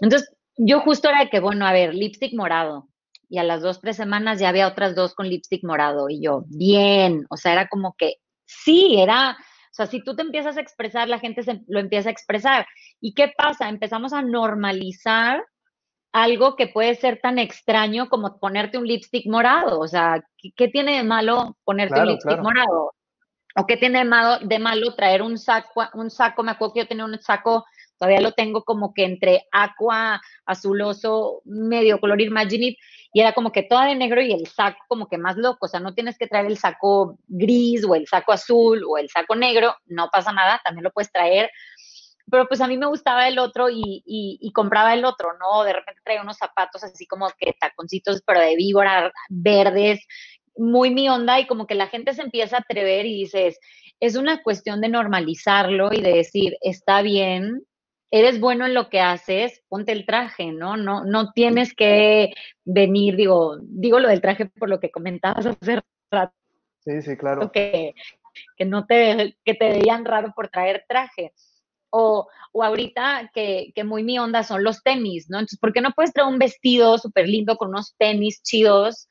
Entonces, 0.01 0.31
yo 0.57 0.81
justo 0.81 1.09
era 1.09 1.21
de 1.21 1.31
que, 1.31 1.40
bueno, 1.40 1.66
a 1.66 1.73
ver, 1.73 1.95
lipstick 1.95 2.35
morado. 2.35 2.88
Y 3.29 3.38
a 3.38 3.42
las 3.45 3.61
dos, 3.62 3.81
tres 3.81 3.97
semanas 3.97 4.38
ya 4.38 4.49
había 4.49 4.69
otras 4.69 4.95
dos 4.95 5.14
con 5.14 5.29
lipstick 5.29 5.64
morado. 5.64 6.09
Y 6.09 6.23
yo, 6.23 6.45
bien, 6.47 7.27
o 7.31 7.37
sea, 7.37 7.53
era 7.53 7.69
como 7.69 7.95
que 7.99 8.16
sí, 8.45 8.97
era 8.99 9.37
o 9.69 9.75
sea, 9.77 9.87
si 9.88 10.03
tú 10.03 10.16
te 10.16 10.23
empiezas 10.23 10.57
a 10.57 10.62
expresar, 10.62 11.07
la 11.07 11.19
gente 11.19 11.42
se, 11.42 11.61
lo 11.69 11.81
empieza 11.81 12.09
a 12.09 12.12
expresar. 12.12 12.66
¿Y 12.99 13.12
qué 13.12 13.31
pasa? 13.37 13.69
Empezamos 13.69 14.14
a 14.14 14.23
normalizar 14.23 15.45
algo 16.12 16.57
que 16.57 16.66
puede 16.69 16.95
ser 16.95 17.21
tan 17.21 17.38
extraño 17.38 18.09
como 18.09 18.38
ponerte 18.38 18.79
un 18.79 18.87
lipstick 18.87 19.27
morado. 19.27 19.81
O 19.81 19.88
sea, 19.88 20.25
¿qué, 20.57 20.69
tiene 20.69 20.97
de 20.97 21.05
malo 21.05 21.57
ponerte 21.64 22.01
un 22.01 22.07
lipstick 22.07 22.40
morado? 22.40 22.92
¿O 23.59 23.66
qué 23.66 23.77
tiene 23.77 24.01
de 24.01 24.05
malo, 24.05 24.38
de 24.47 24.59
malo 24.59 24.95
traer 24.95 25.23
un 25.23 25.38
saco, 25.38 25.85
un 25.95 26.11
saco? 26.11 26.42
Me 26.42 26.53
acuerdo 26.53 26.75
que 26.75 26.81
yo 26.81 26.88
tenía 26.88 27.05
un 27.05 27.19
saco, 27.19 27.64
todavía 27.99 28.21
lo 28.21 28.33
tengo 28.33 28.64
como 28.64 28.92
que 28.92 29.05
entre 29.05 29.47
aqua, 29.51 30.21
azuloso, 30.45 31.40
medio 31.45 31.99
color 31.99 32.21
Imagine 32.21 32.77
y 33.16 33.21
era 33.21 33.33
como 33.33 33.53
que 33.53 33.62
toda 33.62 33.87
de 33.87 33.95
negro 33.95 34.21
y 34.21 34.31
el 34.31 34.47
saco 34.47 34.79
como 34.88 35.09
que 35.09 35.16
más 35.16 35.38
loco, 35.38 35.64
o 35.64 35.69
sea, 35.69 35.81
no 35.81 35.95
tienes 35.95 36.19
que 36.19 36.27
traer 36.27 36.45
el 36.45 36.59
saco 36.59 37.19
gris 37.27 37.83
o 37.83 37.95
el 37.95 38.07
saco 38.07 38.33
azul 38.33 38.85
o 38.87 38.99
el 38.99 39.09
saco 39.09 39.35
negro, 39.35 39.75
no 39.87 40.11
pasa 40.12 40.33
nada, 40.33 40.61
también 40.62 40.85
lo 40.85 40.90
puedes 40.90 41.11
traer, 41.11 41.51
pero 42.31 42.47
pues 42.49 42.61
a 42.61 42.67
mí 42.67 42.77
me 42.77 42.87
gustaba 42.87 43.29
el 43.29 43.39
otro 43.39 43.69
y, 43.71 44.51
compraba 44.55 44.95
el 44.95 45.05
otro, 45.05 45.31
¿no? 45.39 45.65
De 45.65 45.73
repente 45.73 46.01
traía 46.05 46.23
unos 46.23 46.39
zapatos 46.39 46.83
así 46.83 47.07
como 47.07 47.29
que 47.39 47.55
taconcitos, 47.59 48.23
pero 48.27 48.41
de 48.41 48.57
víbora, 48.57 49.12
verdes, 49.29 50.07
muy 50.57 50.91
mi 50.91 51.09
onda 51.09 51.39
y 51.39 51.47
como 51.47 51.67
que 51.67 51.75
la 51.75 51.89
gente 51.89 52.15
se 52.15 52.23
empieza 52.23 52.57
a 52.57 52.61
atrever 52.61 53.07
y 53.07 53.15
dices, 53.15 53.59
es 54.01 54.17
una 54.17 54.43
cuestión 54.43 54.81
de 54.81 54.89
normalizarlo 54.89 55.93
y 55.93 56.01
de 56.01 56.12
decir, 56.15 56.57
está 56.62 57.03
bien, 57.03 57.67
eres 58.11 58.41
bueno 58.41 58.67
en 58.67 58.75
lo 58.75 58.89
que 58.89 59.01
haces, 59.01 59.62
ponte 59.69 59.93
el 59.93 60.07
traje, 60.07 60.53
¿no? 60.53 60.77
No, 60.77 61.05
no 61.05 61.33
tienes 61.33 61.75
que 61.75 62.33
venir, 62.65 63.17
digo, 63.17 63.59
digo 63.62 64.01
lo 64.01 64.09
del 64.09 64.21
traje 64.21 64.47
por 64.47 64.69
lo 64.69 64.81
que 64.81 64.91
comentabas 64.91 65.47
hace 65.47 65.83
rato. 66.11 66.35
Sí, 66.81 67.03
sí, 67.03 67.17
claro. 67.17 67.51
Que, 67.53 67.95
que 68.57 68.65
no 68.65 68.87
te, 68.87 69.37
que 69.45 69.55
te 69.55 69.71
veían 69.71 70.05
raro 70.05 70.33
por 70.35 70.49
traer 70.49 70.85
traje. 70.89 71.33
O, 71.98 72.28
ahorita 72.62 73.30
que, 73.35 73.72
que, 73.74 73.85
muy 73.85 74.02
mi 74.02 74.18
onda 74.18 74.42
son 74.42 74.64
los 74.64 74.82
tenis, 74.82 75.28
¿no? 75.28 75.38
Entonces, 75.38 75.59
¿por 75.59 75.72
qué 75.72 75.80
no 75.80 75.92
puedes 75.92 76.12
traer 76.12 76.28
un 76.28 76.38
vestido 76.38 76.98
súper 76.98 77.28
lindo 77.28 77.56
con 77.56 77.68
unos 77.68 77.94
tenis 77.98 78.42
chidos 78.42 79.09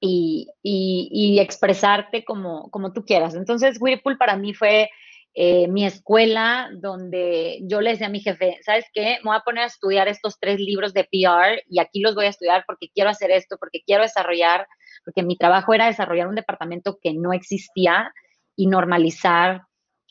y, 0.00 0.48
y, 0.62 1.08
y, 1.10 1.40
expresarte 1.40 2.24
como, 2.24 2.70
como 2.70 2.92
tú 2.92 3.04
quieras? 3.04 3.34
Entonces, 3.34 3.78
Whirlpool 3.80 4.18
para 4.18 4.36
mí 4.36 4.54
fue 4.54 4.90
eh, 5.34 5.68
mi 5.68 5.86
escuela, 5.86 6.70
donde 6.74 7.60
yo 7.62 7.80
le 7.80 7.90
decía 7.90 8.08
a 8.08 8.10
mi 8.10 8.20
jefe, 8.20 8.58
¿sabes 8.62 8.86
qué? 8.92 9.18
Me 9.22 9.30
voy 9.30 9.36
a 9.36 9.40
poner 9.44 9.64
a 9.64 9.68
estudiar 9.68 10.08
estos 10.08 10.38
tres 10.40 10.58
libros 10.58 10.92
de 10.92 11.04
PR 11.04 11.62
y 11.68 11.78
aquí 11.78 12.00
los 12.00 12.16
voy 12.16 12.26
a 12.26 12.30
estudiar 12.30 12.64
porque 12.66 12.88
quiero 12.92 13.10
hacer 13.10 13.30
esto, 13.30 13.56
porque 13.58 13.82
quiero 13.86 14.02
desarrollar, 14.02 14.66
porque 15.04 15.22
mi 15.22 15.36
trabajo 15.36 15.72
era 15.72 15.86
desarrollar 15.86 16.26
un 16.26 16.34
departamento 16.34 16.98
que 17.00 17.14
no 17.14 17.32
existía 17.32 18.12
y 18.56 18.66
normalizar 18.66 19.62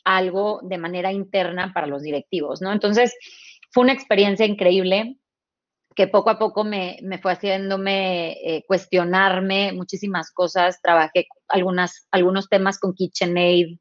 algo 0.04 0.60
de 0.62 0.78
manera 0.78 1.12
interna 1.12 1.72
para 1.72 1.86
los 1.86 2.02
directivos, 2.02 2.60
¿no? 2.60 2.72
Entonces, 2.72 3.14
fue 3.70 3.84
una 3.84 3.92
experiencia 3.92 4.46
increíble 4.46 5.16
que 5.94 6.06
poco 6.06 6.30
a 6.30 6.38
poco 6.38 6.64
me, 6.64 6.98
fue 7.20 7.32
haciéndome 7.32 8.32
eh, 8.44 8.64
cuestionarme 8.66 9.72
muchísimas 9.72 10.30
cosas. 10.32 10.80
Trabajé 10.82 11.26
algunas, 11.48 12.06
algunos 12.10 12.48
temas 12.48 12.78
con 12.78 12.94
KitchenAid, 12.94 13.76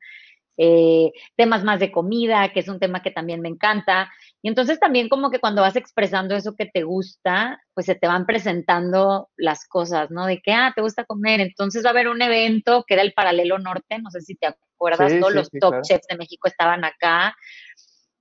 eh, 0.58 1.12
temas 1.38 1.64
más 1.64 1.80
de 1.80 1.92
comida, 1.92 2.52
que 2.52 2.60
es 2.60 2.68
un 2.68 2.80
tema 2.80 3.02
que 3.02 3.12
también 3.12 3.42
me 3.42 3.50
encanta. 3.50 4.12
Y 4.42 4.48
entonces 4.48 4.80
también 4.80 5.10
como 5.10 5.32
que 5.32 5.40
cuando 5.40 5.62
vas 5.62 5.76
expresando 5.76 6.36
eso 6.36 6.56
que 6.56 6.66
te 6.66 6.84
gusta, 6.84 7.62
pues 7.74 7.86
se 7.86 7.96
te 7.96 8.08
van 8.08 8.26
presentando 8.26 9.30
las 9.36 9.68
cosas, 9.68 10.12
¿no? 10.12 10.26
De 10.26 10.42
que, 10.42 10.54
ah, 10.54 10.72
te 10.74 10.82
gusta 10.82 11.04
comer. 11.04 11.42
Entonces 11.42 11.84
va 11.84 11.90
a 11.90 11.92
haber 11.92 12.08
un 12.08 12.22
evento 12.22 12.86
que 12.88 12.94
era 12.94 13.04
el 13.04 13.14
Paralelo 13.14 13.60
Norte, 13.60 14.00
no 14.00 14.10
sé 14.12 14.22
si 14.22 14.36
te 14.36 14.48
acuerdas, 14.48 15.12
todos 15.20 15.34
los 15.34 15.50
top 15.50 15.82
chefs 15.82 16.08
de 16.08 16.18
México 16.18 16.48
estaban 16.48 16.86
acá. 16.86 17.36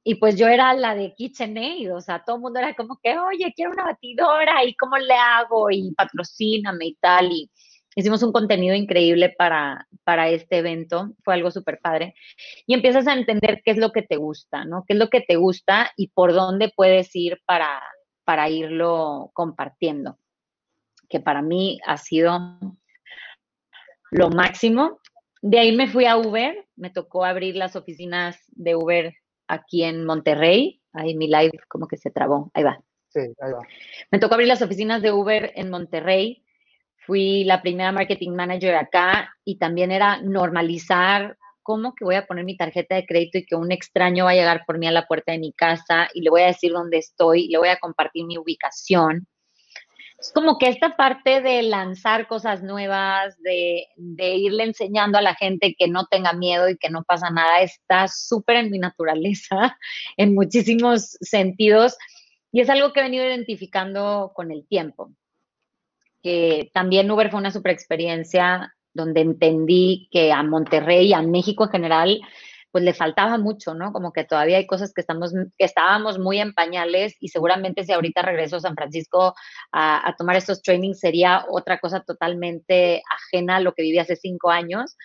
Y 0.03 0.17
pues 0.17 0.37
yo 0.37 0.49
era 0.49 0.73
la 0.75 0.95
de 0.95 1.15
KitchenAid, 1.15 1.95
o 1.95 2.01
sea, 2.01 2.23
todo 2.25 2.37
el 2.37 2.43
mundo 2.43 2.59
era 2.59 2.75
como 2.75 2.99
que, 3.03 3.19
oye, 3.19 3.53
quiero 3.55 3.73
una 3.73 3.85
batidora, 3.85 4.65
¿y 4.65 4.75
cómo 4.75 4.97
le 4.97 5.15
hago? 5.15 5.71
Y 5.71 5.93
patrocíname 5.95 6.87
y 6.87 6.95
tal. 6.95 7.31
Y, 7.31 7.51
Hicimos 7.99 8.23
un 8.23 8.31
contenido 8.31 8.77
increíble 8.77 9.35
para, 9.37 9.89
para 10.05 10.29
este 10.29 10.59
evento, 10.59 11.17
fue 11.25 11.35
algo 11.35 11.51
súper 11.51 11.81
padre. 11.83 12.15
Y 12.65 12.75
empiezas 12.75 13.09
a 13.09 13.13
entender 13.13 13.61
qué 13.65 13.73
es 13.73 13.77
lo 13.77 13.91
que 13.91 14.03
te 14.03 14.15
gusta, 14.15 14.65
¿no? 14.65 14.85
¿Qué 14.87 14.93
es 14.93 15.01
lo 15.01 15.09
que 15.09 15.21
te 15.21 15.35
gusta 15.35 15.91
y 15.97 16.07
por 16.07 16.33
dónde 16.33 16.73
puedes 16.77 17.11
ir 17.17 17.41
para, 17.45 17.83
para 18.23 18.49
irlo 18.51 19.33
compartiendo? 19.35 20.17
Que 21.09 21.19
para 21.19 21.43
mí 21.43 21.81
ha 21.85 21.97
sido 21.97 22.39
lo 24.13 24.31
máximo. 24.31 25.01
De 25.43 25.59
ahí 25.59 25.75
me 25.75 25.89
fui 25.89 26.05
a 26.05 26.19
Uber, 26.19 26.69
me 26.77 26.91
tocó 26.91 27.25
abrir 27.25 27.57
las 27.57 27.75
oficinas 27.75 28.39
de 28.53 28.77
Uber 28.77 29.13
aquí 29.49 29.83
en 29.83 30.05
Monterrey. 30.05 30.81
Ahí 30.93 31.17
mi 31.17 31.27
live 31.27 31.59
como 31.67 31.89
que 31.89 31.97
se 31.97 32.13
trabó. 32.13 32.53
Ahí 32.55 32.63
va. 32.63 32.81
Sí, 33.09 33.23
ahí 33.41 33.53
va. 33.53 33.67
Me 34.13 34.21
tocó 34.21 34.35
abrir 34.35 34.47
las 34.47 34.63
oficinas 34.63 35.03
de 35.03 35.11
Uber 35.11 35.51
en 35.57 35.69
Monterrey 35.69 36.45
fui 37.09 37.43
la 37.45 37.63
primera 37.63 37.91
marketing 37.91 38.33
manager 38.33 38.75
acá 38.75 39.35
y 39.43 39.57
también 39.57 39.91
era 39.91 40.21
normalizar 40.21 41.39
cómo 41.63 41.95
que 41.95 42.05
voy 42.05 42.17
a 42.17 42.27
poner 42.27 42.45
mi 42.45 42.55
tarjeta 42.55 42.97
de 42.97 43.07
crédito 43.07 43.39
y 43.39 43.47
que 43.47 43.57
un 43.57 43.73
extraño 43.73 44.27
va 44.27 44.33
a 44.33 44.35
llegar 44.35 44.65
por 44.67 44.79
mí 44.79 44.87
a 44.87 44.93
la 44.93 45.07
puerta 45.07 45.33
de 45.33 45.39
mi 45.39 45.55
casa 45.55 46.09
y 46.13 46.21
le 46.21 46.29
voy 46.29 46.43
a 46.43 46.49
decir 46.49 46.71
dónde 46.71 46.99
estoy, 46.99 47.49
le 47.49 47.57
voy 47.57 47.69
a 47.69 47.79
compartir 47.79 48.27
mi 48.27 48.37
ubicación. 48.37 49.27
Es 50.19 50.33
como 50.35 50.59
que 50.59 50.69
esta 50.69 50.97
parte 50.97 51.41
de 51.41 51.63
lanzar 51.63 52.29
cosas 52.29 52.63
nuevas, 52.63 53.41
de, 53.41 53.87
de 53.97 54.35
irle 54.35 54.65
enseñando 54.65 55.17
a 55.17 55.23
la 55.23 55.35
gente 55.35 55.75
que 55.79 55.89
no 55.89 56.07
tenga 56.07 56.35
miedo 56.35 56.69
y 56.69 56.77
que 56.77 56.91
no 56.91 57.05
pasa 57.05 57.31
nada, 57.31 57.63
está 57.63 58.07
súper 58.09 58.57
en 58.57 58.71
mi 58.71 58.79
naturaleza 58.79 59.79
en 60.19 60.35
muchísimos 60.35 61.17
sentidos 61.23 61.97
y 62.53 62.61
es 62.61 62.69
algo 62.69 62.93
que 62.93 63.01
he 63.01 63.05
venido 63.05 63.25
identificando 63.25 64.33
con 64.35 64.51
el 64.53 64.67
tiempo 64.67 65.11
que 66.23 66.71
también 66.73 67.11
Uber 67.11 67.31
fue 67.31 67.41
una 67.41 67.51
super 67.51 67.73
experiencia 67.73 68.75
donde 68.93 69.21
entendí 69.21 70.09
que 70.11 70.33
a 70.33 70.43
Monterrey 70.43 71.09
y 71.09 71.13
a 71.13 71.23
México 71.23 71.65
en 71.65 71.71
general, 71.71 72.21
pues 72.71 72.85
le 72.85 72.93
faltaba 72.93 73.39
mucho, 73.39 73.75
¿no? 73.75 73.93
Como 73.93 74.13
que 74.13 74.25
todavía 74.25 74.59
hay 74.59 74.67
cosas 74.67 74.93
que, 74.93 75.01
estamos, 75.01 75.33
que 75.57 75.65
estábamos 75.65 76.19
muy 76.19 76.39
en 76.39 76.53
pañales 76.53 77.17
y 77.21 77.29
seguramente 77.29 77.85
si 77.85 77.93
ahorita 77.93 78.23
regreso 78.23 78.57
a 78.57 78.61
San 78.61 78.75
Francisco 78.75 79.35
a, 79.73 80.15
tomar 80.19 80.37
estos 80.37 80.63
trainings 80.63 81.01
sería 81.01 81.45
otra 81.49 81.79
cosa 81.79 82.01
totalmente 82.01 83.03
ajena 83.11 83.57
a 83.57 83.61
lo 83.61 83.73
que 83.73 83.83
viví 83.83 83.99
hace 83.99 84.17
cinco 84.17 84.51
años. 84.51 84.97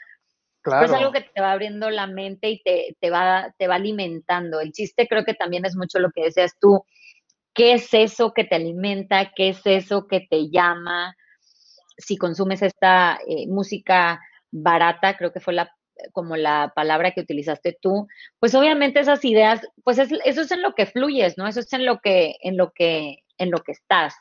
Claro. 0.61 0.85
es 0.85 0.93
algo 0.93 1.11
que 1.11 1.19
te 1.19 1.41
va 1.41 1.51
abriendo 1.51 1.89
la 1.89 2.07
mente 2.07 2.49
y 2.49 2.61
te, 2.63 2.95
te, 3.01 3.09
va, 3.09 3.53
te 3.57 3.67
va 3.67 3.75
alimentando. 3.75 4.61
El 4.61 4.71
chiste 4.71 5.09
creo 5.09 5.25
que 5.25 5.33
también 5.33 5.65
es 5.65 5.75
mucho 5.75 5.99
lo 5.99 6.09
que 6.11 6.23
decías 6.23 6.53
tú, 6.59 6.85
qué 7.53 7.73
es 7.73 7.93
eso 7.93 8.33
que 8.33 8.43
te 8.43 8.55
alimenta, 8.55 9.31
qué 9.35 9.49
es 9.49 9.61
eso 9.65 10.07
que 10.07 10.21
te 10.21 10.49
llama. 10.49 11.15
Si 11.97 12.17
consumes 12.17 12.61
esta 12.61 13.19
eh, 13.27 13.47
música 13.47 14.21
barata, 14.51 15.17
creo 15.17 15.31
que 15.31 15.39
fue 15.39 15.53
la 15.53 15.71
como 16.11 16.35
la 16.35 16.73
palabra 16.75 17.11
que 17.11 17.21
utilizaste 17.21 17.77
tú, 17.79 18.07
pues 18.39 18.55
obviamente 18.55 18.99
esas 18.99 19.23
ideas, 19.25 19.61
pues 19.83 19.99
eso 19.99 20.41
es 20.41 20.51
en 20.51 20.61
lo 20.61 20.73
que 20.73 20.85
fluyes, 20.85 21.37
¿no? 21.37 21.47
Eso 21.47 21.59
es 21.59 21.71
en 21.73 21.85
lo 21.85 21.99
que, 21.99 22.35
en 22.41 22.57
lo 22.57 22.71
que, 22.71 23.19
en 23.37 23.51
lo 23.51 23.59
que 23.59 23.73
estás. 23.73 24.15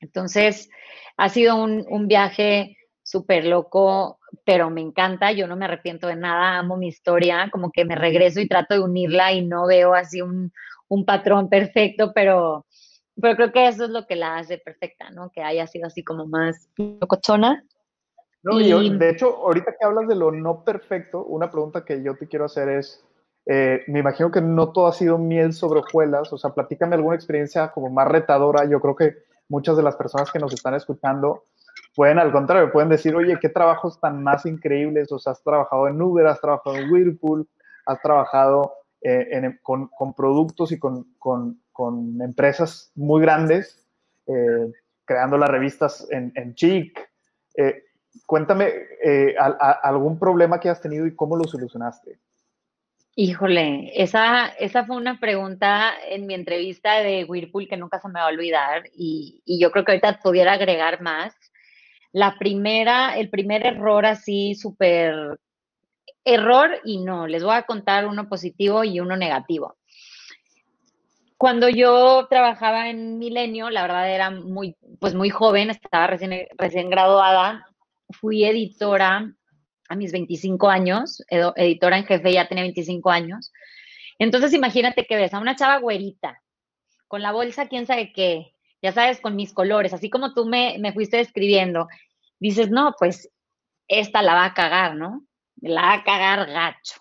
Entonces, 0.00 0.68
ha 1.16 1.28
sido 1.28 1.56
un, 1.56 1.84
un 1.88 2.08
viaje 2.08 2.76
súper 3.02 3.44
loco, 3.44 4.18
pero 4.44 4.68
me 4.68 4.80
encanta, 4.80 5.32
yo 5.32 5.46
no 5.46 5.56
me 5.56 5.64
arrepiento 5.64 6.08
de 6.08 6.16
nada, 6.16 6.58
amo 6.58 6.76
mi 6.76 6.88
historia, 6.88 7.48
como 7.52 7.70
que 7.70 7.84
me 7.84 7.94
regreso 7.94 8.40
y 8.40 8.48
trato 8.48 8.74
de 8.74 8.80
unirla 8.80 9.32
y 9.32 9.42
no 9.46 9.66
veo 9.66 9.94
así 9.94 10.20
un, 10.20 10.52
un 10.88 11.04
patrón 11.04 11.48
perfecto, 11.48 12.12
pero, 12.14 12.66
pero 13.20 13.36
creo 13.36 13.52
que 13.52 13.68
eso 13.68 13.84
es 13.84 13.90
lo 13.90 14.06
que 14.06 14.16
la 14.16 14.36
hace 14.36 14.58
perfecta, 14.58 15.10
¿no? 15.10 15.30
Que 15.30 15.42
haya 15.42 15.66
sido 15.66 15.86
así 15.86 16.02
como 16.02 16.26
más 16.26 16.68
locochona. 16.76 17.64
No, 18.42 18.60
y... 18.60 18.96
de 18.96 19.10
hecho, 19.10 19.36
ahorita 19.36 19.74
que 19.78 19.84
hablas 19.84 20.06
de 20.06 20.14
lo 20.14 20.30
no 20.30 20.62
perfecto, 20.64 21.24
una 21.24 21.50
pregunta 21.50 21.84
que 21.84 22.02
yo 22.02 22.16
te 22.16 22.28
quiero 22.28 22.44
hacer 22.44 22.68
es, 22.68 23.04
eh, 23.46 23.82
me 23.88 24.00
imagino 24.00 24.30
que 24.30 24.40
no 24.40 24.72
todo 24.72 24.86
ha 24.86 24.92
sido 24.92 25.18
miel 25.18 25.52
sobre 25.52 25.80
hojuelas, 25.80 26.32
o 26.32 26.38
sea, 26.38 26.50
platícame 26.50 26.94
alguna 26.94 27.16
experiencia 27.16 27.72
como 27.72 27.90
más 27.90 28.06
retadora, 28.06 28.64
yo 28.64 28.80
creo 28.80 28.94
que 28.94 29.16
muchas 29.48 29.76
de 29.76 29.82
las 29.82 29.96
personas 29.96 30.30
que 30.30 30.38
nos 30.38 30.52
están 30.52 30.74
escuchando 30.74 31.44
pueden 31.96 32.18
al 32.18 32.30
contrario, 32.30 32.70
pueden 32.70 32.88
decir, 32.88 33.16
oye, 33.16 33.38
qué 33.40 33.48
trabajos 33.48 33.98
tan 33.98 34.22
más 34.22 34.46
increíbles, 34.46 35.10
o 35.10 35.18
sea, 35.18 35.32
has 35.32 35.42
trabajado 35.42 35.88
en 35.88 36.00
Uber, 36.00 36.26
has 36.26 36.40
trabajado 36.40 36.76
en 36.76 36.90
Whirlpool, 36.90 37.48
has 37.86 38.00
trabajado 38.00 38.74
eh, 39.02 39.58
con, 39.62 39.90
productos 40.16 40.72
y 40.72 40.78
con, 40.78 41.06
empresas 42.20 42.90
muy 42.94 43.20
grandes, 43.20 43.84
eh, 44.26 44.72
creando 45.04 45.38
las 45.38 45.48
revistas 45.48 46.06
en, 46.10 46.32
en 46.34 46.54
Chic. 46.54 46.98
cuéntame 48.26 48.72
algún 49.82 50.18
problema 50.18 50.58
que 50.58 50.68
has 50.68 50.80
tenido 50.80 51.06
y 51.06 51.14
cómo 51.14 51.36
lo 51.36 51.44
solucionaste. 51.44 52.18
Híjole, 53.18 53.92
esa, 53.94 54.48
esa 54.58 54.84
fue 54.84 54.96
una 54.96 55.18
pregunta 55.18 55.94
en 56.06 56.26
mi 56.26 56.34
entrevista 56.34 56.98
de 56.98 57.24
Whirlpool 57.24 57.66
que 57.66 57.78
nunca 57.78 57.98
se 57.98 58.08
me 58.08 58.20
va 58.20 58.26
a 58.26 58.28
olvidar 58.28 58.82
y, 58.94 59.40
y 59.46 59.58
yo 59.58 59.70
creo 59.70 59.86
que 59.86 59.92
ahorita 59.92 60.20
pudiera 60.22 60.52
agregar 60.52 61.00
más. 61.00 61.34
La 62.12 62.36
primera, 62.38 63.16
el 63.16 63.30
primer 63.30 63.66
error 63.66 64.04
así 64.04 64.54
súper 64.54 65.38
error 66.26 66.80
y 66.84 66.98
no, 66.98 67.26
les 67.26 67.42
voy 67.42 67.54
a 67.54 67.62
contar 67.62 68.06
uno 68.06 68.28
positivo 68.28 68.84
y 68.84 69.00
uno 69.00 69.16
negativo. 69.16 69.76
Cuando 71.38 71.68
yo 71.68 72.26
trabajaba 72.28 72.90
en 72.90 73.18
Milenio, 73.18 73.70
la 73.70 73.82
verdad 73.82 74.12
era 74.12 74.30
muy, 74.30 74.74
pues 75.00 75.14
muy 75.14 75.30
joven, 75.30 75.70
estaba 75.70 76.08
recién, 76.08 76.48
recién 76.58 76.90
graduada, 76.90 77.66
fui 78.10 78.44
editora 78.44 79.32
a 79.88 79.94
mis 79.94 80.10
25 80.12 80.68
años, 80.68 81.22
editora 81.28 81.98
en 81.98 82.06
jefe, 82.06 82.32
ya 82.32 82.48
tenía 82.48 82.64
25 82.64 83.10
años. 83.10 83.52
Entonces 84.18 84.52
imagínate 84.52 85.06
que 85.06 85.16
ves 85.16 85.32
a 85.32 85.38
una 85.38 85.54
chava 85.54 85.78
güerita, 85.78 86.42
con 87.06 87.22
la 87.22 87.30
bolsa, 87.30 87.68
quién 87.68 87.86
sabe 87.86 88.12
qué, 88.12 88.52
ya 88.82 88.90
sabes, 88.90 89.20
con 89.20 89.36
mis 89.36 89.52
colores, 89.52 89.92
así 89.92 90.10
como 90.10 90.34
tú 90.34 90.46
me, 90.46 90.78
me 90.80 90.92
fuiste 90.92 91.18
describiendo, 91.18 91.86
dices, 92.40 92.70
no, 92.70 92.94
pues 92.98 93.30
esta 93.86 94.22
la 94.22 94.34
va 94.34 94.46
a 94.46 94.54
cagar, 94.54 94.96
¿no? 94.96 95.22
La 95.68 95.82
va 95.82 95.92
a 95.94 96.04
cagar 96.04 96.46
gacho. 96.46 97.00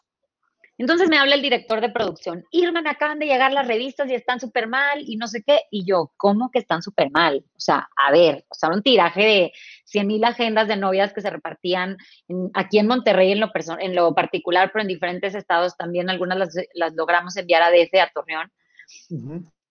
Entonces 0.77 1.07
me 1.09 1.17
habla 1.17 1.35
el 1.35 1.41
director 1.41 1.79
de 1.79 1.89
producción, 1.89 2.43
Irma, 2.51 2.81
me 2.81 2.89
acaban 2.89 3.17
de 3.17 3.27
llegar 3.27 3.53
las 3.53 3.65
revistas 3.65 4.09
y 4.09 4.13
están 4.13 4.41
súper 4.41 4.67
mal 4.67 5.03
y 5.05 5.15
no 5.15 5.27
sé 5.27 5.41
qué. 5.41 5.61
Y 5.71 5.85
yo, 5.85 6.11
¿cómo 6.17 6.51
que 6.51 6.59
están 6.59 6.81
súper 6.81 7.11
mal? 7.11 7.45
O 7.55 7.59
sea, 7.59 7.87
a 7.95 8.11
ver, 8.11 8.45
o 8.49 8.55
sea, 8.55 8.69
un 8.69 8.83
tiraje 8.83 9.21
de 9.21 9.53
100 9.85 10.07
mil 10.07 10.23
agendas 10.25 10.67
de 10.67 10.75
novias 10.75 11.13
que 11.13 11.21
se 11.21 11.29
repartían 11.29 11.95
aquí 12.53 12.79
en 12.79 12.87
Monterrey 12.87 13.31
en 13.31 13.39
lo, 13.39 13.51
en 13.79 13.95
lo 13.95 14.13
particular, 14.13 14.71
pero 14.73 14.81
en 14.81 14.89
diferentes 14.89 15.33
estados 15.33 15.77
también, 15.77 16.09
algunas 16.09 16.37
las, 16.73 16.93
logramos 16.93 17.37
enviar 17.37 17.61
a 17.61 17.71
DF, 17.71 18.01
a 18.01 18.11
Torreón. 18.13 18.51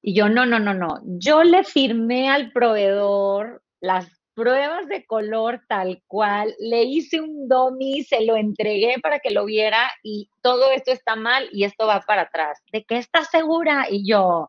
Y 0.00 0.14
yo, 0.14 0.30
no, 0.30 0.46
no, 0.46 0.58
no, 0.58 0.72
no. 0.72 1.00
Yo 1.04 1.44
le 1.44 1.64
firmé 1.64 2.30
al 2.30 2.50
proveedor 2.50 3.62
las 3.80 4.08
pruebas 4.34 4.88
de 4.88 5.06
color 5.06 5.62
tal 5.68 6.02
cual, 6.06 6.54
le 6.58 6.82
hice 6.84 7.20
un 7.20 7.48
domi, 7.48 8.02
se 8.02 8.24
lo 8.24 8.36
entregué 8.36 8.96
para 9.02 9.20
que 9.20 9.30
lo 9.30 9.44
viera 9.44 9.90
y 10.02 10.28
todo 10.42 10.70
esto 10.70 10.92
está 10.92 11.16
mal 11.16 11.48
y 11.52 11.64
esto 11.64 11.86
va 11.86 12.00
para 12.00 12.22
atrás. 12.22 12.62
¿De 12.72 12.84
qué 12.84 12.98
estás 12.98 13.30
segura? 13.30 13.86
Y 13.88 14.08
yo, 14.08 14.48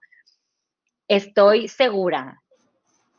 estoy 1.07 1.67
segura. 1.67 2.41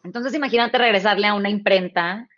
Entonces 0.05 0.35
imagínate 0.35 0.79
regresarle 0.79 1.27
a 1.27 1.35
una 1.35 1.51
imprenta 1.51 2.29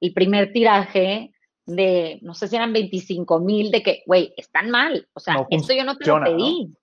el 0.00 0.12
primer 0.12 0.52
tiraje 0.52 1.32
de, 1.66 2.18
no 2.22 2.34
sé 2.34 2.48
si 2.48 2.56
eran 2.56 2.72
25 2.72 3.40
mil, 3.40 3.70
de 3.70 3.82
que, 3.82 4.02
güey, 4.06 4.32
están 4.36 4.70
mal. 4.70 5.08
O 5.12 5.20
sea, 5.20 5.46
esto 5.50 5.72
yo 5.72 5.84
no 5.84 5.96
te 5.96 6.06
lo 6.06 6.22
pedí 6.22 6.66
no 6.66 6.79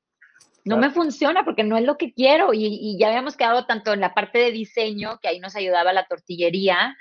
me 0.76 0.90
funciona 0.90 1.46
porque 1.46 1.64
no 1.64 1.78
es 1.78 1.86
lo 1.86 1.98
que 1.98 2.14
quiero 2.14 2.54
y, 2.54 2.98
ya 3.00 3.08
habíamos 3.08 3.38
quedado 3.38 3.66
tanto 3.66 3.94
en 3.94 4.02
la 4.02 4.14
parte 4.14 4.40
de 4.40 4.52
diseño, 4.52 5.20
que 5.22 5.30
ahí 5.30 5.40
nos 5.40 5.56
ayudaba 5.56 5.94
la 5.94 6.08
tortillería, 6.08 6.98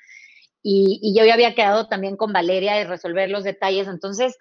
y, 0.63 1.13
yo 1.17 1.25
ya 1.25 1.35
había 1.35 1.55
quedado 1.57 1.89
también 1.89 2.17
con 2.17 2.33
Valeria 2.33 2.75
de 2.75 2.85
resolver 2.85 3.29
los 3.31 3.43
detalles, 3.43 3.89
entonces 3.89 4.37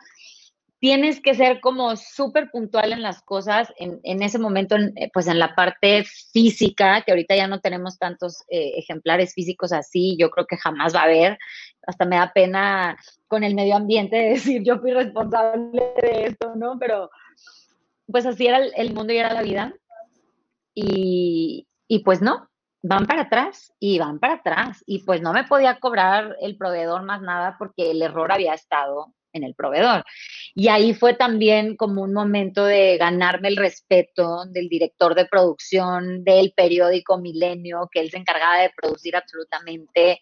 tienes 0.79 1.19
que 1.19 1.33
ser 1.33 1.61
como 1.61 1.95
súper 1.95 2.51
puntual 2.51 2.93
en 2.93 3.01
las 3.01 3.23
cosas, 3.23 3.73
en, 3.77 4.21
ese 4.21 4.37
momento, 4.37 4.75
eh, 4.75 5.09
pues 5.11 5.25
en 5.25 5.39
la 5.39 5.55
parte 5.55 6.03
física, 6.03 7.01
que 7.01 7.11
ahorita 7.11 7.35
ya 7.35 7.47
no 7.47 7.59
tenemos 7.59 7.97
tantos 7.97 8.43
eh, 8.49 8.73
ejemplares 8.75 9.33
físicos 9.33 9.71
así, 9.71 10.15
yo 10.19 10.29
creo 10.29 10.45
que 10.45 10.57
jamás 10.57 10.93
va 10.93 10.99
a 10.99 11.05
haber, 11.05 11.39
hasta 11.87 12.05
me 12.05 12.17
da 12.17 12.31
pena 12.33 12.97
con 13.27 13.43
el 13.43 13.55
medio 13.55 13.75
ambiente 13.75 14.15
decir 14.29 14.63
yo 14.63 14.79
fui 14.79 14.91
responsable 14.91 15.81
de 16.01 16.25
esto, 16.25 16.55
¿no? 16.55 16.77
Pero 16.79 17.09
pues 18.07 18.25
así 18.25 18.47
era 18.47 18.59
el, 18.59 18.93
mundo 18.93 19.13
y 19.13 19.17
era 19.17 19.33
la 19.33 19.41
vida. 19.41 19.73
Y, 20.73 21.67
pues 22.03 22.21
no, 22.21 22.49
van 22.81 23.05
para 23.05 23.23
atrás 23.23 23.73
y 23.79 23.99
van 23.99 24.19
para 24.19 24.35
atrás. 24.35 24.83
Y 24.85 25.03
pues 25.03 25.21
no 25.21 25.33
me 25.33 25.45
podía 25.45 25.79
cobrar 25.79 26.35
el 26.41 26.57
proveedor 26.57 27.03
más 27.03 27.21
nada 27.21 27.55
porque 27.57 27.91
el 27.91 28.01
error 28.01 28.31
había 28.31 28.53
estado 28.53 29.13
en 29.31 29.43
el 29.43 29.55
proveedor. 29.55 30.03
Y 30.53 30.69
ahí 30.69 30.93
fue 30.93 31.13
también 31.13 31.75
como 31.75 32.01
un 32.01 32.13
momento 32.13 32.65
de 32.65 32.97
ganarme 32.97 33.49
el 33.49 33.57
respeto 33.57 34.45
del 34.45 34.69
director 34.69 35.13
de 35.13 35.25
producción 35.25 36.23
del 36.23 36.53
periódico 36.55 37.17
Milenio, 37.17 37.89
que 37.91 37.99
él 37.99 38.11
se 38.11 38.17
encargaba 38.17 38.59
de 38.59 38.71
producir 38.75 39.15
absolutamente 39.15 40.21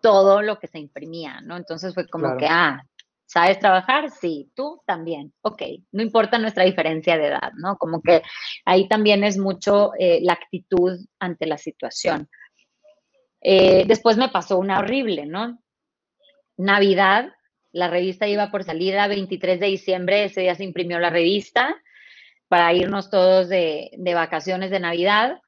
todo 0.00 0.42
lo 0.42 0.58
que 0.58 0.66
se 0.66 0.78
imprimía, 0.78 1.40
¿no? 1.40 1.56
Entonces 1.56 1.94
fue 1.94 2.08
como 2.08 2.36
que, 2.36 2.46
ah, 2.46 2.82
¿Sabes 3.28 3.58
trabajar? 3.58 4.10
Sí, 4.10 4.50
tú 4.54 4.80
también. 4.86 5.34
Ok, 5.42 5.62
no 5.92 6.02
importa 6.02 6.38
nuestra 6.38 6.64
diferencia 6.64 7.18
de 7.18 7.26
edad, 7.26 7.52
¿no? 7.56 7.76
Como 7.76 8.00
que 8.00 8.22
ahí 8.64 8.88
también 8.88 9.22
es 9.22 9.36
mucho 9.36 9.92
eh, 9.98 10.20
la 10.22 10.32
actitud 10.32 10.98
ante 11.18 11.46
la 11.46 11.58
situación. 11.58 12.26
Eh, 13.42 13.84
después 13.86 14.16
me 14.16 14.30
pasó 14.30 14.58
una 14.58 14.78
horrible, 14.78 15.26
¿no? 15.26 15.62
Navidad, 16.56 17.30
la 17.70 17.88
revista 17.88 18.26
iba 18.26 18.50
por 18.50 18.64
salir 18.64 18.98
a 18.98 19.08
23 19.08 19.60
de 19.60 19.66
diciembre, 19.66 20.24
ese 20.24 20.40
día 20.40 20.54
se 20.54 20.64
imprimió 20.64 20.98
la 20.98 21.10
revista 21.10 21.76
para 22.48 22.72
irnos 22.72 23.10
todos 23.10 23.50
de, 23.50 23.90
vacaciones 24.14 24.70
de 24.70 24.80
Navidad. 24.80 25.38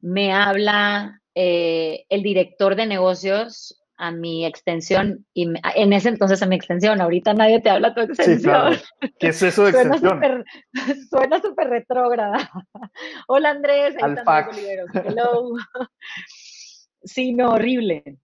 Me 0.00 0.32
habla 0.32 1.22
eh, 1.36 2.06
el 2.08 2.24
director 2.24 2.74
de 2.74 2.86
negocios 2.86 3.80
a 3.96 4.10
mi 4.10 4.44
extensión 4.44 5.24
y 5.34 5.48
en 5.74 5.92
ese 5.92 6.08
entonces 6.08 6.42
a 6.42 6.46
mi 6.46 6.56
extensión, 6.56 7.00
ahorita 7.00 7.34
nadie 7.34 7.60
te 7.60 7.70
habla 7.70 7.94
tu 7.94 8.00
extensión. 8.00 8.76
¿Qué 9.18 9.28
es 9.28 9.42
eso 9.42 9.64
de 9.64 9.70
extensión? 9.70 10.44
Suena 11.08 11.40
súper 11.40 11.68
retrógrada. 11.68 12.50
Hola 13.28 13.50
Andrés, 13.50 13.94
fax. 14.24 14.58
Hello. 14.94 15.54
sí, 17.04 17.32
no, 17.32 17.52
horrible. 17.52 18.18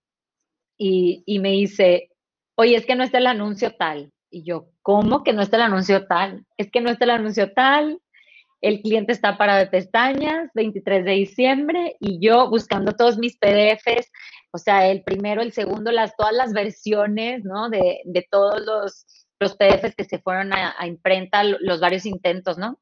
Y, 0.76 1.22
y 1.26 1.38
me 1.38 1.50
dice, 1.50 2.10
oye, 2.56 2.76
es 2.76 2.86
que 2.86 2.96
no 2.96 3.04
está 3.04 3.18
el 3.18 3.26
anuncio 3.26 3.74
tal. 3.76 4.12
Y 4.30 4.44
yo, 4.44 4.68
¿cómo 4.82 5.24
que 5.24 5.32
no 5.32 5.42
está 5.42 5.56
el 5.56 5.64
anuncio 5.64 6.06
tal? 6.06 6.46
Es 6.56 6.70
que 6.70 6.80
no 6.80 6.90
está 6.90 7.04
el 7.04 7.10
anuncio 7.10 7.52
tal, 7.52 8.00
el 8.60 8.82
cliente 8.82 9.12
está 9.12 9.38
para 9.38 9.56
de 9.56 9.66
pestañas, 9.66 10.50
23 10.54 11.04
de 11.04 11.12
diciembre, 11.12 11.96
y 11.98 12.18
yo 12.24 12.50
buscando 12.50 12.92
todos 12.92 13.18
mis 13.18 13.36
PDFs, 13.38 14.10
o 14.52 14.58
sea, 14.58 14.88
el 14.88 15.02
primero, 15.02 15.42
el 15.42 15.52
segundo, 15.52 15.92
las, 15.92 16.16
todas 16.16 16.34
las 16.34 16.52
versiones, 16.52 17.44
¿no? 17.44 17.68
De, 17.70 18.00
de 18.04 18.26
todos 18.30 18.60
los, 18.64 19.06
los 19.38 19.56
PDFs 19.56 19.94
que 19.96 20.04
se 20.04 20.18
fueron 20.18 20.52
a, 20.52 20.74
imprenta, 20.86 21.42
los 21.44 21.80
varios 21.80 22.04
intentos, 22.06 22.58
¿no? 22.58 22.78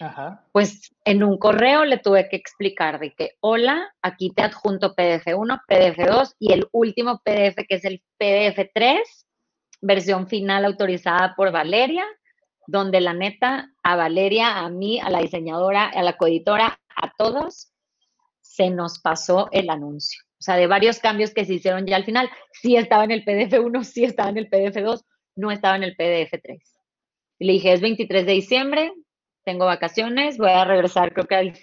Ajá. 0.00 0.44
Pues 0.52 0.94
en 1.04 1.24
un 1.24 1.38
correo 1.38 1.84
le 1.84 1.98
tuve 1.98 2.28
que 2.28 2.36
explicar 2.36 3.00
de 3.00 3.14
que, 3.14 3.32
hola, 3.40 3.92
aquí 4.00 4.30
te 4.30 4.42
adjunto 4.42 4.94
PDF 4.94 5.26
1, 5.36 5.60
PDF 5.66 6.06
2 6.06 6.36
y 6.38 6.52
el 6.52 6.68
último 6.70 7.20
PDF 7.24 7.66
que 7.68 7.74
es 7.74 7.84
el 7.84 8.02
PDF 8.16 8.70
3, 8.72 9.26
versión 9.80 10.28
final 10.28 10.64
autorizada 10.64 11.34
por 11.34 11.50
Valeria, 11.50 12.04
donde 12.68 13.00
la 13.00 13.14
neta, 13.14 13.72
a 13.82 13.96
Valeria, 13.96 14.58
a 14.58 14.68
mí, 14.68 15.00
a 15.00 15.10
la 15.10 15.20
diseñadora, 15.20 15.88
a 15.88 16.02
la 16.02 16.16
coeditora, 16.16 16.78
a 16.94 17.12
todos, 17.16 17.72
se 18.40 18.70
nos 18.70 19.00
pasó 19.00 19.48
el 19.50 19.70
anuncio. 19.70 20.27
O 20.40 20.42
sea, 20.42 20.56
de 20.56 20.68
varios 20.68 21.00
cambios 21.00 21.34
que 21.34 21.44
se 21.44 21.54
hicieron 21.54 21.84
ya 21.86 21.96
al 21.96 22.04
final, 22.04 22.30
sí 22.52 22.76
estaba 22.76 23.04
en 23.04 23.10
el 23.10 23.24
PDF 23.24 23.58
1, 23.58 23.84
sí 23.84 24.04
estaba 24.04 24.30
en 24.30 24.38
el 24.38 24.48
PDF 24.48 24.80
2, 24.80 25.04
no 25.36 25.50
estaba 25.50 25.76
en 25.76 25.82
el 25.82 25.96
PDF 25.96 26.40
3. 26.40 26.74
Y 27.40 27.46
le 27.46 27.52
dije, 27.54 27.72
es 27.72 27.80
23 27.80 28.24
de 28.24 28.32
diciembre, 28.32 28.92
tengo 29.44 29.66
vacaciones, 29.66 30.38
voy 30.38 30.50
a 30.50 30.64
regresar 30.64 31.12
creo 31.12 31.26
que 31.26 31.34
al 31.34 31.58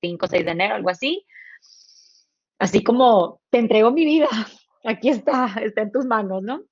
5 0.00 0.24
o 0.24 0.28
6 0.28 0.44
de 0.44 0.50
enero, 0.50 0.76
algo 0.76 0.90
así. 0.90 1.26
Así 2.58 2.82
como 2.82 3.40
te 3.50 3.58
entrego 3.58 3.90
mi 3.90 4.04
vida, 4.04 4.28
aquí 4.84 5.10
está, 5.10 5.56
está 5.62 5.82
en 5.82 5.92
tus 5.92 6.06
manos, 6.06 6.42
¿no? 6.42 6.62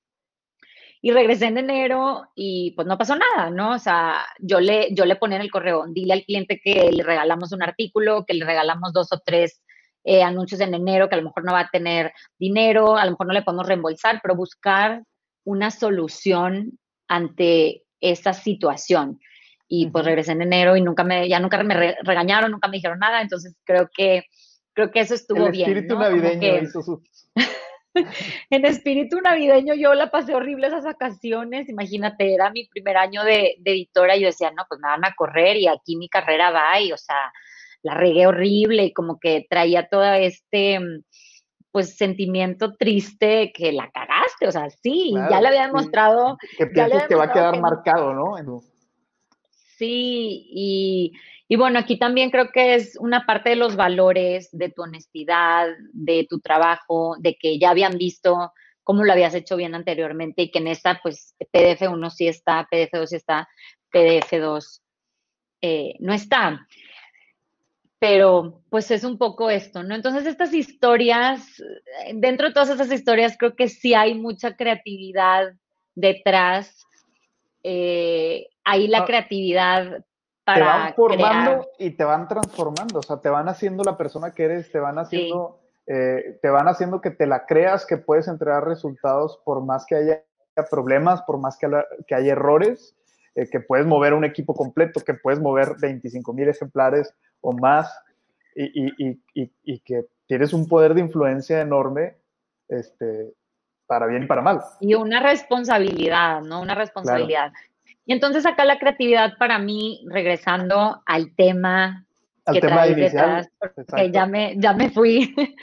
Y 1.02 1.12
regresé 1.12 1.46
en 1.46 1.58
enero 1.58 2.24
y 2.34 2.72
pues 2.72 2.88
no 2.88 2.96
pasó 2.96 3.16
nada, 3.16 3.50
¿no? 3.50 3.74
O 3.74 3.78
sea, 3.78 4.26
yo 4.40 4.60
le, 4.60 4.94
yo 4.94 5.04
le 5.04 5.16
ponía 5.16 5.36
en 5.36 5.42
el 5.42 5.50
correo, 5.50 5.84
dile 5.88 6.14
al 6.14 6.24
cliente 6.24 6.58
que 6.62 6.90
le 6.90 7.02
regalamos 7.02 7.52
un 7.52 7.62
artículo, 7.62 8.24
que 8.24 8.34
le 8.34 8.44
regalamos 8.44 8.92
dos 8.92 9.12
o 9.12 9.20
tres 9.24 9.62
eh, 10.08 10.22
anuncios 10.22 10.60
en 10.60 10.72
enero, 10.72 11.08
que 11.08 11.16
a 11.16 11.18
lo 11.18 11.24
mejor 11.24 11.44
no 11.44 11.52
va 11.52 11.60
a 11.60 11.68
tener 11.68 12.12
dinero, 12.38 12.96
a 12.96 13.04
lo 13.04 13.10
mejor 13.10 13.26
no 13.26 13.32
le 13.32 13.42
podemos 13.42 13.66
reembolsar, 13.66 14.20
pero 14.22 14.36
buscar 14.36 15.02
una 15.44 15.72
solución 15.72 16.78
ante 17.08 17.82
esa 18.00 18.32
situación. 18.32 19.18
Y 19.66 19.90
pues 19.90 20.04
regresé 20.04 20.30
en 20.30 20.42
enero 20.42 20.76
y 20.76 20.80
nunca 20.80 21.02
me, 21.02 21.28
ya 21.28 21.40
nunca 21.40 21.60
me 21.64 21.96
regañaron, 22.04 22.52
nunca 22.52 22.68
me 22.68 22.76
dijeron 22.76 23.00
nada, 23.00 23.20
entonces 23.20 23.56
creo 23.64 23.90
que, 23.92 24.26
creo 24.74 24.92
que 24.92 25.00
eso 25.00 25.14
estuvo 25.14 25.46
el 25.46 25.50
bien. 25.50 25.70
Espíritu 25.70 25.98
navideño 25.98 26.62
hizo 26.62 26.82
su... 26.82 27.02
en 28.50 28.64
espíritu 28.64 29.20
navideño 29.20 29.74
yo 29.74 29.92
la 29.94 30.12
pasé 30.12 30.36
horrible 30.36 30.68
esas 30.68 30.84
vacaciones, 30.84 31.68
imagínate, 31.68 32.32
era 32.32 32.52
mi 32.52 32.68
primer 32.68 32.96
año 32.96 33.24
de, 33.24 33.56
editora 33.64 34.14
y 34.14 34.20
yo 34.20 34.26
decía, 34.28 34.52
no, 34.52 34.66
pues 34.68 34.80
me 34.80 34.86
van 34.86 35.04
a 35.04 35.14
correr 35.16 35.56
y 35.56 35.66
aquí 35.66 35.96
mi 35.96 36.08
carrera 36.08 36.52
va 36.52 36.78
y, 36.80 36.92
o 36.92 36.96
sea, 36.96 37.32
la 37.82 37.94
regué 37.94 38.26
horrible 38.26 38.84
y 38.84 38.92
como 38.92 39.18
que 39.18 39.46
traía 39.48 39.88
todo 39.88 40.04
este, 40.14 40.80
pues, 41.70 41.96
sentimiento 41.96 42.74
triste 42.76 43.52
que 43.52 43.72
la 43.72 43.90
cagaste, 43.90 44.48
o 44.48 44.52
sea, 44.52 44.68
sí, 44.70 45.14
ya 45.30 45.40
le 45.40 45.48
había 45.48 45.66
demostrado. 45.66 46.36
Que 46.58 46.66
piensas 46.66 47.06
que 47.06 47.14
va 47.14 47.24
a 47.24 47.32
quedar 47.32 47.60
marcado, 47.60 48.12
¿no? 48.14 48.60
Sí, 49.76 50.46
y 50.50 51.12
y 51.48 51.56
bueno, 51.56 51.78
aquí 51.78 51.96
también 51.96 52.30
creo 52.30 52.50
que 52.50 52.74
es 52.74 52.96
una 52.98 53.24
parte 53.24 53.50
de 53.50 53.56
los 53.56 53.76
valores, 53.76 54.48
de 54.52 54.70
tu 54.70 54.82
honestidad, 54.82 55.68
de 55.92 56.26
tu 56.28 56.40
trabajo, 56.40 57.16
de 57.20 57.36
que 57.36 57.58
ya 57.58 57.70
habían 57.70 57.98
visto 57.98 58.52
cómo 58.82 59.04
lo 59.04 59.12
habías 59.12 59.34
hecho 59.34 59.56
bien 59.56 59.74
anteriormente 59.74 60.42
y 60.42 60.50
que 60.50 60.58
en 60.58 60.68
esta, 60.68 61.00
pues, 61.02 61.34
PDF 61.52 61.88
1 61.88 62.10
sí 62.10 62.26
está, 62.26 62.66
PDF 62.70 62.98
2 62.98 63.10
sí 63.10 63.16
está, 63.16 63.48
PDF 63.90 64.40
2 64.40 64.82
eh, 65.62 65.94
no 66.00 66.12
está. 66.12 66.66
Pero 68.08 68.62
pues 68.70 68.88
es 68.92 69.02
un 69.02 69.18
poco 69.18 69.50
esto, 69.50 69.82
¿no? 69.82 69.96
Entonces 69.96 70.26
estas 70.26 70.54
historias, 70.54 71.60
dentro 72.14 72.46
de 72.46 72.54
todas 72.54 72.68
esas 72.70 72.92
historias 72.92 73.36
creo 73.36 73.56
que 73.56 73.68
sí 73.68 73.94
hay 73.94 74.14
mucha 74.14 74.54
creatividad 74.54 75.54
detrás. 75.96 76.86
Eh, 77.64 78.46
ahí 78.62 78.86
la 78.86 78.98
ah. 78.98 79.04
creatividad 79.06 80.04
te 80.44 80.60
van 80.60 80.94
formando 80.94 81.66
y 81.80 81.90
te 81.96 82.04
van 82.04 82.28
transformando, 82.28 83.00
o 83.00 83.02
sea, 83.02 83.16
te 83.16 83.28
van 83.28 83.48
haciendo 83.48 83.82
la 83.82 83.96
persona 83.96 84.30
que 84.30 84.44
eres, 84.44 84.70
te 84.70 84.78
van 84.78 85.00
haciendo, 85.00 85.58
eh, 85.88 86.38
te 86.40 86.48
van 86.48 86.68
haciendo 86.68 87.00
que 87.00 87.10
te 87.10 87.26
la 87.26 87.44
creas 87.44 87.84
que 87.86 87.96
puedes 87.96 88.28
entregar 88.28 88.64
resultados 88.68 89.40
por 89.44 89.64
más 89.64 89.84
que 89.84 89.96
haya 89.96 90.22
problemas, 90.70 91.22
por 91.22 91.40
más 91.40 91.58
que, 91.58 91.68
que 92.06 92.14
haya 92.14 92.34
errores, 92.34 92.94
eh, 93.36 93.48
que 93.50 93.60
puedes 93.60 93.86
mover 93.86 94.14
un 94.14 94.24
equipo 94.24 94.54
completo, 94.54 95.00
que 95.04 95.12
puedes 95.12 95.38
mover 95.40 95.76
25 95.78 96.32
mil 96.32 96.48
ejemplares 96.48 97.14
o 97.42 97.52
más 97.52 97.94
y, 98.54 98.86
y, 98.86 99.20
y, 99.34 99.52
y, 99.62 99.78
que 99.80 100.06
tienes 100.26 100.54
un 100.54 100.66
poder 100.66 100.94
de 100.94 101.02
influencia 101.02 101.60
enorme, 101.60 102.16
este, 102.68 103.34
para 103.86 104.06
bien 104.06 104.22
y 104.22 104.26
para 104.26 104.40
mal. 104.40 104.62
Y 104.80 104.94
una 104.94 105.20
responsabilidad, 105.20 106.40
¿no? 106.40 106.62
Una 106.62 106.74
responsabilidad. 106.74 107.52
Y 108.06 108.14
entonces 108.14 108.46
acá 108.46 108.64
la 108.64 108.78
creatividad 108.78 109.36
para 109.38 109.58
mí, 109.58 110.06
regresando 110.08 111.02
al 111.04 111.34
tema 111.34 112.06
que 112.50 112.60
tema 112.60 112.88
inicial, 112.88 113.46
porque 113.58 114.10
ya 114.10 114.24
me, 114.24 114.54
ya 114.56 114.72
me 114.72 114.88
fui, 114.88 115.34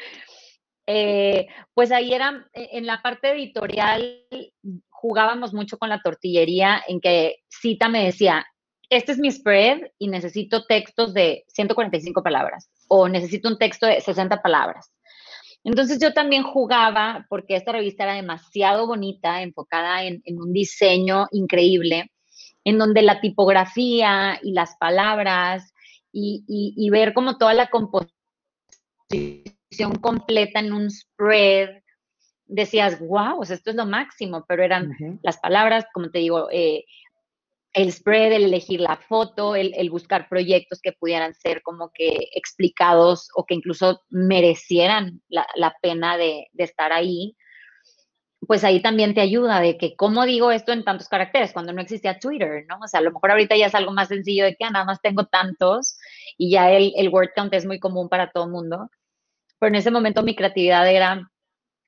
eh, 0.85 1.47
pues 1.73 1.91
ahí 1.91 2.13
era, 2.13 2.45
en 2.53 2.85
la 2.85 3.01
parte 3.01 3.31
editorial 3.31 4.27
jugábamos 5.03 5.53
mucho 5.53 5.77
con 5.77 5.89
la 5.89 6.01
tortillería 6.01 6.81
en 6.87 7.01
que 7.01 7.39
Cita 7.49 7.89
me 7.89 8.05
decía, 8.05 8.45
este 8.89 9.11
es 9.11 9.17
mi 9.17 9.29
spread 9.29 9.81
y 9.99 10.07
necesito 10.07 10.63
textos 10.63 11.13
de 11.13 11.43
145 11.49 12.23
palabras 12.23 12.69
o 12.87 13.09
necesito 13.09 13.49
un 13.49 13.57
texto 13.57 13.85
de 13.85 13.99
60 13.99 14.41
palabras. 14.41 14.93
Entonces 15.65 15.99
yo 15.99 16.13
también 16.13 16.43
jugaba, 16.43 17.25
porque 17.27 17.57
esta 17.57 17.73
revista 17.73 18.03
era 18.03 18.13
demasiado 18.13 18.87
bonita, 18.87 19.41
enfocada 19.41 20.05
en, 20.05 20.21
un 20.39 20.53
diseño 20.53 21.27
increíble, 21.31 22.09
en 22.63 22.77
donde 22.77 23.01
la 23.01 23.19
tipografía 23.19 24.39
y 24.41 24.53
las 24.53 24.77
palabras 24.77 25.73
y, 26.13 26.89
ver 26.91 27.13
como 27.13 27.37
toda 27.37 27.53
la 27.53 27.67
composición 27.67 28.13
completa 29.99 30.61
en 30.61 30.71
un 30.71 30.89
spread, 30.89 31.82
decías, 32.45 32.99
wow, 32.99 33.41
esto 33.43 33.69
es 33.69 33.75
lo 33.75 33.85
máximo, 33.85 34.45
pero 34.47 34.63
eran 34.63 34.91
las 35.21 35.37
palabras, 35.37 35.85
como 35.93 36.09
te 36.11 36.19
digo, 36.19 36.49
eh, 36.51 36.85
el 37.73 37.91
spread, 37.91 38.33
el 38.33 38.43
elegir 38.43 38.79
la 38.79 38.97
foto, 38.97 39.55
el, 39.55 39.89
buscar 39.89 40.29
proyectos 40.29 40.79
que 40.81 40.93
pudieran 40.93 41.33
ser 41.33 41.61
como 41.63 41.91
que 41.91 42.29
explicados 42.35 43.29
o 43.35 43.45
que 43.45 43.55
incluso 43.55 44.01
merecieran 44.09 45.21
la, 45.27 45.75
pena 45.81 46.17
de, 46.17 46.47
de, 46.53 46.63
estar 46.63 46.93
ahí 46.93 47.35
pues 48.47 48.63
ahí 48.63 48.81
también 48.81 49.13
te 49.13 49.21
ayuda 49.21 49.59
de 49.59 49.77
que, 49.77 49.95
¿cómo 49.95 50.25
digo 50.25 50.51
esto 50.51 50.71
en 50.71 50.83
tantos 50.83 51.07
caracteres? 51.07 51.53
Cuando 51.53 51.73
no 51.73 51.81
existía 51.81 52.19
Twitter, 52.19 52.65
¿no? 52.67 52.77
O 52.83 52.87
sea, 52.87 52.99
a 52.99 53.03
lo 53.03 53.11
mejor 53.11 53.31
ahorita 53.31 53.55
ya 53.55 53.67
es 53.67 53.75
algo 53.75 53.91
más 53.91 54.09
sencillo 54.09 54.43
de 54.45 54.55
que 54.55 54.65
ah, 54.65 54.71
nada 54.71 54.85
más 54.85 55.01
tengo 55.01 55.25
tantos 55.25 55.97
y 56.37 56.51
ya 56.51 56.71
el, 56.71 56.93
el 56.95 57.09
word 57.09 57.29
count 57.35 57.53
es 57.53 57.65
muy 57.65 57.79
común 57.79 58.09
para 58.09 58.31
todo 58.31 58.45
el 58.45 58.51
mundo. 58.51 58.89
Pero 59.59 59.69
en 59.69 59.75
ese 59.75 59.91
momento 59.91 60.23
mi 60.23 60.35
creatividad 60.35 60.89
era 60.89 61.31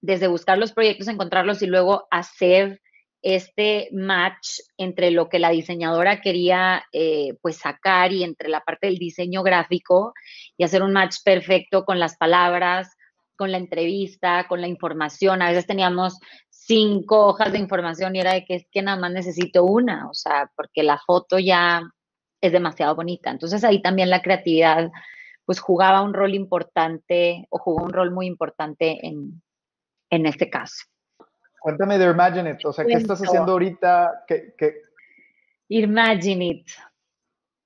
desde 0.05 0.27
buscar 0.27 0.57
los 0.57 0.71
proyectos, 0.71 1.07
encontrarlos 1.07 1.61
y 1.61 1.67
luego 1.67 2.07
hacer 2.11 2.81
este 3.23 3.89
match 3.91 4.59
entre 4.77 5.09
lo 5.09 5.29
que 5.29 5.39
la 5.39 5.49
diseñadora 5.49 6.21
quería 6.21 6.85
eh, 6.91 7.33
pues 7.41 7.57
sacar 7.57 8.13
y 8.13 8.23
entre 8.23 8.49
la 8.49 8.61
parte 8.61 8.85
del 8.85 8.99
diseño 8.99 9.41
gráfico 9.41 10.13
y 10.57 10.63
hacer 10.63 10.83
un 10.83 10.93
match 10.93 11.15
perfecto 11.25 11.85
con 11.85 11.99
las 11.99 12.17
palabras, 12.17 12.95
con 13.35 13.51
la 13.51 13.57
entrevista, 13.57 14.45
con 14.47 14.61
la 14.61 14.67
información. 14.67 15.41
A 15.41 15.49
veces 15.49 15.65
teníamos 15.65 16.19
cinco 16.51 17.25
hojas 17.25 17.51
de 17.51 17.57
información 17.57 18.15
y 18.15 18.19
era 18.19 18.33
de 18.33 18.45
que 18.45 18.55
es 18.55 18.67
que 18.71 18.83
nada 18.83 18.99
más 18.99 19.11
necesito 19.11 19.63
una, 19.63 20.07
o 20.07 20.13
sea, 20.13 20.51
porque 20.55 20.83
la 20.83 20.99
foto 20.99 21.39
ya 21.39 21.81
es 22.41 22.51
demasiado 22.51 22.95
bonita. 22.95 23.31
Entonces 23.31 23.63
ahí 23.63 23.81
también 23.81 24.11
la 24.11 24.21
creatividad 24.21 24.91
pues 25.45 25.59
jugaba 25.59 26.03
un 26.03 26.13
rol 26.13 26.35
importante 26.35 27.47
o 27.49 27.57
jugó 27.57 27.83
un 27.83 27.93
rol 27.93 28.11
muy 28.11 28.27
importante 28.27 29.05
en, 29.05 29.41
en 30.09 30.25
este 30.25 30.49
caso. 30.49 30.85
Cuéntame 31.59 31.97
de 31.97 32.05
Imagine 32.05 32.51
It, 32.51 32.65
o 32.65 32.73
sea, 32.73 32.85
¿qué 32.85 32.93
estás 32.93 33.21
haciendo 33.21 33.53
ahorita? 33.53 34.23
¿Qué, 34.27 34.53
qué? 34.57 34.81
Imagine 35.69 36.45
It. 36.45 36.67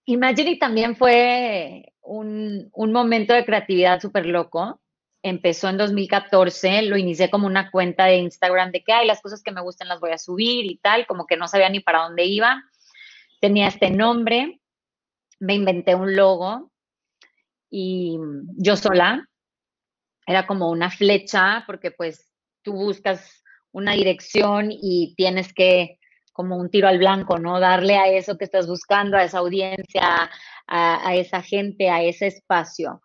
Imagine 0.06 0.52
It 0.52 0.60
también 0.60 0.96
fue 0.96 1.94
un, 2.02 2.70
un 2.74 2.92
momento 2.92 3.34
de 3.34 3.46
creatividad 3.46 4.00
súper 4.00 4.26
loco 4.26 4.80
empezó 5.22 5.68
en 5.70 5.78
2014, 5.78 6.84
lo 6.84 6.98
inicié 6.98 7.30
como 7.30 7.48
una 7.48 7.72
cuenta 7.72 8.06
de 8.06 8.18
Instagram 8.18 8.72
de 8.72 8.84
que 8.84 8.94
hay 8.94 9.08
las 9.08 9.22
cosas 9.22 9.44
que 9.44 9.52
me 9.52 9.62
gustan 9.62 9.88
las 9.88 10.00
voy 10.00 10.12
a 10.12 10.18
subir 10.18 10.66
y 10.66 10.78
tal, 10.78 11.06
como 11.08 11.26
que 11.26 11.38
no 11.38 11.48
sabía 11.48 11.70
ni 11.70 11.82
para 11.82 12.04
dónde 12.04 12.26
iba. 12.26 12.64
Tenía 13.42 13.68
este 13.68 13.90
nombre, 13.90 14.62
me 15.40 15.56
inventé 15.56 15.96
un 15.96 16.16
logo 16.16 16.72
y 17.70 18.18
yo 18.58 18.76
sola, 18.78 19.28
era 20.26 20.48
como 20.48 20.70
una 20.70 20.90
flecha, 20.90 21.64
porque 21.66 21.92
pues 21.92 22.29
tú 22.62 22.74
buscas 22.74 23.44
una 23.72 23.94
dirección 23.94 24.70
y 24.72 25.14
tienes 25.16 25.54
que, 25.54 26.00
como 26.34 26.58
un 26.58 26.70
tiro 26.70 26.88
al 26.88 27.00
blanco, 27.00 27.38
¿no? 27.38 27.60
Darle 27.60 27.98
a 27.98 28.08
eso 28.08 28.38
que 28.38 28.46
estás 28.46 28.68
buscando, 28.68 29.18
a 29.18 29.24
esa 29.24 29.40
audiencia, 29.40 30.30
a, 30.68 31.16
esa 31.16 31.42
gente, 31.42 31.90
a 31.90 32.02
ese 32.02 32.28
espacio. 32.28 33.02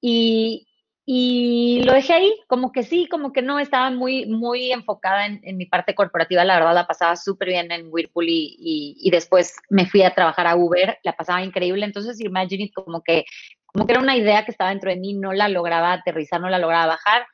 Y, 0.00 0.66
y 1.06 1.82
lo 1.84 1.92
dejé 1.92 2.14
ahí, 2.14 2.34
como 2.48 2.72
que 2.72 2.82
sí, 2.82 3.06
como 3.08 3.32
que 3.32 3.42
no, 3.42 3.58
estaba 3.58 3.90
muy, 3.90 4.26
muy 4.26 4.72
enfocada 4.72 5.26
en, 5.26 5.56
mi 5.56 5.66
parte 5.66 5.94
corporativa, 5.94 6.44
la 6.44 6.56
verdad 6.56 6.74
la 6.74 6.86
pasaba 6.86 7.16
súper 7.16 7.48
bien 7.48 7.70
en 7.70 7.86
Whirlpool 7.90 8.28
y, 8.28 8.56
y, 8.98 9.10
después 9.10 9.54
me 9.70 9.86
fui 9.86 10.02
a 10.02 10.14
trabajar 10.14 10.46
a 10.46 10.56
Uber, 10.56 10.98
la 11.04 11.12
pasaba 11.12 11.42
increíble, 11.42 11.84
entonces 11.86 12.20
Imagine 12.20 12.64
It 12.64 12.72
como 12.74 13.02
que, 13.02 13.24
como 13.66 13.86
que 13.86 13.92
era 13.92 14.02
una 14.02 14.16
idea 14.16 14.44
que 14.44 14.50
estaba 14.50 14.70
dentro 14.70 14.90
de 14.90 14.96
mí, 14.96 15.14
no 15.14 15.32
la 15.32 15.48
lograba 15.48 15.92
aterrizar, 15.92 16.40
no 16.40 16.48
la 16.48 16.58
lograba 16.58 16.86
bajar, 16.86 17.26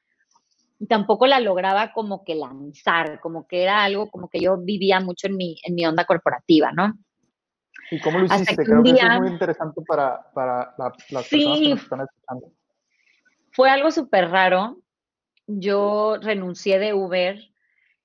y 0.79 0.87
tampoco 0.87 1.27
la 1.27 1.41
lograba 1.41 1.93
como 1.93 2.25
que 2.25 2.35
lanzar, 2.35 3.21
como 3.21 3.47
que 3.47 3.63
era 3.63 3.83
algo 3.83 4.11
como 4.11 4.29
que 4.29 4.41
yo 4.41 4.57
vivía 4.59 5.01
mucho 5.01 5.27
en 5.27 5.37
mi, 5.37 5.57
en 5.65 5.75
mi 5.75 5.85
onda 5.87 6.05
corporativa, 6.05 6.73
¿no? 6.73 6.95
¿Y 7.91 8.01
cómo 8.01 8.19
lo 8.19 8.27
hiciste? 8.27 8.65
Creo 8.65 8.83
que 8.83 8.91
eso 8.91 9.07
es 9.07 9.21
muy 9.21 9.31
interesante 9.31 9.81
para, 9.87 10.31
para 10.33 10.75
las 10.77 11.29
personas 11.29 11.59
que 11.59 11.69
nos 11.71 11.83
están 11.83 12.01
escuchando 12.03 12.53
fue 13.59 13.71
algo 13.71 13.91
súper 13.91 14.31
raro. 14.31 14.79
Yo 15.49 16.17
renuncié 16.23 16.79
de 16.79 16.95
Uber. 16.95 17.41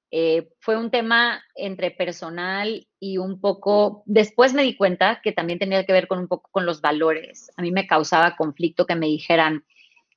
Eh, 0.10 0.50
fue 0.60 0.78
un 0.78 0.90
tema 0.90 1.44
entre 1.54 1.92
personal 1.92 2.88
y 3.00 3.20
un 3.20 3.40
poco, 3.40 4.02
después 4.08 4.56
me 4.56 4.64
di 4.64 4.76
cuenta 4.76 5.22
que 5.24 5.32
también 5.32 5.60
tenía 5.60 5.86
que 5.86 5.94
ver 5.94 6.08
con 6.08 6.18
un 6.18 6.28
poco 6.28 6.50
con 6.52 6.66
los 6.66 6.82
valores. 6.82 7.52
A 7.56 7.62
mí 7.62 7.72
me 7.72 7.86
causaba 7.86 8.36
conflicto 8.36 8.88
que 8.88 8.96
me 8.96 9.06
dijeran, 9.06 9.64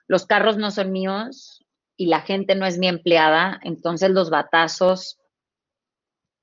los 0.07 0.25
carros 0.25 0.57
no 0.57 0.71
son 0.71 0.91
míos 0.91 1.66
y 1.97 2.07
la 2.07 2.21
gente 2.21 2.55
no 2.55 2.67
es 2.67 2.79
mi 2.79 2.89
empleada, 2.89 3.59
entonces 3.63 4.11
los 4.11 4.31
batazos, 4.31 5.19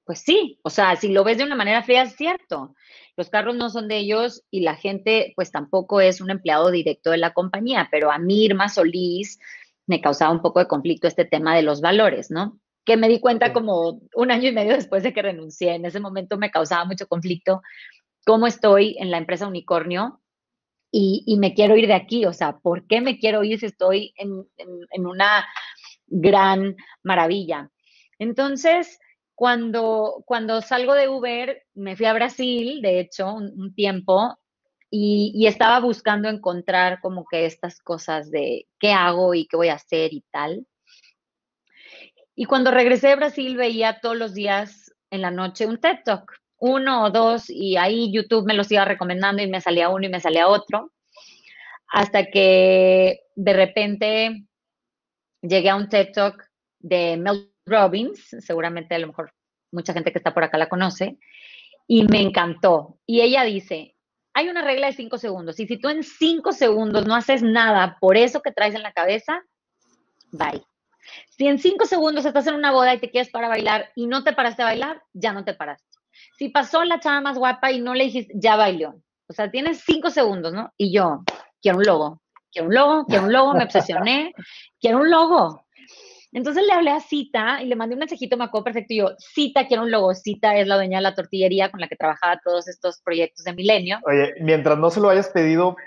pues 0.06 0.20
sí, 0.20 0.60
o 0.64 0.70
sea, 0.70 0.96
si 0.96 1.10
lo 1.10 1.24
ves 1.24 1.38
de 1.38 1.44
una 1.44 1.56
manera 1.56 1.84
fría 1.84 2.04
es 2.04 2.16
cierto, 2.16 2.76
los 3.16 3.30
carros 3.30 3.56
no 3.56 3.70
son 3.70 3.88
de 3.88 3.98
ellos 3.98 4.44
y 4.50 4.62
la 4.62 4.76
gente 4.76 5.34
pues 5.36 5.52
tampoco 5.52 6.02
es 6.02 6.20
un 6.22 6.32
empleado 6.32 6.72
directo 6.72 7.12
de 7.12 7.18
la 7.18 7.34
compañía, 7.34 7.88
pero 7.92 8.12
a 8.12 8.18
mí, 8.18 8.44
Irma 8.46 8.70
Solís, 8.70 9.40
me 9.86 10.02
causaba 10.02 10.32
un 10.32 10.42
poco 10.42 10.60
de 10.60 10.68
conflicto 10.68 11.08
este 11.08 11.26
tema 11.26 11.56
de 11.56 11.62
los 11.62 11.82
valores, 11.82 12.32
¿no? 12.32 12.60
Que 12.86 12.98
me 12.98 13.10
di 13.10 13.20
cuenta 13.20 13.54
como 13.54 14.02
un 14.16 14.32
año 14.32 14.50
y 14.50 14.52
medio 14.52 14.74
después 14.74 15.04
de 15.04 15.14
que 15.14 15.22
renuncié. 15.22 15.76
En 15.76 15.86
ese 15.86 16.00
momento 16.00 16.38
me 16.38 16.52
causaba 16.52 16.86
mucho 16.86 17.08
conflicto 17.08 17.62
cómo 18.26 18.48
estoy 18.48 18.96
en 19.00 19.12
la 19.12 19.18
empresa 19.18 19.48
Unicornio 19.48 20.22
y, 20.96 21.38
me 21.40 21.54
quiero 21.56 21.76
ir 21.76 21.88
de 21.88 21.96
aquí. 21.96 22.26
O 22.26 22.34
sea, 22.34 22.60
¿por 22.60 22.86
qué 22.88 23.02
me 23.02 23.18
quiero 23.18 23.44
ir 23.44 23.60
si 23.60 23.66
estoy 23.66 24.14
en, 24.18 24.48
en 24.58 25.08
una 25.08 25.46
gran 26.14 26.76
maravilla. 27.04 27.70
Entonces, 28.20 29.00
cuando, 29.36 30.24
cuando 30.26 30.62
salgo 30.62 30.94
de 30.94 31.10
Uber, 31.10 31.64
me 31.74 31.96
fui 31.96 32.06
a 32.06 32.14
Brasil, 32.14 32.82
de 32.82 33.00
hecho, 33.00 33.34
un, 33.34 33.74
tiempo, 33.74 34.38
y, 34.90 35.32
y, 35.36 35.48
estaba 35.48 35.80
buscando 35.80 36.30
encontrar 36.30 37.00
como 37.02 37.26
que 37.30 37.46
estas 37.46 37.80
cosas 37.80 38.30
de 38.30 38.68
qué 38.80 38.92
hago 38.92 39.34
y 39.34 39.48
qué 39.48 39.58
voy 39.58 39.70
a 39.70 39.76
hacer 39.76 40.14
y 40.14 40.24
tal. 40.32 40.68
Y 42.36 42.46
cuando 42.46 42.72
regresé 42.72 43.10
de 43.10 43.16
Brasil 43.16 43.58
veía 43.58 44.00
todos 44.00 44.18
los 44.18 44.34
días 44.34 44.94
en 45.10 45.22
la 45.22 45.32
noche 45.32 45.66
un 45.66 45.80
TED 45.80 46.00
Talk, 46.06 46.43
uno 46.66 47.04
o 47.04 47.10
dos, 47.10 47.50
y 47.50 47.76
ahí 47.76 48.10
YouTube 48.10 48.46
me 48.46 48.54
los 48.54 48.72
iba 48.72 48.86
recomendando 48.86 49.44
y 49.44 49.48
me 49.48 49.60
salía 49.60 49.90
uno 49.90 50.06
y 50.06 50.10
me 50.10 50.22
salía 50.22 50.48
otro, 50.48 50.94
hasta 51.88 52.28
que 52.28 53.20
de 53.36 53.54
repente 53.54 54.46
llegué 55.42 55.70
a 55.70 55.76
un 55.76 55.90
TED 55.90 56.14
Talk 56.14 56.50
de 56.80 57.18
Mel 57.18 57.52
Robbins, 57.66 58.30
seguramente 58.40 58.96
a 58.96 59.00
lo 59.00 59.08
mejor 59.08 59.34
mucha 59.74 59.92
gente 59.92 60.14
que 60.14 60.20
está 60.20 60.34
por 60.34 60.46
acá 60.46 60.58
la 60.58 60.70
conoce, 60.70 61.18
y 61.86 62.08
me 62.08 62.22
encantó. 62.22 62.98
Y 63.06 63.20
ella 63.20 63.44
dice, 63.44 63.98
hay 64.34 64.48
una 64.48 64.62
regla 64.62 64.88
de 64.88 64.94
cinco 64.94 65.18
segundos, 65.18 65.60
y 65.60 65.68
si 65.68 65.78
tú 65.78 65.90
en 65.90 66.02
cinco 66.02 66.54
segundos 66.54 67.06
no 67.06 67.14
haces 67.14 67.44
nada 67.44 67.98
por 68.00 68.16
eso 68.16 68.42
que 68.42 68.54
traes 68.54 68.74
en 68.74 68.84
la 68.84 68.94
cabeza, 68.94 69.44
bye. 70.32 70.64
Si 71.30 71.46
en 71.46 71.60
cinco 71.60 71.86
segundos 71.86 72.26
estás 72.26 72.48
en 72.48 72.56
una 72.56 72.72
boda 72.72 72.94
y 72.94 73.00
te 73.00 73.10
quieres 73.10 73.30
para 73.30 73.50
bailar 73.50 73.92
y 73.96 74.08
no 74.08 74.24
te 74.24 74.32
paraste 74.32 74.62
a 74.62 74.68
bailar, 74.68 75.04
ya 75.12 75.34
no 75.34 75.44
te 75.44 75.54
paraste. 75.54 75.93
Si 76.44 76.50
pasó 76.50 76.84
la 76.84 77.00
chava 77.00 77.22
más 77.22 77.38
guapa 77.38 77.72
y 77.72 77.80
no 77.80 77.94
le 77.94 78.04
dijiste, 78.04 78.34
ya 78.36 78.58
bailó. 78.58 79.02
O 79.30 79.34
sea, 79.34 79.50
tienes 79.50 79.82
cinco 79.86 80.10
segundos, 80.10 80.52
¿no? 80.52 80.74
Y 80.76 80.94
yo, 80.94 81.24
quiero 81.62 81.78
un 81.78 81.86
logo, 81.86 82.22
quiero 82.52 82.68
un 82.68 82.76
logo, 82.76 83.06
quiero 83.06 83.24
un 83.24 83.32
logo, 83.32 83.54
me 83.54 83.64
obsesioné, 83.64 84.34
quiero 84.82 84.98
un 84.98 85.10
logo. 85.10 85.66
Entonces 86.34 86.66
le 86.68 86.74
hablé 86.74 86.92
a 86.92 87.00
Cita 87.00 87.64
y 87.64 87.68
le 87.68 87.78
mandé 87.78 87.96
un 87.96 88.00
mensajito, 88.00 88.36
me 88.36 88.44
acuerdo 88.44 88.66
perfecto, 88.66 88.94
y 88.94 88.98
yo, 88.98 89.12
Cita, 89.20 89.68
quiero 89.68 89.84
un 89.84 89.92
logo. 89.92 90.14
Cita 90.14 90.58
es 90.58 90.68
la 90.68 90.76
dueña 90.76 90.98
de 90.98 91.04
la 91.04 91.16
tortillería 91.16 91.72
con 91.72 91.80
la 91.80 91.88
que 91.88 91.96
trabajaba 91.96 92.42
todos 92.44 92.68
estos 92.68 93.00
proyectos 93.02 93.46
de 93.46 93.54
Milenio. 93.54 94.00
Oye, 94.06 94.34
mientras 94.42 94.78
no 94.78 94.90
se 94.90 95.00
lo 95.00 95.08
hayas 95.08 95.30
pedido 95.30 95.78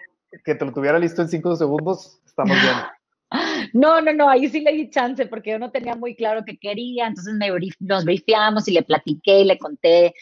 que 0.43 0.55
te 0.55 0.65
lo 0.65 0.73
tuviera 0.73 0.99
listo 0.99 1.21
en 1.21 1.29
cinco 1.29 1.55
segundos, 1.55 2.19
estamos 2.25 2.57
bien. 2.63 2.77
No, 3.73 4.01
no, 4.01 4.13
no, 4.13 4.29
ahí 4.29 4.49
sí 4.49 4.61
le 4.61 4.73
di 4.73 4.89
chance 4.89 5.27
porque 5.27 5.51
yo 5.51 5.59
no 5.59 5.73
tenía 5.73 5.97
muy 5.97 6.15
claro 6.15 6.45
qué 6.47 6.57
quería, 6.57 7.09
entonces 7.09 7.35
me, 7.35 7.51
nos 7.81 8.05
brifiamos 8.05 8.69
y 8.69 8.73
le 8.73 8.83
platiqué 8.83 9.41
y 9.41 9.45
le 9.45 9.59
conté 9.59 10.15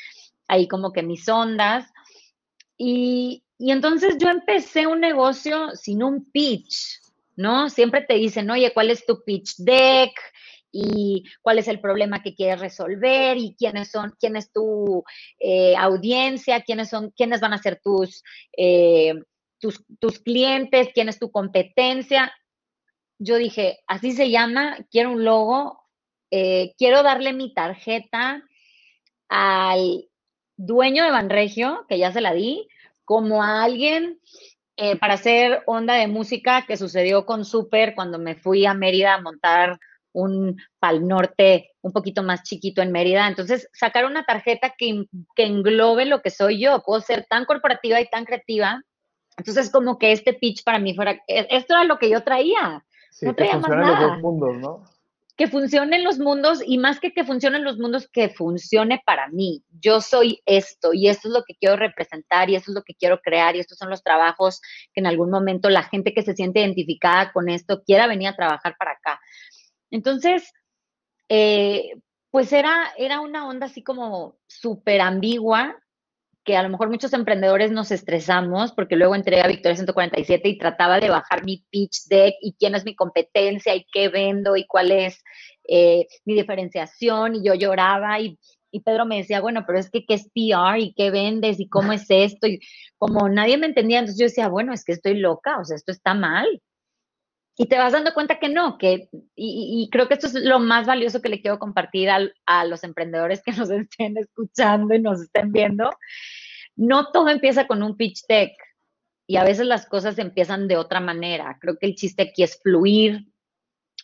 ahí 0.48 0.68
como 0.68 0.92
que 0.92 1.02
mis 1.02 1.28
ondas. 1.28 1.90
Y, 2.76 3.44
y 3.58 3.70
entonces 3.70 4.16
yo 4.18 4.28
empecé 4.28 4.86
un 4.86 5.00
negocio 5.00 5.70
sin 5.74 6.02
un 6.02 6.30
pitch, 6.30 7.00
¿no? 7.36 7.70
Siempre 7.70 8.02
te 8.02 8.14
dicen, 8.14 8.50
oye, 8.50 8.72
¿cuál 8.72 8.90
es 8.90 9.06
tu 9.06 9.22
pitch 9.24 9.56
deck? 9.58 10.12
y 10.76 11.22
cuál 11.40 11.60
es 11.60 11.68
el 11.68 11.78
problema 11.78 12.20
que 12.20 12.34
quieres 12.34 12.58
resolver 12.58 13.38
y 13.38 13.54
quiénes 13.56 13.92
son, 13.92 14.12
quién 14.18 14.34
es 14.34 14.52
tu 14.52 15.04
eh, 15.38 15.76
audiencia, 15.76 16.62
quiénes 16.62 16.88
son, 16.88 17.12
quiénes 17.12 17.40
van 17.40 17.52
a 17.52 17.62
ser 17.62 17.80
tus, 17.80 18.24
eh, 18.56 19.14
tus, 19.60 19.84
tus, 20.00 20.18
clientes, 20.18 20.88
quién 20.92 21.08
es 21.08 21.20
tu 21.20 21.30
competencia. 21.30 22.34
Yo 23.20 23.36
dije, 23.36 23.78
así 23.86 24.10
se 24.10 24.30
llama, 24.30 24.76
quiero 24.90 25.12
un 25.12 25.24
logo, 25.24 25.80
eh, 26.32 26.74
quiero 26.76 27.04
darle 27.04 27.32
mi 27.32 27.54
tarjeta 27.54 28.42
al 29.28 30.08
dueño 30.56 31.04
de 31.04 31.10
Banregio, 31.10 31.84
que 31.88 31.98
ya 31.98 32.12
se 32.12 32.20
la 32.20 32.32
di, 32.32 32.68
como 33.04 33.42
a 33.42 33.62
alguien 33.62 34.20
eh, 34.76 34.96
para 34.96 35.14
hacer 35.14 35.62
onda 35.66 35.94
de 35.94 36.08
música 36.08 36.64
que 36.66 36.76
sucedió 36.76 37.26
con 37.26 37.44
Super 37.44 37.94
cuando 37.94 38.18
me 38.18 38.34
fui 38.34 38.66
a 38.66 38.74
Mérida 38.74 39.14
a 39.14 39.20
montar 39.20 39.78
un 40.12 40.56
Pal 40.78 41.06
Norte 41.06 41.72
un 41.80 41.92
poquito 41.92 42.22
más 42.22 42.42
chiquito 42.42 42.82
en 42.82 42.92
Mérida. 42.92 43.28
Entonces, 43.28 43.68
sacar 43.72 44.06
una 44.06 44.24
tarjeta 44.24 44.74
que, 44.76 45.04
que, 45.34 45.44
englobe 45.44 46.06
lo 46.06 46.22
que 46.22 46.30
soy 46.30 46.60
yo. 46.60 46.82
Puedo 46.84 47.00
ser 47.00 47.26
tan 47.28 47.44
corporativa 47.44 48.00
y 48.00 48.08
tan 48.08 48.24
creativa. 48.24 48.82
Entonces, 49.36 49.70
como 49.70 49.98
que 49.98 50.12
este 50.12 50.32
pitch 50.32 50.64
para 50.64 50.78
mí 50.78 50.94
fuera, 50.94 51.12
e, 51.26 51.46
esto 51.50 51.74
era 51.74 51.84
lo 51.84 51.98
que 51.98 52.08
yo 52.08 52.22
traía. 52.22 52.84
Sí, 53.10 53.26
no 53.26 53.34
traía 53.34 53.58
más 53.58 53.70
nada. 53.70 54.00
los 54.00 54.10
dos 54.10 54.20
mundos, 54.20 54.56
¿no? 54.56 54.84
Que 55.36 55.48
funcionen 55.48 56.04
los 56.04 56.18
mundos 56.18 56.60
y 56.64 56.78
más 56.78 57.00
que 57.00 57.12
que 57.12 57.24
funcionen 57.24 57.64
los 57.64 57.78
mundos, 57.78 58.08
que 58.08 58.28
funcione 58.28 59.02
para 59.04 59.28
mí. 59.28 59.64
Yo 59.80 60.00
soy 60.00 60.40
esto 60.46 60.92
y 60.92 61.08
esto 61.08 61.28
es 61.28 61.34
lo 61.34 61.42
que 61.42 61.56
quiero 61.56 61.76
representar 61.76 62.48
y 62.48 62.54
esto 62.54 62.70
es 62.70 62.76
lo 62.76 62.82
que 62.82 62.94
quiero 62.94 63.20
crear 63.20 63.56
y 63.56 63.60
estos 63.60 63.78
son 63.78 63.90
los 63.90 64.02
trabajos 64.02 64.60
que 64.92 65.00
en 65.00 65.06
algún 65.06 65.30
momento 65.30 65.70
la 65.70 65.82
gente 65.82 66.14
que 66.14 66.22
se 66.22 66.34
siente 66.34 66.60
identificada 66.60 67.32
con 67.32 67.48
esto 67.48 67.82
quiera 67.84 68.06
venir 68.06 68.28
a 68.28 68.36
trabajar 68.36 68.76
para 68.78 68.92
acá. 68.92 69.20
Entonces, 69.90 70.52
eh, 71.28 71.94
pues 72.30 72.52
era, 72.52 72.92
era 72.96 73.20
una 73.20 73.48
onda 73.48 73.66
así 73.66 73.82
como 73.82 74.38
súper 74.46 75.00
ambigua, 75.00 75.80
que 76.44 76.56
a 76.56 76.62
lo 76.62 76.68
mejor 76.68 76.90
muchos 76.90 77.12
emprendedores 77.12 77.70
nos 77.72 77.90
estresamos 77.90 78.72
porque 78.72 78.96
luego 78.96 79.14
entré 79.14 79.40
a 79.40 79.46
Victoria 79.46 79.76
147 79.76 80.48
y 80.48 80.58
trataba 80.58 81.00
de 81.00 81.08
bajar 81.08 81.44
mi 81.44 81.64
pitch 81.70 82.06
deck 82.08 82.34
y 82.40 82.54
quién 82.58 82.74
es 82.74 82.84
mi 82.84 82.94
competencia 82.94 83.74
y 83.74 83.86
qué 83.92 84.08
vendo 84.08 84.56
y 84.56 84.66
cuál 84.66 84.90
es 84.90 85.22
eh, 85.66 86.06
mi 86.24 86.34
diferenciación 86.34 87.36
y 87.36 87.44
yo 87.44 87.54
lloraba 87.54 88.20
y, 88.20 88.38
y, 88.70 88.80
Pedro 88.80 89.06
me 89.06 89.16
decía, 89.16 89.40
bueno, 89.40 89.64
pero 89.66 89.78
es 89.78 89.90
que 89.90 90.04
qué 90.04 90.14
es 90.14 90.28
PR 90.34 90.78
y 90.78 90.92
qué 90.94 91.10
vendes 91.10 91.58
y 91.60 91.68
cómo 91.68 91.92
es 91.92 92.04
esto 92.08 92.46
y 92.46 92.60
como 92.98 93.28
nadie 93.28 93.56
me 93.56 93.66
entendía, 93.66 94.00
entonces 94.00 94.20
yo 94.20 94.26
decía, 94.26 94.48
bueno, 94.48 94.74
es 94.74 94.84
que 94.84 94.92
estoy 94.92 95.14
loca, 95.14 95.58
o 95.58 95.64
sea, 95.64 95.76
esto 95.76 95.92
está 95.92 96.12
mal. 96.12 96.46
Y 97.56 97.66
te 97.66 97.78
vas 97.78 97.92
dando 97.92 98.12
cuenta 98.14 98.40
que 98.40 98.48
no, 98.48 98.78
que, 98.78 99.08
y, 99.36 99.88
creo 99.92 100.08
que 100.08 100.14
esto 100.14 100.26
es 100.26 100.34
lo 100.34 100.58
más 100.58 100.86
valioso 100.86 101.22
que 101.22 101.28
le 101.28 101.40
quiero 101.40 101.60
compartir 101.60 102.10
a, 102.10 102.18
a 102.46 102.64
los 102.64 102.82
emprendedores 102.82 103.42
que 103.42 103.52
nos 103.52 103.70
estén 103.70 104.16
escuchando 104.16 104.94
y 104.94 105.00
nos 105.00 105.20
estén 105.20 105.52
viendo. 105.52 105.90
No 106.76 107.12
todo 107.12 107.28
empieza 107.28 107.66
con 107.66 107.82
un 107.82 107.96
pitch 107.96 108.22
deck 108.28 108.52
y 109.26 109.36
a 109.36 109.44
veces 109.44 109.66
las 109.66 109.86
cosas 109.86 110.18
empiezan 110.18 110.68
de 110.68 110.76
otra 110.76 111.00
manera. 111.00 111.56
Creo 111.60 111.78
que 111.78 111.86
el 111.86 111.94
chiste 111.94 112.24
aquí 112.24 112.42
es 112.42 112.60
fluir, 112.60 113.26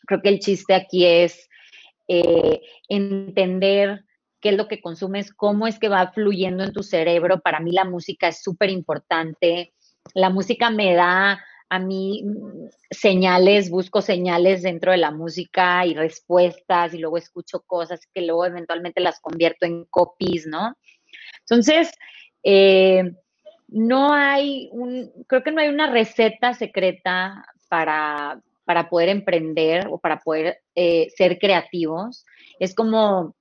creo 0.07 0.22
que 0.22 0.28
el 0.28 0.38
chiste 0.38 0.74
aquí 0.74 1.05
es 1.05 1.48
eh, 2.09 2.61
entender 2.88 4.05
qué 4.40 4.51
es 4.51 4.57
lo 4.57 4.68
que 4.68 4.80
consumes, 4.80 5.32
cómo 5.34 5.66
es 5.66 5.78
que 5.78 5.88
va 5.88 6.12
fluyendo 6.12 6.64
en 6.64 6.72
tu 6.72 6.82
cerebro. 6.82 7.40
Para 7.40 7.61
mí 7.61 7.72
la 7.72 7.84
música 7.84 8.28
es 8.28 8.42
súper 8.42 8.70
importante. 8.70 9.74
La 10.14 10.30
música 10.30 10.70
me 10.70 10.94
da 10.94 11.44
a 11.70 11.78
mí 11.78 12.22
mm, 12.24 12.68
señales, 12.90 13.70
busco 13.70 14.02
señales 14.02 14.62
dentro 14.62 14.92
de 14.92 14.98
la 14.98 15.12
música 15.12 15.86
y 15.86 15.94
respuestas 15.94 16.92
y 16.92 16.98
luego 16.98 17.16
escucho 17.16 17.60
cosas 17.60 18.00
que 18.12 18.22
luego 18.22 18.44
eventualmente 18.44 19.00
las 19.00 19.20
convierto 19.20 19.66
en 19.66 19.84
copies, 19.86 20.46
¿no? 20.46 20.76
Entonces, 21.40 21.90
eh, 22.42 23.12
no 23.68 24.12
hay 24.12 24.68
un, 24.72 25.10
creo 25.28 25.42
que 25.42 25.52
no 25.52 25.60
hay 25.60 25.68
una 25.68 25.90
receta 25.90 26.54
secreta 26.54 27.46
para, 27.68 28.42
para 28.64 28.88
poder 28.88 29.08
emprender 29.08 29.86
o 29.88 29.98
para 29.98 30.18
poder 30.18 30.58
eh, 30.74 31.08
ser 31.16 31.38
creativos. 31.38 32.26
Es 32.58 32.74
como 32.74 33.36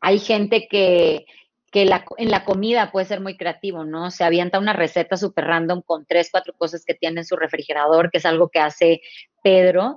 hay 0.00 0.18
gente 0.18 0.68
que, 0.68 1.26
que 1.70 1.82
en 1.82 2.30
la 2.30 2.44
comida 2.44 2.90
puede 2.90 3.06
ser 3.06 3.20
muy 3.20 3.36
creativo, 3.36 3.84
¿no? 3.84 4.10
Se 4.10 4.24
avienta 4.24 4.58
una 4.58 4.72
receta 4.72 5.16
súper 5.16 5.44
random 5.44 5.82
con 5.82 6.06
tres, 6.06 6.30
cuatro 6.30 6.54
cosas 6.56 6.84
que 6.84 6.94
tiene 6.94 7.20
en 7.20 7.26
su 7.26 7.36
refrigerador, 7.36 8.10
que 8.10 8.18
es 8.18 8.26
algo 8.26 8.48
que 8.48 8.60
hace 8.60 9.02
Pedro, 9.42 9.96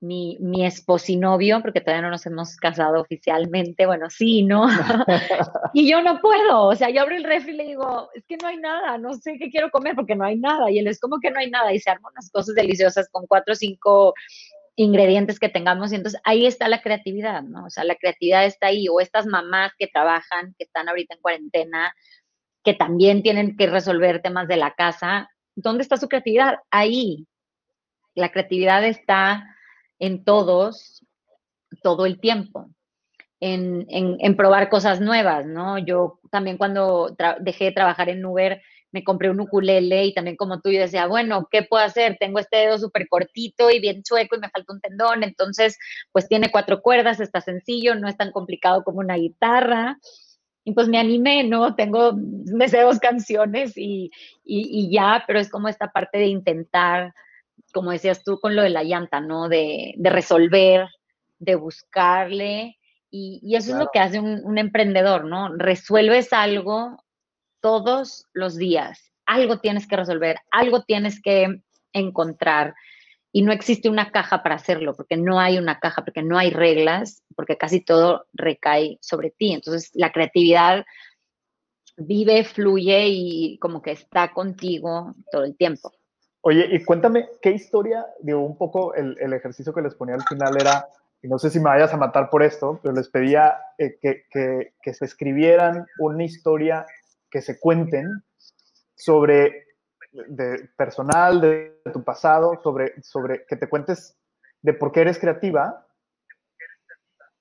mi, 0.00 0.36
mi 0.40 0.66
esposinovio, 0.66 1.62
porque 1.62 1.80
todavía 1.80 2.02
no 2.02 2.10
nos 2.10 2.26
hemos 2.26 2.56
casado 2.56 3.00
oficialmente, 3.00 3.86
bueno, 3.86 4.10
sí, 4.10 4.42
¿no? 4.42 4.66
y 5.72 5.90
yo 5.90 6.02
no 6.02 6.20
puedo, 6.20 6.66
o 6.66 6.74
sea, 6.74 6.90
yo 6.90 7.00
abro 7.00 7.16
el 7.16 7.24
refri 7.24 7.52
y 7.52 7.56
le 7.56 7.64
digo, 7.64 8.10
es 8.14 8.24
que 8.26 8.36
no 8.36 8.48
hay 8.48 8.58
nada, 8.58 8.98
no 8.98 9.14
sé 9.14 9.38
qué 9.38 9.50
quiero 9.50 9.70
comer 9.70 9.94
porque 9.94 10.14
no 10.14 10.24
hay 10.24 10.38
nada, 10.38 10.70
y 10.70 10.78
él 10.78 10.86
es 10.86 11.00
como 11.00 11.18
que 11.18 11.30
no 11.30 11.38
hay 11.38 11.50
nada, 11.50 11.72
y 11.72 11.80
se 11.80 11.90
arman 11.90 12.12
unas 12.12 12.30
cosas 12.30 12.54
deliciosas 12.54 13.08
con 13.10 13.26
cuatro 13.26 13.52
o 13.52 13.56
cinco 13.56 14.14
ingredientes 14.76 15.40
que 15.40 15.48
tengamos, 15.48 15.92
y 15.92 15.96
entonces 15.96 16.20
ahí 16.24 16.46
está 16.46 16.68
la 16.68 16.82
creatividad, 16.82 17.42
¿no? 17.42 17.64
O 17.66 17.70
sea, 17.70 17.84
la 17.84 17.96
creatividad 17.96 18.44
está 18.44 18.68
ahí, 18.68 18.88
o 18.88 19.00
estas 19.00 19.26
mamás 19.26 19.72
que 19.78 19.86
trabajan, 19.86 20.54
que 20.58 20.64
están 20.64 20.88
ahorita 20.88 21.14
en 21.14 21.20
cuarentena, 21.20 21.94
que 22.62 22.74
también 22.74 23.22
tienen 23.22 23.56
que 23.56 23.68
resolver 23.68 24.20
temas 24.22 24.48
de 24.48 24.56
la 24.56 24.74
casa, 24.74 25.30
¿dónde 25.54 25.82
está 25.82 25.96
su 25.96 26.08
creatividad? 26.08 26.58
Ahí. 26.70 27.26
La 28.14 28.30
creatividad 28.30 28.84
está 28.84 29.56
en 29.98 30.24
todos, 30.24 31.04
todo 31.82 32.06
el 32.06 32.20
tiempo. 32.20 32.68
En, 33.38 33.86
en, 33.90 34.36
probar 34.36 34.70
cosas 34.70 35.00
nuevas, 35.00 35.44
¿no? 35.44 35.78
Yo 35.78 36.20
también 36.30 36.56
cuando 36.56 37.14
dejé 37.40 37.66
de 37.66 37.72
trabajar 37.72 38.08
en 38.08 38.24
Uber, 38.24 38.62
me 38.96 39.04
compré 39.04 39.28
un 39.28 39.40
ukulele 39.40 40.06
y 40.06 40.14
también 40.14 40.36
como 40.36 40.62
tú, 40.62 40.70
yo 40.70 40.80
decía, 40.80 41.06
bueno, 41.06 41.48
¿qué 41.50 41.62
puedo 41.62 41.84
hacer? 41.84 42.16
Tengo 42.18 42.38
este 42.38 42.56
dedo 42.56 42.78
súper 42.78 43.08
cortito 43.08 43.70
y 43.70 43.78
bien 43.78 44.02
chueco 44.02 44.36
y 44.36 44.40
me 44.40 44.48
falta 44.48 44.72
un 44.72 44.80
tendón, 44.80 45.22
entonces, 45.22 45.78
pues 46.12 46.26
tiene 46.28 46.50
cuatro 46.50 46.80
cuerdas, 46.80 47.20
está 47.20 47.42
sencillo, 47.42 47.94
no 47.94 48.08
es 48.08 48.16
tan 48.16 48.32
complicado 48.32 48.84
como 48.84 49.00
una 49.00 49.16
guitarra. 49.16 49.98
Y 50.64 50.72
pues 50.72 50.88
me 50.88 50.98
animé, 50.98 51.44
¿no? 51.44 51.74
Tengo, 51.74 52.14
me 52.16 52.68
sé 52.68 52.80
dos 52.80 52.98
canciones 52.98 53.76
y, 53.76 54.10
y, 54.44 54.88
y 54.88 54.90
ya, 54.90 55.24
pero 55.26 55.38
es 55.38 55.50
como 55.50 55.68
esta 55.68 55.92
parte 55.92 56.16
de 56.16 56.26
intentar 56.26 57.12
como 57.72 57.90
decías 57.90 58.24
tú 58.24 58.40
con 58.40 58.56
lo 58.56 58.62
de 58.62 58.70
la 58.70 58.84
llanta, 58.84 59.20
¿no? 59.20 59.50
De, 59.50 59.94
resolver 59.98 60.88
de 61.38 61.54
buscarle, 61.56 62.78
y, 63.10 63.54
eso 63.54 63.72
es 63.72 63.78
lo 63.78 63.90
que 63.92 63.98
hace 63.98 64.18
un, 64.18 64.40
un, 64.44 64.56
emprendedor, 64.56 65.26
¿no? 65.26 65.54
Resuelves 65.54 66.32
algo 66.32 66.96
todos 67.66 68.28
los 68.32 68.54
días, 68.54 69.10
algo 69.26 69.58
tienes 69.58 69.88
que 69.88 69.96
resolver, 69.96 70.36
algo 70.52 70.84
tienes 70.84 71.20
que 71.20 71.62
encontrar. 71.92 72.76
Y 73.32 73.42
no 73.42 73.50
existe 73.50 73.88
una 73.88 74.12
caja 74.12 74.44
para 74.44 74.54
hacerlo, 74.54 74.94
porque 74.94 75.16
no 75.16 75.40
hay 75.40 75.58
una 75.58 75.80
caja, 75.80 76.04
porque 76.04 76.22
no 76.22 76.38
hay 76.38 76.50
reglas, 76.50 77.24
porque 77.34 77.58
casi 77.58 77.80
todo 77.80 78.26
recae 78.34 78.98
sobre 79.00 79.30
ti. 79.30 79.52
Entonces, 79.52 79.90
la 79.94 80.12
creatividad 80.12 80.84
vive, 81.96 82.44
fluye 82.44 83.08
y 83.08 83.58
como 83.58 83.82
que 83.82 83.90
está 83.90 84.32
contigo 84.32 85.16
todo 85.32 85.42
el 85.42 85.56
tiempo. 85.56 85.90
Oye, 86.42 86.68
y 86.70 86.84
cuéntame, 86.84 87.26
¿qué 87.42 87.50
historia, 87.50 88.06
digo, 88.20 88.46
un 88.46 88.56
poco 88.56 88.94
el, 88.94 89.32
ejercicio 89.32 89.74
que 89.74 89.82
les 89.82 89.96
ponía 89.96 90.14
al 90.14 90.22
final 90.22 90.54
era, 90.56 90.86
y 91.20 91.26
no 91.26 91.40
sé 91.40 91.50
si 91.50 91.58
me 91.58 91.64
vayas 91.64 91.92
a 91.92 91.96
matar 91.96 92.30
por 92.30 92.44
esto, 92.44 92.78
pero 92.80 92.94
les 92.94 93.08
pedía 93.08 93.58
eh, 93.76 93.98
que, 94.00 94.94
se 94.94 95.04
escribieran 95.04 95.84
una 95.98 96.22
historia, 96.22 96.86
que 97.36 97.42
se 97.42 97.60
cuenten 97.60 98.24
sobre 98.94 99.66
de 100.10 100.70
personal, 100.74 101.38
de, 101.38 101.82
tu 101.92 102.02
pasado, 102.02 102.58
sobre, 102.62 102.94
sobre 103.02 103.44
que 103.44 103.56
te 103.56 103.68
cuentes 103.68 104.16
de 104.62 104.72
por 104.72 104.90
qué 104.90 105.02
eres 105.02 105.18
creativa. 105.18 105.86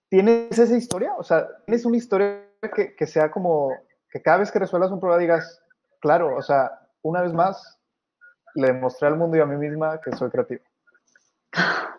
¿Tienes 0.09 0.59
esa 0.59 0.75
historia? 0.75 1.13
O 1.17 1.23
sea, 1.23 1.47
¿tienes 1.65 1.85
una 1.85 1.95
historia 1.95 2.45
que, 2.75 2.93
que 2.93 3.07
sea 3.07 3.31
como 3.31 3.71
que 4.09 4.21
cada 4.21 4.39
vez 4.39 4.51
que 4.51 4.59
resuelvas 4.59 4.91
un 4.91 4.99
problema 4.99 5.21
digas, 5.21 5.63
claro, 6.01 6.35
o 6.35 6.41
sea, 6.41 6.77
una 7.01 7.21
vez 7.21 7.31
más, 7.31 7.79
le 8.55 8.67
demostré 8.73 9.07
al 9.07 9.15
mundo 9.15 9.37
y 9.37 9.39
a 9.39 9.45
mí 9.45 9.55
misma 9.55 10.01
que 10.01 10.11
soy 10.11 10.29
creativo. 10.29 10.61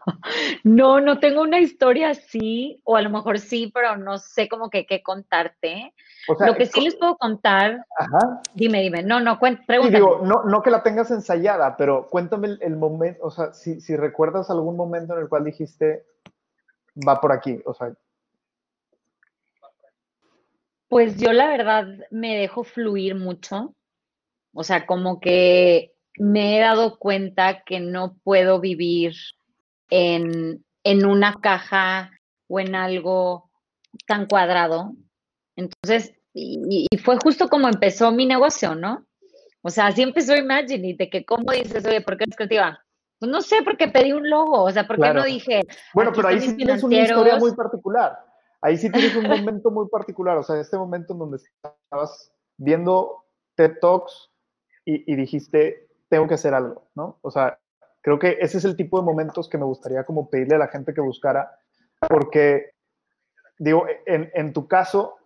No, 0.64 1.00
no 1.00 1.18
tengo 1.18 1.42
una 1.42 1.60
historia 1.60 2.10
así, 2.10 2.80
o 2.84 2.96
a 2.96 3.02
lo 3.02 3.10
mejor 3.10 3.38
sí, 3.38 3.70
pero 3.74 3.96
no 3.96 4.18
sé 4.18 4.48
cómo 4.48 4.70
que 4.70 4.86
qué 4.86 5.02
contarte. 5.02 5.92
lo 6.40 6.54
que 6.54 6.66
sí 6.66 6.80
les 6.80 6.96
puedo 6.96 7.16
contar, 7.16 7.84
Ajá. 7.98 8.40
dime, 8.54 8.82
dime, 8.82 9.02
no, 9.02 9.20
no, 9.20 9.38
pregúntame. 9.38 9.90
digo, 9.90 10.20
no, 10.22 10.44
no 10.44 10.62
que 10.62 10.70
la 10.70 10.82
tengas 10.82 11.10
ensayada, 11.10 11.76
pero 11.76 12.08
cuéntame 12.08 12.48
el, 12.48 12.58
el 12.62 12.76
momento, 12.76 13.24
o 13.24 13.30
sea, 13.30 13.52
si, 13.52 13.80
si, 13.80 13.96
recuerdas 13.96 14.50
algún 14.50 14.76
momento 14.76 15.14
en 15.14 15.20
el 15.20 15.28
cual 15.28 15.44
dijiste, 15.44 16.04
va 17.06 17.20
por 17.20 17.32
aquí, 17.32 17.60
o 17.64 17.74
sea, 17.74 17.92
pues 20.88 21.16
yo 21.18 21.32
la 21.32 21.48
verdad 21.48 21.86
me 22.10 22.36
dejo 22.36 22.64
fluir 22.64 23.14
mucho. 23.16 23.74
O 24.54 24.62
sea, 24.62 24.86
como 24.86 25.20
que 25.20 25.92
me 26.18 26.56
he 26.56 26.60
dado 26.60 26.98
cuenta 26.98 27.62
que 27.64 27.80
no 27.80 28.16
puedo 28.22 28.60
vivir 28.60 29.14
en, 29.90 30.64
una 30.84 31.34
caja 31.40 32.10
o 32.48 32.60
en 32.60 32.74
algo 32.74 33.50
tan 34.06 34.26
cuadrado. 34.26 34.92
Entonces, 35.56 36.12
y, 36.34 36.86
fue 37.02 37.16
justo 37.22 37.48
como 37.48 37.68
empezó 37.68 38.12
mi 38.12 38.26
negocio, 38.26 38.74
¿no? 38.74 39.06
O 39.62 39.70
sea, 39.70 39.88
así 39.88 40.02
empezó 40.02 40.36
Imagine, 40.36 40.94
de 40.96 41.10
que 41.10 41.24
cómo 41.24 41.52
dices, 41.52 41.84
oye, 41.84 42.00
¿por 42.00 42.16
qué 42.16 42.24
eres 42.24 42.36
creativa? 42.36 42.78
Pues 43.18 43.30
no 43.30 43.40
sé, 43.40 43.62
porque 43.64 43.88
pedí 43.88 44.12
un 44.12 44.28
logo, 44.28 44.62
o 44.62 44.70
sea, 44.70 44.86
¿por 44.86 45.00
qué 45.00 45.12
no 45.12 45.24
dije? 45.24 45.62
Bueno, 45.94 46.12
pero 46.14 46.28
ahí 46.28 46.40
sí 46.40 46.56
tienes 46.56 46.82
una 46.82 47.00
historia 47.00 47.36
muy 47.36 47.54
particular 47.54 48.16
ahí 48.66 48.76
sí 48.76 48.90
tienes 48.90 49.14
un 49.14 49.28
momento 49.28 49.70
muy 49.70 49.88
particular, 49.88 50.36
o 50.38 50.42
sea, 50.42 50.60
este 50.60 50.76
momento 50.76 51.12
en 51.12 51.18
donde 51.20 51.36
estabas 51.36 52.32
viendo 52.56 53.24
TED 53.54 53.78
Talks 53.80 54.30
y, 54.84 55.16
dijiste, 55.16 55.88
tengo 56.08 56.28
que 56.28 56.34
hacer 56.34 56.54
algo, 56.54 56.88
¿no? 56.94 57.18
O 57.22 57.30
sea, 57.30 57.58
creo 58.06 58.20
que 58.20 58.38
ese 58.40 58.58
es 58.58 58.64
el 58.64 58.76
tipo 58.76 59.00
de 59.00 59.04
momentos 59.04 59.48
que 59.48 59.58
me 59.58 59.64
gustaría 59.64 60.04
como 60.04 60.30
pedirle 60.30 60.54
a 60.54 60.58
la 60.58 60.68
gente 60.68 60.94
que 60.94 61.00
buscara, 61.00 61.58
porque, 62.08 62.70
digo, 63.58 63.84
en, 64.06 64.52
tu 64.52 64.68
caso, 64.68 65.16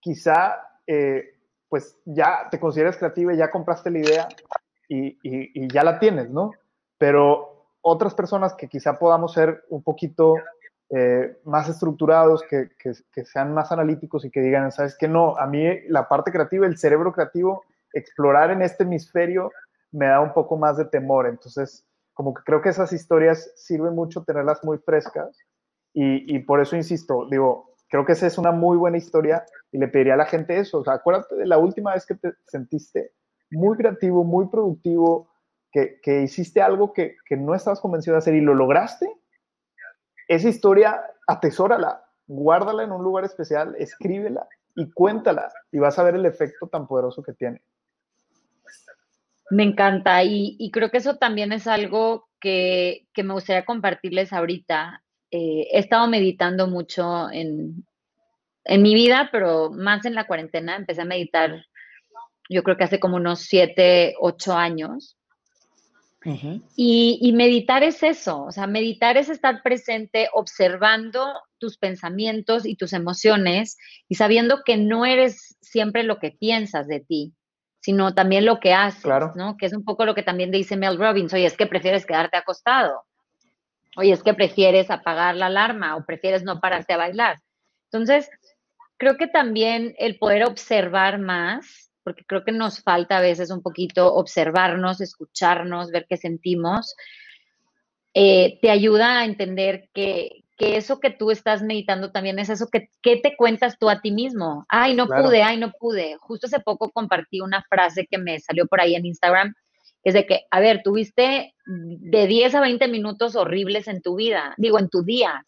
quizá, 0.00 0.56
eh, 0.88 1.36
pues 1.68 1.96
ya 2.04 2.48
te 2.50 2.58
consideras 2.58 2.96
creativa 2.96 3.32
y 3.32 3.36
ya 3.36 3.52
compraste 3.52 3.92
la 3.92 3.98
idea 4.00 4.28
y, 4.88 5.16
y 5.22 5.72
ya 5.72 5.84
la 5.84 6.00
tienes, 6.00 6.30
¿no? 6.30 6.50
Pero 6.98 7.68
otras 7.80 8.12
personas 8.12 8.54
que 8.54 8.66
quizá 8.66 8.98
podamos 8.98 9.32
ser 9.32 9.62
un 9.68 9.84
poquito 9.84 10.34
eh, 10.92 11.38
más 11.44 11.68
estructurados, 11.68 12.42
que, 12.42 12.68
sean 13.24 13.54
más 13.54 13.70
analíticos 13.70 14.24
y 14.24 14.30
que 14.32 14.40
digan, 14.40 14.72
sabes 14.72 14.98
que 14.98 15.06
no, 15.06 15.36
a 15.38 15.46
mí 15.46 15.64
la 15.86 16.08
parte 16.08 16.32
creativa, 16.32 16.66
el 16.66 16.76
cerebro 16.76 17.12
creativo, 17.12 17.62
explorar 17.92 18.50
en 18.50 18.62
este 18.62 18.82
hemisferio 18.82 19.52
me 19.92 20.06
da 20.06 20.20
un 20.20 20.32
poco 20.32 20.56
más 20.56 20.76
de 20.76 20.86
temor. 20.86 21.28
Entonces, 21.28 21.86
como 22.20 22.34
que 22.34 22.42
creo 22.42 22.60
que 22.60 22.68
esas 22.68 22.92
historias 22.92 23.50
sirven 23.56 23.94
mucho 23.94 24.24
tenerlas 24.24 24.62
muy 24.62 24.76
frescas 24.76 25.38
y, 25.94 26.38
por 26.40 26.60
eso 26.60 26.76
insisto, 26.76 27.26
digo, 27.30 27.72
creo 27.88 28.04
que 28.04 28.12
esa 28.12 28.26
es 28.26 28.36
una 28.36 28.52
muy 28.52 28.76
buena 28.76 28.98
historia 28.98 29.46
y 29.72 29.78
le 29.78 29.88
pediría 29.88 30.12
a 30.12 30.18
la 30.18 30.26
gente 30.26 30.58
eso. 30.58 30.84
Acuérdate 30.86 31.34
de 31.36 31.46
la 31.46 31.56
última 31.56 31.94
vez 31.94 32.04
que 32.04 32.16
te 32.16 32.34
sentiste 32.46 33.12
muy 33.50 33.74
creativo, 33.78 34.22
muy 34.22 34.48
productivo, 34.48 35.30
que, 35.72 36.22
hiciste 36.22 36.60
algo 36.60 36.92
que, 36.92 37.16
que 37.26 37.38
no 37.38 37.54
estabas 37.54 37.80
convencido 37.80 38.16
de 38.16 38.18
hacer 38.18 38.34
y 38.34 38.42
lo 38.42 38.52
lograste 38.52 39.08
esa 40.28 40.50
historia, 40.50 41.02
atesórala, 41.26 42.04
guárdala 42.26 42.84
en 42.84 42.92
un 42.92 43.02
lugar 43.02 43.24
especial, 43.24 43.76
escríbela 43.78 44.46
y 44.76 44.92
cuéntala 44.92 45.50
y 45.72 45.78
vas 45.78 45.98
a 45.98 46.02
ver 46.02 46.16
el 46.16 46.26
efecto 46.26 46.68
tan 46.68 46.86
poderoso 46.86 47.22
que 47.22 47.32
tiene. 47.32 47.62
Me 49.50 49.64
encanta 49.64 50.22
y, 50.24 50.70
creo 50.72 50.90
que 50.90 50.98
eso 50.98 51.16
también 51.16 51.52
es 51.52 51.66
algo 51.66 52.28
que, 52.40 53.06
me 53.16 53.32
gustaría 53.32 53.64
compartirles 53.64 54.32
ahorita. 54.32 55.02
Eh, 55.30 55.68
he 55.72 55.78
estado 55.78 56.08
meditando 56.08 56.66
mucho 56.66 57.30
en, 57.30 57.84
en 58.64 58.82
mi 58.82 58.94
vida, 58.94 59.28
pero 59.32 59.70
más 59.70 60.04
en 60.06 60.14
la 60.14 60.26
cuarentena. 60.26 60.76
Empecé 60.76 61.02
a 61.02 61.06
meditar, 61.06 61.66
yo 62.48 62.62
creo 62.62 62.76
que 62.76 62.84
hace 62.84 63.00
como 63.00 63.16
unos 63.16 63.40
siete, 63.40 64.14
ocho 64.20 64.54
años 64.54 65.16
y, 66.76 67.32
meditar 67.34 67.82
es 67.82 68.02
eso, 68.02 68.44
o 68.44 68.52
sea, 68.52 68.66
meditar 68.66 69.16
es 69.16 69.30
estar 69.30 69.62
presente 69.62 70.28
observando 70.34 71.32
tus 71.58 71.78
pensamientos 71.78 72.66
y 72.66 72.76
tus 72.76 72.92
emociones 72.92 73.78
y 74.08 74.16
sabiendo 74.16 74.60
que 74.64 74.76
no 74.76 75.06
eres 75.06 75.56
siempre 75.62 76.02
lo 76.02 76.18
que 76.18 76.30
piensas 76.30 76.86
de 76.88 77.00
ti, 77.00 77.32
sino 77.80 78.14
también 78.14 78.44
lo 78.44 78.60
que 78.60 78.72
haces, 78.72 79.10
¿no? 79.34 79.56
Que 79.56 79.66
es 79.66 79.72
un 79.72 79.84
poco 79.84 80.04
lo 80.04 80.14
que 80.14 80.22
también 80.22 80.50
dice 80.50 80.76
Mel 80.76 80.98
Robbins, 80.98 81.32
oye, 81.32 81.46
es 81.46 81.56
que 81.56 81.66
prefieres 81.66 82.06
quedarte 82.06 82.36
acostado, 82.36 83.04
oye, 83.96 84.12
es 84.12 84.22
que 84.22 84.34
prefieres 84.34 84.90
apagar 84.90 85.36
la 85.36 85.46
alarma 85.46 85.96
o 85.96 86.04
prefieres 86.04 86.42
no 86.42 86.60
pararte 86.60 86.92
a 86.92 86.98
bailar. 86.98 87.38
Entonces, 87.90 88.30
creo 88.98 89.16
que 89.16 89.26
también 89.26 89.94
el 89.98 90.18
poder 90.18 90.44
observar 90.44 91.18
más 91.18 91.90
porque 92.02 92.24
creo 92.24 92.44
que 92.44 92.52
nos 92.52 92.82
falta 92.82 93.18
a 93.18 93.20
veces 93.20 93.50
un 93.50 93.62
poquito 93.62 94.14
observarnos, 94.14 95.00
escucharnos, 95.00 95.90
ver 95.90 96.06
qué 96.08 96.16
sentimos, 96.16 96.96
eh, 98.14 98.58
te 98.60 98.70
ayuda 98.70 99.20
a 99.20 99.24
entender 99.24 99.88
que, 99.94 100.44
eso 100.76 101.00
que 101.00 101.10
tú 101.10 101.30
estás 101.30 101.62
meditando 101.62 102.12
también 102.12 102.38
es 102.38 102.48
eso 102.48 102.68
que, 102.68 102.90
te 103.02 103.36
cuentas 103.36 103.78
tú 103.78 103.88
a 103.88 104.00
ti 104.00 104.10
mismo. 104.10 104.64
Ay, 104.68 104.94
no 104.94 105.06
pude, 105.06 105.42
ay, 105.42 105.58
no 105.58 105.72
pude. 105.72 106.16
Justo 106.20 106.46
hace 106.46 106.60
poco 106.60 106.90
compartí 106.90 107.40
una 107.40 107.62
frase 107.68 108.06
que 108.10 108.18
me 108.18 108.38
salió 108.40 108.66
por 108.66 108.80
ahí 108.80 108.94
en 108.94 109.06
Instagram, 109.06 109.54
que 110.02 110.10
es 110.10 110.14
de 110.14 110.26
que, 110.26 110.46
a 110.50 110.60
ver, 110.60 110.82
tuviste 110.82 111.54
de 111.66 112.26
10 112.26 112.54
a 112.54 112.60
20 112.60 112.88
minutos 112.88 113.36
horribles 113.36 113.88
en 113.88 114.02
tu 114.02 114.16
vida, 114.16 114.54
digo, 114.56 114.78
en 114.78 114.88
tu 114.88 115.02
día. 115.02 115.44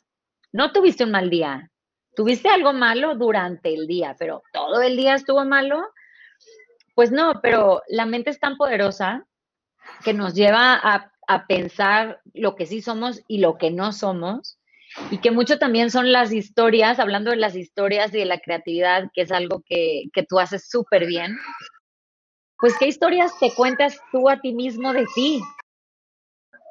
No 0.52 0.72
tuviste 0.72 1.04
un 1.04 1.12
mal 1.12 1.30
día, 1.30 1.70
tuviste 2.14 2.48
algo 2.48 2.72
malo 2.72 3.14
durante 3.14 3.72
el 3.72 3.86
día, 3.86 4.16
pero 4.18 4.42
todo 4.52 4.82
el 4.82 4.96
día 4.96 5.14
estuvo 5.14 5.44
malo 5.44 5.82
pues 6.94 7.10
no, 7.10 7.40
pero 7.42 7.82
la 7.88 8.06
mente 8.06 8.30
es 8.30 8.38
tan 8.38 8.56
poderosa 8.56 9.26
que 10.04 10.12
nos 10.12 10.34
lleva 10.34 10.74
a, 10.74 11.08
pensar 11.48 12.20
lo 12.34 12.56
que 12.56 12.66
sí 12.66 12.82
somos 12.82 13.22
y 13.26 13.38
lo 13.38 13.56
que 13.56 13.70
no 13.70 13.92
somos, 13.92 14.58
y 15.10 15.18
que 15.18 15.30
mucho 15.30 15.58
también 15.58 15.90
son 15.90 16.12
las 16.12 16.32
historias, 16.32 16.98
hablando 16.98 17.30
de 17.30 17.36
las 17.36 17.56
historias 17.56 18.14
y 18.14 18.18
de 18.18 18.24
la 18.26 18.38
creatividad, 18.38 19.04
que 19.14 19.22
es 19.22 19.32
algo 19.32 19.62
que, 19.66 20.04
que 20.12 20.22
tú 20.22 20.38
haces 20.38 20.68
súper 20.68 21.06
bien, 21.06 21.36
pues 22.58 22.76
qué 22.78 22.86
historias 22.86 23.32
te 23.40 23.52
cuentas 23.54 24.00
tú 24.12 24.28
a 24.28 24.40
ti 24.40 24.52
mismo 24.52 24.92
de 24.92 25.06
ti. 25.14 25.42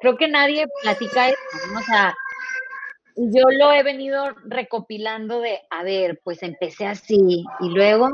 Creo 0.00 0.16
que 0.16 0.28
nadie 0.28 0.66
platica 0.82 1.28
eso, 1.28 1.38
o 1.78 1.82
sea, 1.82 2.14
yo 3.16 3.44
lo 3.58 3.72
he 3.72 3.82
venido 3.82 4.24
recopilando 4.44 5.40
de, 5.40 5.60
a 5.70 5.82
ver, 5.82 6.20
pues 6.24 6.42
empecé 6.42 6.86
así 6.86 7.44
y 7.60 7.68
luego 7.68 8.08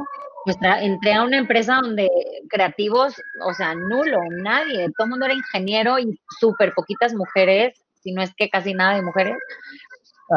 entré 0.81 1.15
a 1.15 1.23
una 1.23 1.39
empresa 1.39 1.79
donde 1.83 2.09
creativos, 2.49 3.15
o 3.47 3.53
sea, 3.55 3.75
nulo, 3.75 4.19
nadie, 4.43 4.89
todo 4.97 5.05
el 5.05 5.11
mundo 5.11 5.27
era 5.27 5.35
ingeniero 5.35 5.99
y 5.99 6.19
súper 6.41 6.73
poquitas 6.75 7.15
mujeres, 7.15 7.81
si 8.03 8.13
no 8.13 8.23
es 8.23 8.33
que 8.35 8.49
casi 8.49 8.75
nada 8.75 8.95
de 8.95 9.03
mujeres. 9.03 9.37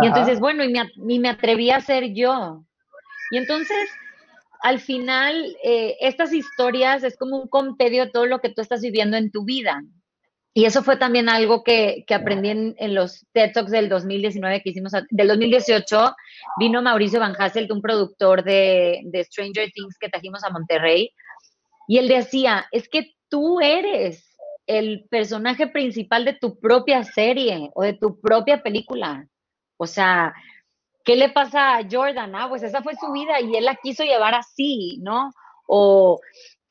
Y 0.01 0.07
entonces, 0.07 0.39
bueno, 0.39 0.63
y 0.63 0.71
me, 0.71 1.19
me 1.19 1.29
atreví 1.29 1.69
a 1.71 1.81
ser 1.81 2.13
yo. 2.13 2.63
Y 3.31 3.37
entonces, 3.37 3.89
al 4.61 4.79
final, 4.79 5.55
eh, 5.63 5.97
estas 5.99 6.33
historias 6.33 7.03
es 7.03 7.17
como 7.17 7.37
un 7.37 7.47
compendio 7.47 8.05
de 8.05 8.11
todo 8.11 8.25
lo 8.25 8.39
que 8.39 8.49
tú 8.49 8.61
estás 8.61 8.81
viviendo 8.81 9.17
en 9.17 9.31
tu 9.31 9.43
vida. 9.43 9.81
Y 10.53 10.65
eso 10.65 10.83
fue 10.83 10.97
también 10.97 11.29
algo 11.29 11.63
que, 11.63 12.03
aprendí 12.13 12.49
en, 12.49 12.93
los 12.93 13.25
TED 13.31 13.53
Talks 13.53 13.71
del 13.71 13.87
2019 13.87 14.61
que 14.61 14.71
hicimos, 14.71 14.91
del 15.09 15.27
2018, 15.27 16.13
vino 16.59 16.81
Mauricio 16.81 17.21
Van 17.21 17.35
Hasselt, 17.39 17.71
un 17.71 17.81
productor 17.81 18.43
de, 18.43 19.01
de 19.05 19.23
Stranger 19.23 19.71
Things 19.71 19.97
que 19.97 20.09
trajimos 20.09 20.43
a 20.43 20.49
Monterrey, 20.49 21.13
y 21.87 21.97
él 21.97 22.07
decía, 22.07 22.67
es 22.71 22.89
que 22.89 23.13
tú 23.29 23.61
eres 23.61 24.37
el 24.67 25.05
personaje 25.09 25.67
principal 25.67 26.25
de 26.25 26.33
tu 26.33 26.59
propia 26.59 27.03
serie 27.03 27.69
o 27.73 27.83
de 27.83 27.93
tu 27.93 28.19
propia 28.19 28.61
película. 28.61 29.27
O 29.81 29.87
sea, 29.87 30.31
¿qué 31.03 31.15
le 31.15 31.29
pasa 31.29 31.77
a 31.77 31.81
Jordan? 31.89 32.35
Ah, 32.35 32.45
pues 32.47 32.61
esa 32.61 32.83
fue 32.83 32.93
su 32.95 33.11
vida 33.11 33.41
y 33.41 33.55
él 33.55 33.65
la 33.65 33.75
quiso 33.77 34.03
llevar 34.03 34.35
así, 34.35 34.99
¿no? 35.01 35.31
O, 35.65 36.19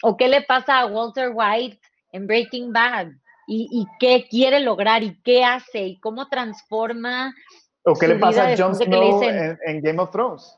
o 0.05 0.17
qué 0.17 0.29
le 0.29 0.43
pasa 0.43 0.79
a 0.79 0.87
Walter 0.87 1.33
White 1.35 1.81
en 2.13 2.29
Breaking 2.29 2.73
Bad 2.73 3.09
y, 3.49 3.85
qué 3.99 4.29
quiere 4.31 4.61
lograr 4.61 5.03
y 5.03 5.21
qué 5.23 5.43
hace 5.45 5.85
y 5.85 5.99
cómo 5.99 6.29
transforma. 6.29 7.35
O 7.83 7.95
qué 7.95 8.07
le 8.07 8.15
pasa 8.15 8.47
a 8.47 8.57
Jon 8.57 8.77
Snow 8.77 9.21
en, 9.25 9.83
Game 9.83 10.01
of 10.01 10.13
Thrones. 10.13 10.57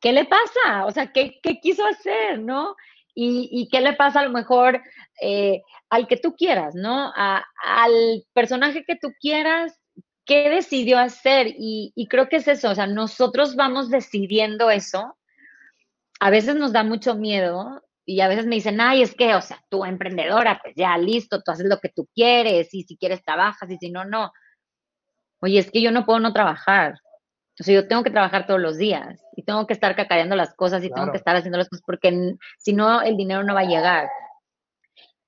¿Qué 0.00 0.12
le 0.12 0.26
pasa? 0.26 0.86
O 0.86 0.92
sea, 0.92 1.10
¿qué, 1.10 1.40
qué 1.42 1.58
quiso 1.58 1.84
hacer, 1.84 2.38
no? 2.38 2.76
Y, 3.16 3.48
y, 3.50 3.68
qué 3.68 3.80
le 3.80 3.94
pasa 3.94 4.20
a 4.20 4.24
lo 4.24 4.30
mejor 4.30 4.80
eh, 5.20 5.60
al 5.88 6.06
que 6.06 6.18
tú 6.18 6.36
quieras, 6.36 6.76
¿no? 6.76 7.12
al 7.16 8.24
personaje 8.32 8.84
que 8.84 8.94
tú 8.94 9.12
quieras, 9.20 9.79
¿qué 10.30 10.48
decidió 10.48 10.96
hacer? 11.00 11.48
Y, 11.58 11.92
y, 11.96 12.06
creo 12.06 12.28
que 12.28 12.36
es 12.36 12.46
eso, 12.46 12.70
o 12.70 12.74
sea, 12.76 12.86
nosotros 12.86 13.56
vamos 13.56 13.90
decidiendo 13.90 14.70
eso. 14.70 15.18
A 16.20 16.30
veces 16.30 16.54
nos 16.54 16.72
da 16.72 16.84
mucho 16.84 17.16
miedo 17.16 17.82
y 18.06 18.20
a 18.20 18.28
veces 18.28 18.46
me 18.46 18.54
dicen, 18.54 18.80
ay, 18.80 19.02
es 19.02 19.12
que, 19.16 19.34
o 19.34 19.42
sea, 19.42 19.60
tú 19.68 19.84
emprendedora, 19.84 20.60
pues 20.62 20.76
ya 20.76 20.96
listo, 20.98 21.42
tú 21.42 21.50
haces 21.50 21.66
lo 21.66 21.78
que 21.78 21.88
tú 21.88 22.08
quieres 22.14 22.72
y 22.72 22.84
si 22.84 22.96
quieres 22.96 23.24
trabajas 23.24 23.68
y 23.72 23.78
si 23.78 23.90
no, 23.90 24.04
no. 24.04 24.30
Oye, 25.40 25.58
es 25.58 25.68
que 25.72 25.82
yo 25.82 25.90
no 25.90 26.06
puedo 26.06 26.20
no 26.20 26.32
trabajar. 26.32 26.94
O 27.58 27.64
sea, 27.64 27.74
yo 27.74 27.88
tengo 27.88 28.04
que 28.04 28.12
trabajar 28.12 28.46
todos 28.46 28.60
los 28.60 28.78
días 28.78 29.20
y 29.34 29.42
tengo 29.42 29.66
que 29.66 29.72
estar 29.72 29.96
cacareando 29.96 30.36
las 30.36 30.54
cosas 30.54 30.84
y 30.84 30.92
tengo 30.92 31.10
que 31.10 31.18
estar 31.18 31.34
haciendo 31.34 31.58
las 31.58 31.68
cosas 31.68 31.82
porque 31.84 32.36
si 32.56 32.72
no, 32.72 33.02
el 33.02 33.16
dinero 33.16 33.42
no 33.42 33.54
va 33.54 33.62
a 33.62 33.64
llegar. 33.64 34.08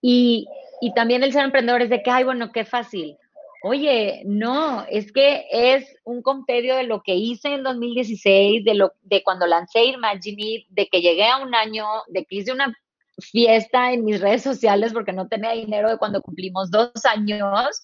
Y, 0.01 0.47
y 0.81 0.95
también 0.95 1.25
el 1.25 1.33
ser 1.33 1.43
emprendedor 1.43 1.83
es 1.83 1.91
de 1.91 2.05
que, 2.05 2.11
ay, 2.13 2.23
bueno, 2.23 2.53
qué 2.53 2.65
fácil. 2.65 3.19
Oye, 3.65 4.23
no, 4.25 4.85
es 4.89 5.13
que 5.13 5.47
es 5.51 5.97
un 6.05 6.21
compendio 6.21 6.75
de 6.75 6.83
lo 6.83 7.03
que 7.03 7.15
hice 7.15 7.55
en 7.55 7.63
2016, 7.63 8.65
de, 8.65 8.75
lo, 8.75 8.93
de 9.03 9.23
cuando 9.23 9.47
lancé 9.47 9.85
Imagine 9.85 10.67
de 10.69 10.89
que 10.89 11.01
llegué 11.01 11.27
a 11.29 11.39
un 11.39 11.55
año, 11.55 11.87
de 12.09 12.25
que 12.25 12.37
hice 12.37 12.53
una 12.53 12.77
fiesta 13.21 13.93
en 13.93 14.05
mis 14.05 14.21
redes 14.21 14.43
sociales 14.43 14.93
porque 14.93 15.13
no 15.13 15.29
tenía 15.29 15.53
dinero 15.53 15.91
de 15.91 15.99
cuando 15.99 16.23
cumplimos 16.23 16.71
dos 16.71 16.91
años, 17.05 17.81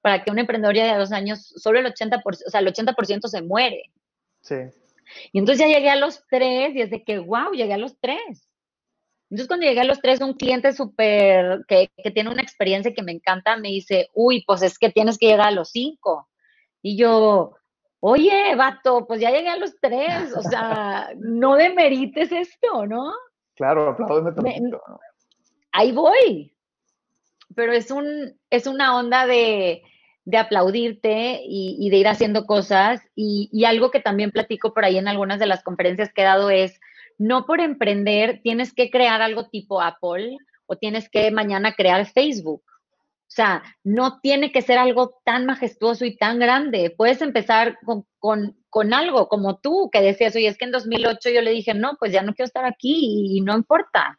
para 0.00 0.24
que 0.24 0.30
un 0.30 0.38
emprendedor 0.38 0.74
ya 0.74 0.92
de 0.92 0.98
dos 0.98 1.12
años, 1.12 1.52
solo 1.56 1.78
el 1.78 1.86
80%, 1.86 2.22
o 2.24 2.50
sea, 2.50 2.60
el 2.60 2.72
80% 2.72 3.28
se 3.28 3.42
muere. 3.42 3.82
Sí. 4.40 4.56
Y 5.32 5.38
entonces 5.40 5.66
ya 5.66 5.74
llegué 5.74 5.90
a 5.90 5.96
los 5.96 6.24
tres 6.30 6.74
y 6.74 6.80
es 6.80 6.90
de 6.90 7.02
que, 7.02 7.18
wow, 7.18 7.52
llegué 7.52 7.74
a 7.74 7.78
los 7.78 7.98
tres. 8.00 8.47
Entonces 9.30 9.48
cuando 9.48 9.66
llegué 9.66 9.80
a 9.80 9.84
los 9.84 10.00
tres, 10.00 10.20
un 10.20 10.34
cliente 10.34 10.72
súper, 10.72 11.64
que, 11.68 11.90
que, 12.02 12.10
tiene 12.10 12.30
una 12.30 12.42
experiencia 12.42 12.94
que 12.94 13.02
me 13.02 13.12
encanta, 13.12 13.56
me 13.58 13.68
dice, 13.68 14.08
uy, 14.14 14.42
pues 14.46 14.62
es 14.62 14.78
que 14.78 14.90
tienes 14.90 15.18
que 15.18 15.26
llegar 15.26 15.48
a 15.48 15.52
los 15.52 15.70
cinco. 15.70 16.28
Y 16.80 16.96
yo, 16.96 17.58
oye, 18.00 18.54
vato, 18.56 19.06
pues 19.06 19.20
ya 19.20 19.30
llegué 19.30 19.48
a 19.48 19.56
los 19.56 19.78
tres, 19.80 20.34
o 20.34 20.42
sea, 20.42 21.10
no 21.18 21.56
demerites 21.56 22.32
esto, 22.32 22.86
¿no? 22.86 23.12
Claro, 23.54 23.90
apláudeme 23.90 24.60
¿no? 24.60 24.80
Ahí 25.72 25.92
voy. 25.92 26.54
Pero 27.54 27.72
es, 27.72 27.90
un, 27.90 28.38
es 28.50 28.66
una 28.66 28.96
onda 28.96 29.26
de, 29.26 29.82
de 30.24 30.36
aplaudirte 30.36 31.40
y, 31.44 31.88
de 31.90 31.96
ir 31.96 32.08
haciendo 32.08 32.46
cosas. 32.46 33.02
Y, 33.14 33.48
y, 33.52 33.64
algo 33.64 33.90
que 33.90 34.00
también 34.00 34.30
platico 34.30 34.72
por 34.72 34.84
ahí 34.84 34.96
en 34.96 35.08
algunas 35.08 35.38
de 35.38 35.46
las 35.46 35.62
conferencias 35.64 36.12
que 36.12 36.22
he 36.22 36.24
dado 36.24 36.50
es, 36.50 36.78
no 37.18 37.44
por 37.44 37.60
emprender 37.60 38.40
tienes 38.42 38.72
que 38.72 38.90
crear 38.90 39.20
algo 39.20 39.48
tipo 39.48 39.82
Apple 39.82 40.38
o 40.66 40.76
tienes 40.76 41.10
que 41.10 41.30
mañana 41.30 41.74
crear 41.74 42.06
Facebook. 42.06 42.62
O 42.66 43.30
sea, 43.30 43.62
no 43.84 44.20
tiene 44.20 44.52
que 44.52 44.62
ser 44.62 44.78
algo 44.78 45.20
tan 45.24 45.44
majestuoso 45.44 46.06
y 46.06 46.16
tan 46.16 46.38
grande. 46.38 46.94
Puedes 46.96 47.20
empezar 47.20 47.78
con, 47.84 48.06
con, 48.18 48.56
con, 48.70 48.94
algo 48.94 49.28
como 49.28 49.58
tú, 49.58 49.90
que 49.92 50.00
decías, 50.00 50.34
oye, 50.34 50.48
es 50.48 50.56
que 50.56 50.64
en 50.64 50.72
2008 50.72 51.28
yo 51.30 51.42
le 51.42 51.50
dije, 51.50 51.74
no, 51.74 51.96
pues 51.98 52.10
ya 52.10 52.22
no 52.22 52.32
quiero 52.32 52.46
estar 52.46 52.64
aquí 52.64 53.36
y 53.36 53.40
no 53.42 53.54
importa. 53.54 54.16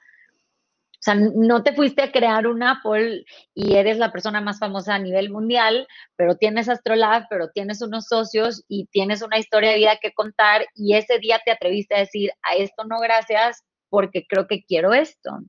O 1.00 1.02
sea, 1.02 1.16
no 1.16 1.64
te 1.64 1.74
fuiste 1.74 2.02
a 2.02 2.12
crear 2.12 2.45
un 2.45 2.62
Apple 2.62 3.24
y 3.54 3.76
eres 3.76 3.97
la 3.97 4.12
persona 4.12 4.41
más 4.41 4.60
famosa 4.60 4.95
a 4.95 5.00
nivel 5.00 5.30
mundial, 5.30 5.88
pero 6.18 6.36
tienes 6.36 6.68
Astrolab, 6.68 7.24
pero 7.30 7.50
tienes 7.52 7.82
unos 7.82 8.08
socios 8.08 8.66
y 8.68 8.88
tienes 8.88 9.22
una 9.22 9.39
historia 9.39 9.72
de 9.72 9.78
vida 9.78 9.97
que 10.02 10.12
contar 10.12 10.66
y 10.76 10.95
ese 10.95 11.20
día 11.20 11.39
te 11.45 11.52
atreviste 11.52 11.95
a 11.95 12.00
decir, 12.00 12.32
a 12.43 12.56
esto 12.56 12.84
no 12.84 13.00
gracias 13.00 13.64
porque 13.88 14.26
creo 14.28 14.45
que 14.47 14.62
quiero 14.64 14.93
esto. 14.93 15.39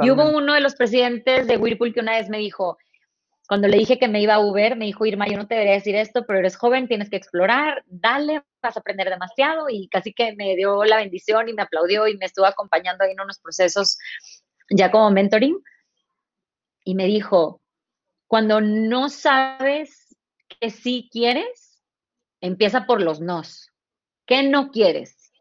Y 0.00 0.10
hubo 0.10 0.28
uno 0.28 0.54
de 0.54 0.60
los 0.60 0.74
presidentes 0.74 1.46
de 1.46 1.56
Whirlpool 1.56 1.94
que 1.94 2.00
una 2.00 2.16
vez 2.16 2.28
me 2.28 2.38
dijo, 2.38 2.76
cuando 3.46 3.68
le 3.68 3.76
dije 3.76 3.98
que 3.98 4.08
me 4.08 4.22
iba 4.22 4.34
a 4.34 4.40
Uber, 4.40 4.74
me 4.76 4.86
dijo, 4.86 5.04
Irma, 5.04 5.26
yo 5.28 5.36
no 5.36 5.46
te 5.46 5.54
debería 5.54 5.74
decir 5.74 5.94
esto, 5.96 6.24
pero 6.26 6.38
eres 6.38 6.56
joven, 6.56 6.88
tienes 6.88 7.10
que 7.10 7.16
explorar, 7.16 7.84
dale, 7.86 8.42
vas 8.62 8.76
a 8.76 8.80
aprender 8.80 9.10
demasiado. 9.10 9.66
Y 9.68 9.88
casi 9.88 10.14
que 10.14 10.34
me 10.34 10.56
dio 10.56 10.84
la 10.84 10.96
bendición 10.96 11.48
y 11.48 11.52
me 11.52 11.62
aplaudió 11.62 12.08
y 12.08 12.16
me 12.16 12.26
estuvo 12.26 12.46
acompañando 12.46 13.04
ahí 13.04 13.12
en 13.12 13.20
unos 13.20 13.38
procesos 13.38 13.98
ya 14.70 14.90
como 14.90 15.10
mentoring, 15.10 15.62
y 16.84 16.94
me 16.94 17.06
dijo, 17.06 17.60
cuando 18.26 18.60
no 18.60 19.08
sabes 19.08 20.16
que 20.60 20.70
sí 20.70 21.08
quieres, 21.10 21.82
empieza 22.40 22.86
por 22.86 23.00
los 23.00 23.20
nos. 23.20 23.70
¿Qué 24.26 24.42
no 24.42 24.70
quieres? 24.70 25.32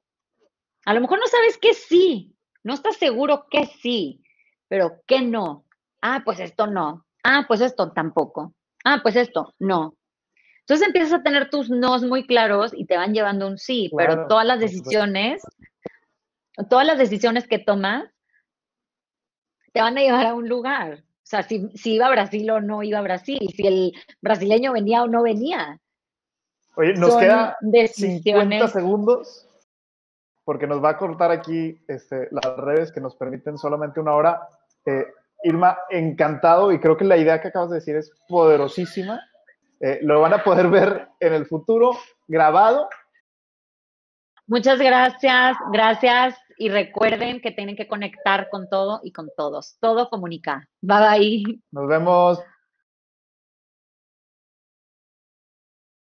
A 0.85 0.93
lo 0.93 1.01
mejor 1.01 1.19
no 1.19 1.27
sabes 1.27 1.57
que 1.57 1.73
sí, 1.73 2.35
no 2.63 2.73
estás 2.73 2.97
seguro 2.97 3.47
que 3.49 3.65
sí, 3.65 4.21
pero 4.67 5.01
¿qué 5.05 5.21
no? 5.21 5.65
Ah, 6.01 6.21
pues 6.25 6.39
esto 6.39 6.67
no. 6.67 7.05
Ah, 7.23 7.45
pues 7.47 7.61
esto 7.61 7.91
tampoco. 7.91 8.53
Ah, 8.83 8.99
pues 9.01 9.15
esto 9.15 9.53
no. 9.59 9.95
Entonces 10.59 10.87
empiezas 10.87 11.13
a 11.13 11.23
tener 11.23 11.49
tus 11.49 11.69
nos 11.69 12.03
muy 12.03 12.25
claros 12.25 12.71
y 12.73 12.85
te 12.85 12.95
van 12.95 13.13
llevando 13.13 13.47
un 13.47 13.57
sí, 13.57 13.91
pero 13.97 14.27
todas 14.27 14.45
las 14.45 14.59
decisiones, 14.59 15.41
todas 16.69 16.87
las 16.87 16.97
decisiones 16.97 17.47
que 17.47 17.59
tomas 17.59 18.12
te 19.73 19.81
van 19.81 19.97
a 19.97 20.01
llevar 20.01 20.27
a 20.27 20.33
un 20.33 20.47
lugar. 20.47 21.03
O 21.23 21.25
sea, 21.25 21.43
si, 21.43 21.69
iba 21.85 22.07
a 22.07 22.11
Brasil 22.11 22.49
o 22.51 22.61
no 22.61 22.83
iba 22.83 22.99
a 22.99 23.01
Brasil, 23.01 23.39
si 23.55 23.67
el 23.67 23.93
brasileño 24.21 24.71
venía 24.73 25.03
o 25.03 25.07
no 25.07 25.23
venía. 25.23 25.79
Oye, 26.75 26.93
nos 26.93 27.17
queda 27.17 27.57
50 27.61 28.67
segundos 28.67 29.49
porque 30.43 30.67
nos 30.67 30.83
va 30.83 30.89
a 30.89 30.97
cortar 30.97 31.31
aquí 31.31 31.81
este, 31.87 32.27
las 32.31 32.57
redes 32.57 32.91
que 32.91 32.99
nos 32.99 33.15
permiten 33.15 33.57
solamente 33.57 33.99
una 33.99 34.13
hora. 34.13 34.47
Eh, 34.85 35.05
Irma, 35.43 35.77
encantado 35.89 36.71
y 36.71 36.79
creo 36.79 36.95
que 36.97 37.05
la 37.05 37.17
idea 37.17 37.41
que 37.41 37.49
acabas 37.49 37.69
de 37.69 37.75
decir 37.75 37.95
es 37.95 38.11
poderosísima. 38.27 39.21
Eh, 39.79 39.99
lo 40.01 40.21
van 40.21 40.33
a 40.33 40.43
poder 40.43 40.69
ver 40.69 41.09
en 41.19 41.33
el 41.33 41.45
futuro 41.45 41.91
grabado. 42.27 42.89
Muchas 44.47 44.79
gracias, 44.79 45.57
gracias 45.71 46.37
y 46.57 46.69
recuerden 46.69 47.41
que 47.41 47.51
tienen 47.51 47.75
que 47.75 47.87
conectar 47.87 48.49
con 48.49 48.69
todo 48.69 49.01
y 49.03 49.11
con 49.11 49.29
todos. 49.35 49.77
Todo 49.79 50.09
comunica. 50.09 50.67
Bye 50.81 51.19
bye. 51.19 51.59
Nos 51.71 51.87
vemos. 51.87 52.39